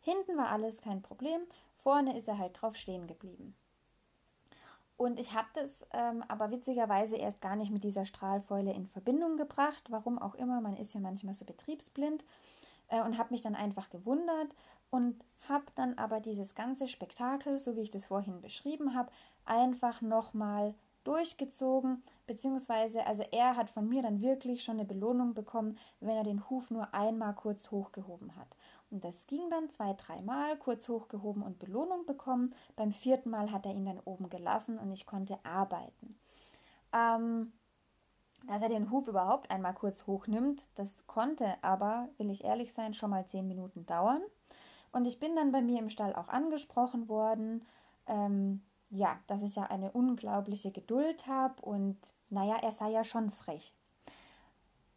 Hinten 0.10 0.38
war 0.38 0.50
alles 0.50 0.82
kein 0.82 1.04
Problem, 1.04 1.42
Vorne 1.76 2.18
ist 2.18 2.28
er 2.28 2.40
halt 2.40 2.60
drauf 2.60 2.76
stehen 2.76 3.06
geblieben. 3.06 3.56
Und 4.98 5.20
ich 5.20 5.34
habe 5.34 5.48
das 5.54 5.86
ähm, 5.94 6.24
aber 6.28 6.50
witzigerweise 6.50 7.16
erst 7.16 7.42
gar 7.42 7.56
nicht 7.56 7.72
mit 7.72 7.84
dieser 7.84 8.08
Strahlfäule 8.08 8.74
in 8.74 8.88
Verbindung 8.88 9.38
gebracht. 9.38 9.84
Warum 9.90 10.20
auch 10.20 10.34
immer, 10.34 10.62
man 10.62 10.76
ist 10.76 10.94
ja 10.94 11.00
manchmal 11.00 11.36
so 11.36 11.46
betriebsblind. 11.46 12.26
Äh, 12.88 13.02
und 13.04 13.20
habe 13.20 13.30
mich 13.32 13.44
dann 13.44 13.56
einfach 13.56 13.90
gewundert 13.92 14.50
und 14.90 15.24
habe 15.48 15.66
dann 15.76 15.98
aber 16.00 16.20
dieses 16.20 16.56
ganze 16.56 16.88
Spektakel, 16.88 17.60
so 17.60 17.76
wie 17.76 17.82
ich 17.82 17.92
das 17.92 18.08
vorhin 18.08 18.42
beschrieben 18.42 18.96
habe, 18.96 19.12
einfach 19.46 20.02
nochmal 20.02 20.74
durchgezogen. 21.04 22.04
Beziehungsweise, 22.26 23.06
also 23.06 23.24
er 23.32 23.56
hat 23.56 23.70
von 23.70 23.88
mir 23.88 24.02
dann 24.02 24.22
wirklich 24.22 24.64
schon 24.64 24.78
eine 24.78 24.86
Belohnung 24.86 25.36
bekommen, 25.36 25.78
wenn 26.00 26.18
er 26.18 26.24
den 26.24 26.50
Huf 26.50 26.72
nur 26.72 26.94
einmal 26.94 27.36
kurz 27.36 27.70
hochgehoben 27.70 28.36
hat. 28.36 28.48
Und 28.92 29.04
das 29.04 29.28
ging 29.28 29.50
dann 29.50 29.70
zwei, 29.70 29.94
dreimal, 29.94 30.58
kurz 30.58 30.90
hochgehoben 30.90 31.44
und 31.44 31.60
Belohnung 31.60 32.06
bekommen. 32.06 32.56
Beim 32.76 32.92
vierten 32.92 33.30
Mal 33.30 33.52
hat 33.52 33.66
er 33.66 33.74
ihn 33.74 33.86
dann 33.86 34.00
oben 34.00 34.30
gelassen 34.30 34.80
und 34.80 34.92
ich 34.92 35.06
konnte 35.06 35.38
arbeiten. 35.44 36.18
Ähm, 36.92 37.52
dass 38.48 38.62
er 38.62 38.70
den 38.70 38.90
Huf 38.90 39.08
überhaupt 39.08 39.52
einmal 39.52 39.74
kurz 39.74 40.08
hochnimmt, 40.08 40.66
das 40.76 41.06
konnte 41.08 41.62
aber, 41.62 42.10
will 42.18 42.30
ich 42.30 42.44
ehrlich 42.44 42.74
sein, 42.74 42.94
schon 42.94 43.10
mal 43.10 43.26
zehn 43.26 43.48
Minuten 43.48 43.86
dauern. 43.86 44.22
Und 44.92 45.06
ich 45.06 45.20
bin 45.20 45.36
dann 45.36 45.52
bei 45.52 45.62
mir 45.62 45.80
im 45.80 45.90
Stall 45.90 46.16
auch 46.16 46.30
angesprochen 46.30 47.10
worden, 47.10 47.66
ähm, 48.08 48.62
ja, 48.90 49.20
dass 49.28 49.44
ich 49.44 49.56
ja 49.56 49.64
eine 49.64 49.92
unglaubliche 49.92 50.72
Geduld 50.72 51.28
habe 51.28 51.62
und 51.62 51.98
naja, 52.30 52.58
er 52.62 52.72
sei 52.72 52.90
ja 52.90 53.04
schon 53.04 53.30
frech. 53.30 53.74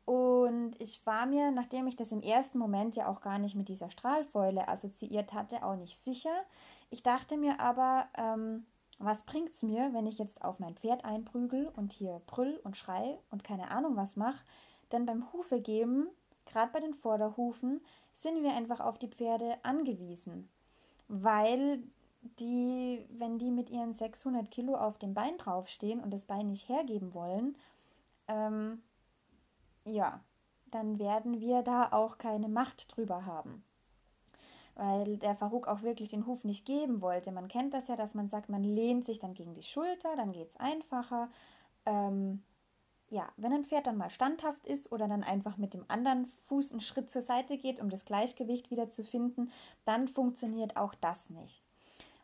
Und 0.05 0.81
ich 0.81 1.05
war 1.07 1.27
mir, 1.27 1.53
nachdem 1.53 1.87
ich 1.87 1.97
das 1.97 2.11
im 2.11 2.23
ersten 2.23 2.59
Moment 2.59 2.97
ja 2.97 3.07
auch 3.07 3.21
gar 3.21 3.39
nicht 3.39 3.55
mit 3.55 3.69
dieser 3.69 3.91
Strahlfäule 3.91 4.69
assoziiert 4.69 5.33
hatte, 5.33 5.65
auch 5.65 5.77
nicht 5.77 6.03
sicher. 6.03 6.35
Ich 6.91 7.03
dachte 7.03 7.37
mir 7.37 7.61
aber, 7.61 8.07
ähm, 8.17 8.67
was 8.99 9.25
es 9.51 9.63
mir, 9.63 9.93
wenn 9.93 10.07
ich 10.07 10.19
jetzt 10.19 10.43
auf 10.43 10.59
mein 10.59 10.75
Pferd 10.75 11.05
einprügel 11.05 11.73
und 11.77 11.93
hier 11.93 12.21
brüll 12.27 12.61
und 12.65 12.77
schrei 12.77 13.19
und 13.31 13.45
keine 13.45 13.71
Ahnung 13.71 13.97
was 13.97 14.17
mache? 14.17 14.45
Denn 14.91 15.07
beim 15.07 15.33
Hufe 15.33 15.61
geben, 15.61 16.09
gerade 16.47 16.73
bei 16.73 16.81
den 16.81 16.95
Vorderhufen, 16.95 17.81
sind 18.13 18.43
wir 18.43 18.55
einfach 18.55 18.81
auf 18.81 18.99
die 18.99 19.09
Pferde 19.09 19.57
angewiesen. 19.63 20.49
Weil 21.09 21.83
die, 22.39 23.05
wenn 23.11 23.39
die 23.39 23.51
mit 23.51 23.71
ihren 23.71 23.93
600 23.93 24.51
Kilo 24.51 24.77
auf 24.77 24.99
dem 24.99 25.15
Bein 25.15 25.39
draufstehen 25.39 26.01
und 26.01 26.13
das 26.13 26.25
Bein 26.25 26.49
nicht 26.49 26.69
hergeben 26.69 27.15
wollen, 27.15 27.57
ähm, 28.29 28.83
ja, 29.85 30.21
dann 30.71 30.99
werden 30.99 31.41
wir 31.41 31.63
da 31.63 31.89
auch 31.93 32.19
keine 32.19 32.49
Macht 32.49 32.97
drüber 32.97 33.27
haben. 33.27 33.65
Weil 34.75 35.19
der 35.19 35.35
Farouk 35.35 35.69
auch 35.69 35.83
wirklich 35.83 36.09
den 36.09 36.27
Huf 36.27 36.45
nicht 36.45 36.65
geben 36.65 37.03
wollte. 37.03 37.31
Man 37.31 37.49
kennt 37.49 37.75
das 37.75 37.89
ja, 37.89 37.97
dass 37.97 38.15
man 38.15 38.31
sagt, 38.31 38.49
man 38.49 38.65
lehnt 38.65 39.05
sich 39.05 39.19
dann 39.19 39.35
gegen 39.35 39.55
die 39.55 39.63
Schulter, 39.63 40.17
dann 40.17 40.33
geht 40.33 40.49
es 40.49 40.57
einfacher. 40.57 41.29
Ähm, 41.85 42.43
ja, 43.11 43.29
wenn 43.37 43.53
ein 43.53 43.67
Pferd 43.67 43.87
dann 43.87 43.99
mal 43.99 44.09
standhaft 44.09 44.67
ist 44.67 44.91
oder 44.91 45.07
dann 45.07 45.23
einfach 45.23 45.59
mit 45.59 45.75
dem 45.75 45.85
anderen 45.89 46.25
Fuß 46.47 46.73
einen 46.73 46.81
Schritt 46.81 47.11
zur 47.11 47.21
Seite 47.21 47.59
geht, 47.59 47.79
um 47.79 47.91
das 47.91 48.07
Gleichgewicht 48.07 48.71
wieder 48.71 48.91
zu 48.91 49.05
finden, 49.05 49.53
dann 49.85 50.09
funktioniert 50.09 50.79
auch 50.79 50.95
das 50.95 51.29
nicht. 51.29 51.63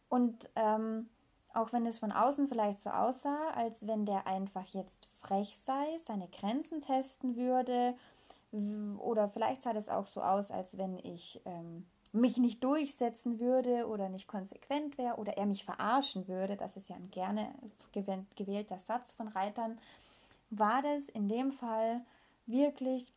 Und 0.09 0.49
ähm, 0.57 1.11
auch 1.59 1.73
wenn 1.73 1.87
es 1.87 1.99
von 1.99 2.13
außen 2.13 2.49
vielleicht 2.49 2.81
so 2.83 2.91
aussah, 2.91 3.51
als 3.55 3.87
wenn 3.87 4.07
der 4.07 4.27
einfach 4.27 4.67
jetzt 4.69 5.07
frech 5.21 5.59
sei, 5.65 5.99
seine 6.05 6.29
Grenzen 6.29 6.81
testen 6.81 7.37
würde. 7.37 7.95
Oder 8.99 9.29
vielleicht 9.29 9.63
sah 9.63 9.73
das 9.73 9.89
auch 9.89 10.07
so 10.07 10.23
aus, 10.23 10.51
als 10.51 10.79
wenn 10.79 10.99
ich 10.99 11.41
ähm, 11.45 11.87
mich 12.13 12.39
nicht 12.39 12.65
durchsetzen 12.65 13.39
würde 13.41 13.87
oder 13.87 14.09
nicht 14.09 14.27
konsequent 14.27 14.97
wäre 14.97 15.17
oder 15.17 15.37
er 15.37 15.47
mich 15.47 15.65
verarschen 15.65 16.29
würde. 16.29 16.57
Das 16.57 16.77
ist 16.77 16.89
ja 16.89 16.97
ein 16.97 17.11
gerne 17.11 17.53
gewählter 18.37 18.79
Satz 18.79 19.13
von 19.13 19.29
Reitern. 19.29 19.79
War 20.51 20.83
das 20.83 21.09
in 21.11 21.29
dem 21.29 21.53
Fall 21.53 22.01
wirklich, 22.47 23.13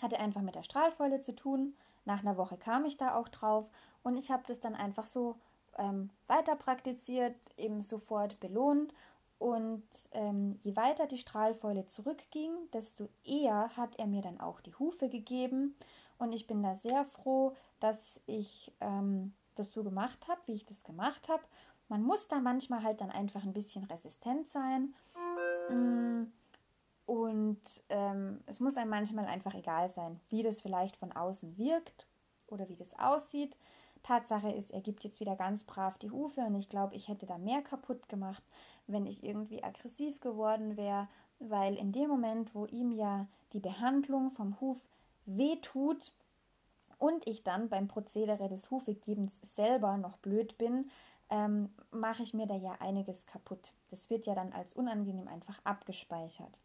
hatte 0.00 0.18
einfach 0.18 0.40
mit 0.40 0.54
der 0.54 0.62
Strahlfäule 0.62 1.20
zu 1.20 1.34
tun. 1.34 1.74
Nach 2.06 2.20
einer 2.20 2.36
Woche 2.36 2.56
kam 2.56 2.84
ich 2.84 2.96
da 2.96 3.14
auch 3.14 3.28
drauf 3.28 3.68
und 4.02 4.16
ich 4.16 4.30
habe 4.30 4.44
das 4.46 4.60
dann 4.60 4.74
einfach 4.74 5.06
so 5.06 5.36
ähm, 5.78 6.10
weiter 6.26 6.56
praktiziert, 6.56 7.36
eben 7.56 7.82
sofort 7.82 8.38
belohnt 8.40 8.92
und 9.38 9.82
ähm, 10.12 10.56
je 10.62 10.76
weiter 10.76 11.06
die 11.06 11.18
Strahlfäule 11.18 11.86
zurückging, 11.86 12.52
desto 12.72 13.08
eher 13.24 13.76
hat 13.76 13.98
er 13.98 14.06
mir 14.06 14.22
dann 14.22 14.40
auch 14.40 14.60
die 14.60 14.74
Hufe 14.74 15.08
gegeben. 15.08 15.76
Und 16.18 16.32
ich 16.32 16.46
bin 16.46 16.62
da 16.62 16.74
sehr 16.74 17.04
froh, 17.04 17.54
dass 17.78 17.98
ich 18.26 18.72
ähm, 18.80 19.34
das 19.54 19.72
so 19.72 19.84
gemacht 19.84 20.26
habe, 20.28 20.40
wie 20.46 20.54
ich 20.54 20.64
das 20.64 20.84
gemacht 20.84 21.28
habe. 21.28 21.42
Man 21.88 22.02
muss 22.02 22.28
da 22.28 22.40
manchmal 22.40 22.82
halt 22.82 23.00
dann 23.02 23.10
einfach 23.10 23.44
ein 23.44 23.52
bisschen 23.52 23.84
resistent 23.84 24.48
sein. 24.48 24.94
Mm, 25.68 26.32
Und 27.04 27.60
ähm, 27.90 28.40
es 28.46 28.58
muss 28.60 28.76
einem 28.76 28.90
manchmal 28.90 29.26
einfach 29.26 29.54
egal 29.54 29.90
sein, 29.90 30.18
wie 30.30 30.42
das 30.42 30.62
vielleicht 30.62 30.96
von 30.96 31.12
außen 31.12 31.58
wirkt 31.58 32.06
oder 32.48 32.68
wie 32.70 32.76
das 32.76 32.98
aussieht. 32.98 33.54
Tatsache 34.06 34.52
ist, 34.52 34.70
er 34.70 34.80
gibt 34.80 35.02
jetzt 35.02 35.18
wieder 35.18 35.34
ganz 35.34 35.64
brav 35.64 35.98
die 35.98 36.10
Hufe 36.10 36.40
und 36.42 36.54
ich 36.54 36.68
glaube, 36.68 36.94
ich 36.94 37.08
hätte 37.08 37.26
da 37.26 37.38
mehr 37.38 37.60
kaputt 37.62 38.08
gemacht, 38.08 38.42
wenn 38.86 39.04
ich 39.04 39.24
irgendwie 39.24 39.64
aggressiv 39.64 40.20
geworden 40.20 40.76
wäre, 40.76 41.08
weil 41.40 41.76
in 41.76 41.90
dem 41.90 42.08
Moment, 42.08 42.54
wo 42.54 42.66
ihm 42.66 42.92
ja 42.92 43.26
die 43.52 43.58
Behandlung 43.58 44.30
vom 44.30 44.60
Huf 44.60 44.78
wehtut 45.26 46.12
und 46.98 47.26
ich 47.26 47.42
dann 47.42 47.68
beim 47.68 47.88
Prozedere 47.88 48.48
des 48.48 48.70
Hufegebens 48.70 49.40
selber 49.42 49.96
noch 49.96 50.18
blöd 50.18 50.56
bin, 50.56 50.88
ähm, 51.28 51.70
mache 51.90 52.22
ich 52.22 52.32
mir 52.32 52.46
da 52.46 52.54
ja 52.54 52.76
einiges 52.78 53.26
kaputt. 53.26 53.72
Das 53.90 54.08
wird 54.08 54.26
ja 54.26 54.36
dann 54.36 54.52
als 54.52 54.74
unangenehm 54.74 55.26
einfach 55.26 55.58
abgespeichert. 55.64 56.60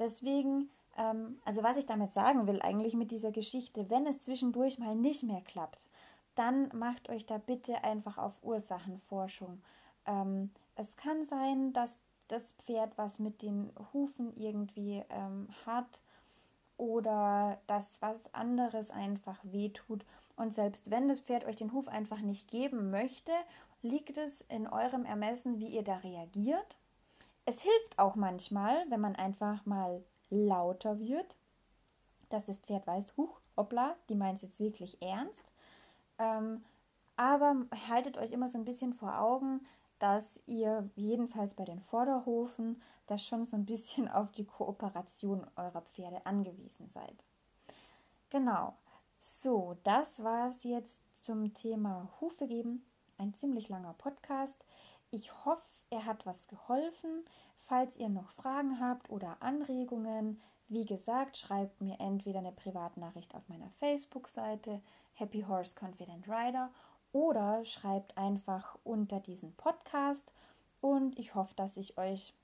Deswegen, 0.00 0.70
ähm, 0.98 1.38
also 1.44 1.62
was 1.62 1.76
ich 1.76 1.86
damit 1.86 2.12
sagen 2.12 2.48
will 2.48 2.60
eigentlich 2.62 2.94
mit 2.94 3.12
dieser 3.12 3.30
Geschichte, 3.30 3.88
wenn 3.90 4.06
es 4.06 4.20
zwischendurch 4.20 4.80
mal 4.80 4.96
nicht 4.96 5.22
mehr 5.22 5.40
klappt, 5.40 5.88
dann 6.34 6.68
macht 6.76 7.08
euch 7.08 7.26
da 7.26 7.38
bitte 7.38 7.84
einfach 7.84 8.18
auf 8.18 8.34
Ursachenforschung. 8.42 9.62
Ähm, 10.06 10.50
es 10.76 10.96
kann 10.96 11.24
sein, 11.24 11.72
dass 11.72 11.98
das 12.28 12.52
Pferd 12.52 12.96
was 12.96 13.18
mit 13.18 13.42
den 13.42 13.70
Hufen 13.92 14.36
irgendwie 14.36 15.04
ähm, 15.10 15.48
hat 15.66 16.00
oder 16.76 17.58
dass 17.66 18.00
was 18.00 18.32
anderes 18.34 18.90
einfach 18.90 19.38
wehtut. 19.42 20.04
Und 20.36 20.54
selbst 20.54 20.90
wenn 20.90 21.08
das 21.08 21.20
Pferd 21.20 21.44
euch 21.44 21.56
den 21.56 21.72
Huf 21.72 21.86
einfach 21.88 22.20
nicht 22.20 22.50
geben 22.50 22.90
möchte, 22.90 23.32
liegt 23.82 24.16
es 24.16 24.40
in 24.42 24.66
eurem 24.66 25.04
Ermessen, 25.04 25.58
wie 25.58 25.68
ihr 25.68 25.84
da 25.84 25.96
reagiert. 25.98 26.76
Es 27.44 27.60
hilft 27.60 27.98
auch 27.98 28.16
manchmal, 28.16 28.84
wenn 28.88 29.00
man 29.00 29.14
einfach 29.14 29.64
mal 29.66 30.02
lauter 30.30 30.98
wird, 30.98 31.36
dass 32.30 32.46
das 32.46 32.58
Pferd 32.58 32.86
weiß, 32.86 33.16
huch, 33.16 33.40
hoppla, 33.56 33.94
die 34.08 34.14
meint 34.14 34.36
es 34.36 34.42
jetzt 34.42 34.60
wirklich 34.60 35.00
ernst. 35.02 35.44
Ähm, 36.18 36.64
aber 37.16 37.56
haltet 37.88 38.18
euch 38.18 38.32
immer 38.32 38.48
so 38.48 38.58
ein 38.58 38.64
bisschen 38.64 38.94
vor 38.94 39.18
Augen, 39.20 39.60
dass 39.98 40.40
ihr 40.46 40.88
jedenfalls 40.96 41.54
bei 41.54 41.64
den 41.64 41.80
Vorderhofen 41.80 42.82
da 43.06 43.18
schon 43.18 43.44
so 43.44 43.56
ein 43.56 43.66
bisschen 43.66 44.08
auf 44.08 44.32
die 44.32 44.44
Kooperation 44.44 45.46
eurer 45.56 45.82
Pferde 45.82 46.26
angewiesen 46.26 46.88
seid. 46.88 47.24
Genau. 48.30 48.74
So, 49.22 49.76
das 49.84 50.22
war 50.22 50.50
es 50.50 50.64
jetzt 50.64 51.00
zum 51.14 51.54
Thema 51.54 52.08
Hufe 52.20 52.46
geben. 52.46 52.84
Ein 53.16 53.32
ziemlich 53.34 53.68
langer 53.68 53.94
Podcast. 53.94 54.64
Ich 55.10 55.44
hoffe, 55.44 55.62
er 55.90 56.04
hat 56.04 56.26
was 56.26 56.48
geholfen. 56.48 57.24
Falls 57.60 57.96
ihr 57.96 58.08
noch 58.08 58.30
Fragen 58.32 58.80
habt 58.80 59.08
oder 59.08 59.36
Anregungen, 59.40 60.40
wie 60.68 60.84
gesagt, 60.84 61.36
schreibt 61.36 61.80
mir 61.80 61.98
entweder 62.00 62.40
eine 62.40 62.52
Privatnachricht 62.52 63.34
auf 63.34 63.48
meiner 63.48 63.70
Facebook-Seite 63.78 64.82
Happy 65.14 65.42
Horse 65.42 65.74
Confident 65.78 66.28
Rider 66.28 66.70
oder 67.12 67.64
schreibt 67.64 68.18
einfach 68.18 68.78
unter 68.84 69.20
diesen 69.20 69.54
Podcast 69.54 70.32
und 70.80 71.18
ich 71.18 71.34
hoffe, 71.34 71.54
dass 71.54 71.76
ich 71.76 71.96
euch 71.98 72.34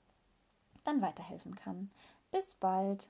dann 0.83 1.01
weiterhelfen 1.01 1.55
kann. 1.55 1.91
Bis 2.31 2.55
bald! 2.55 3.09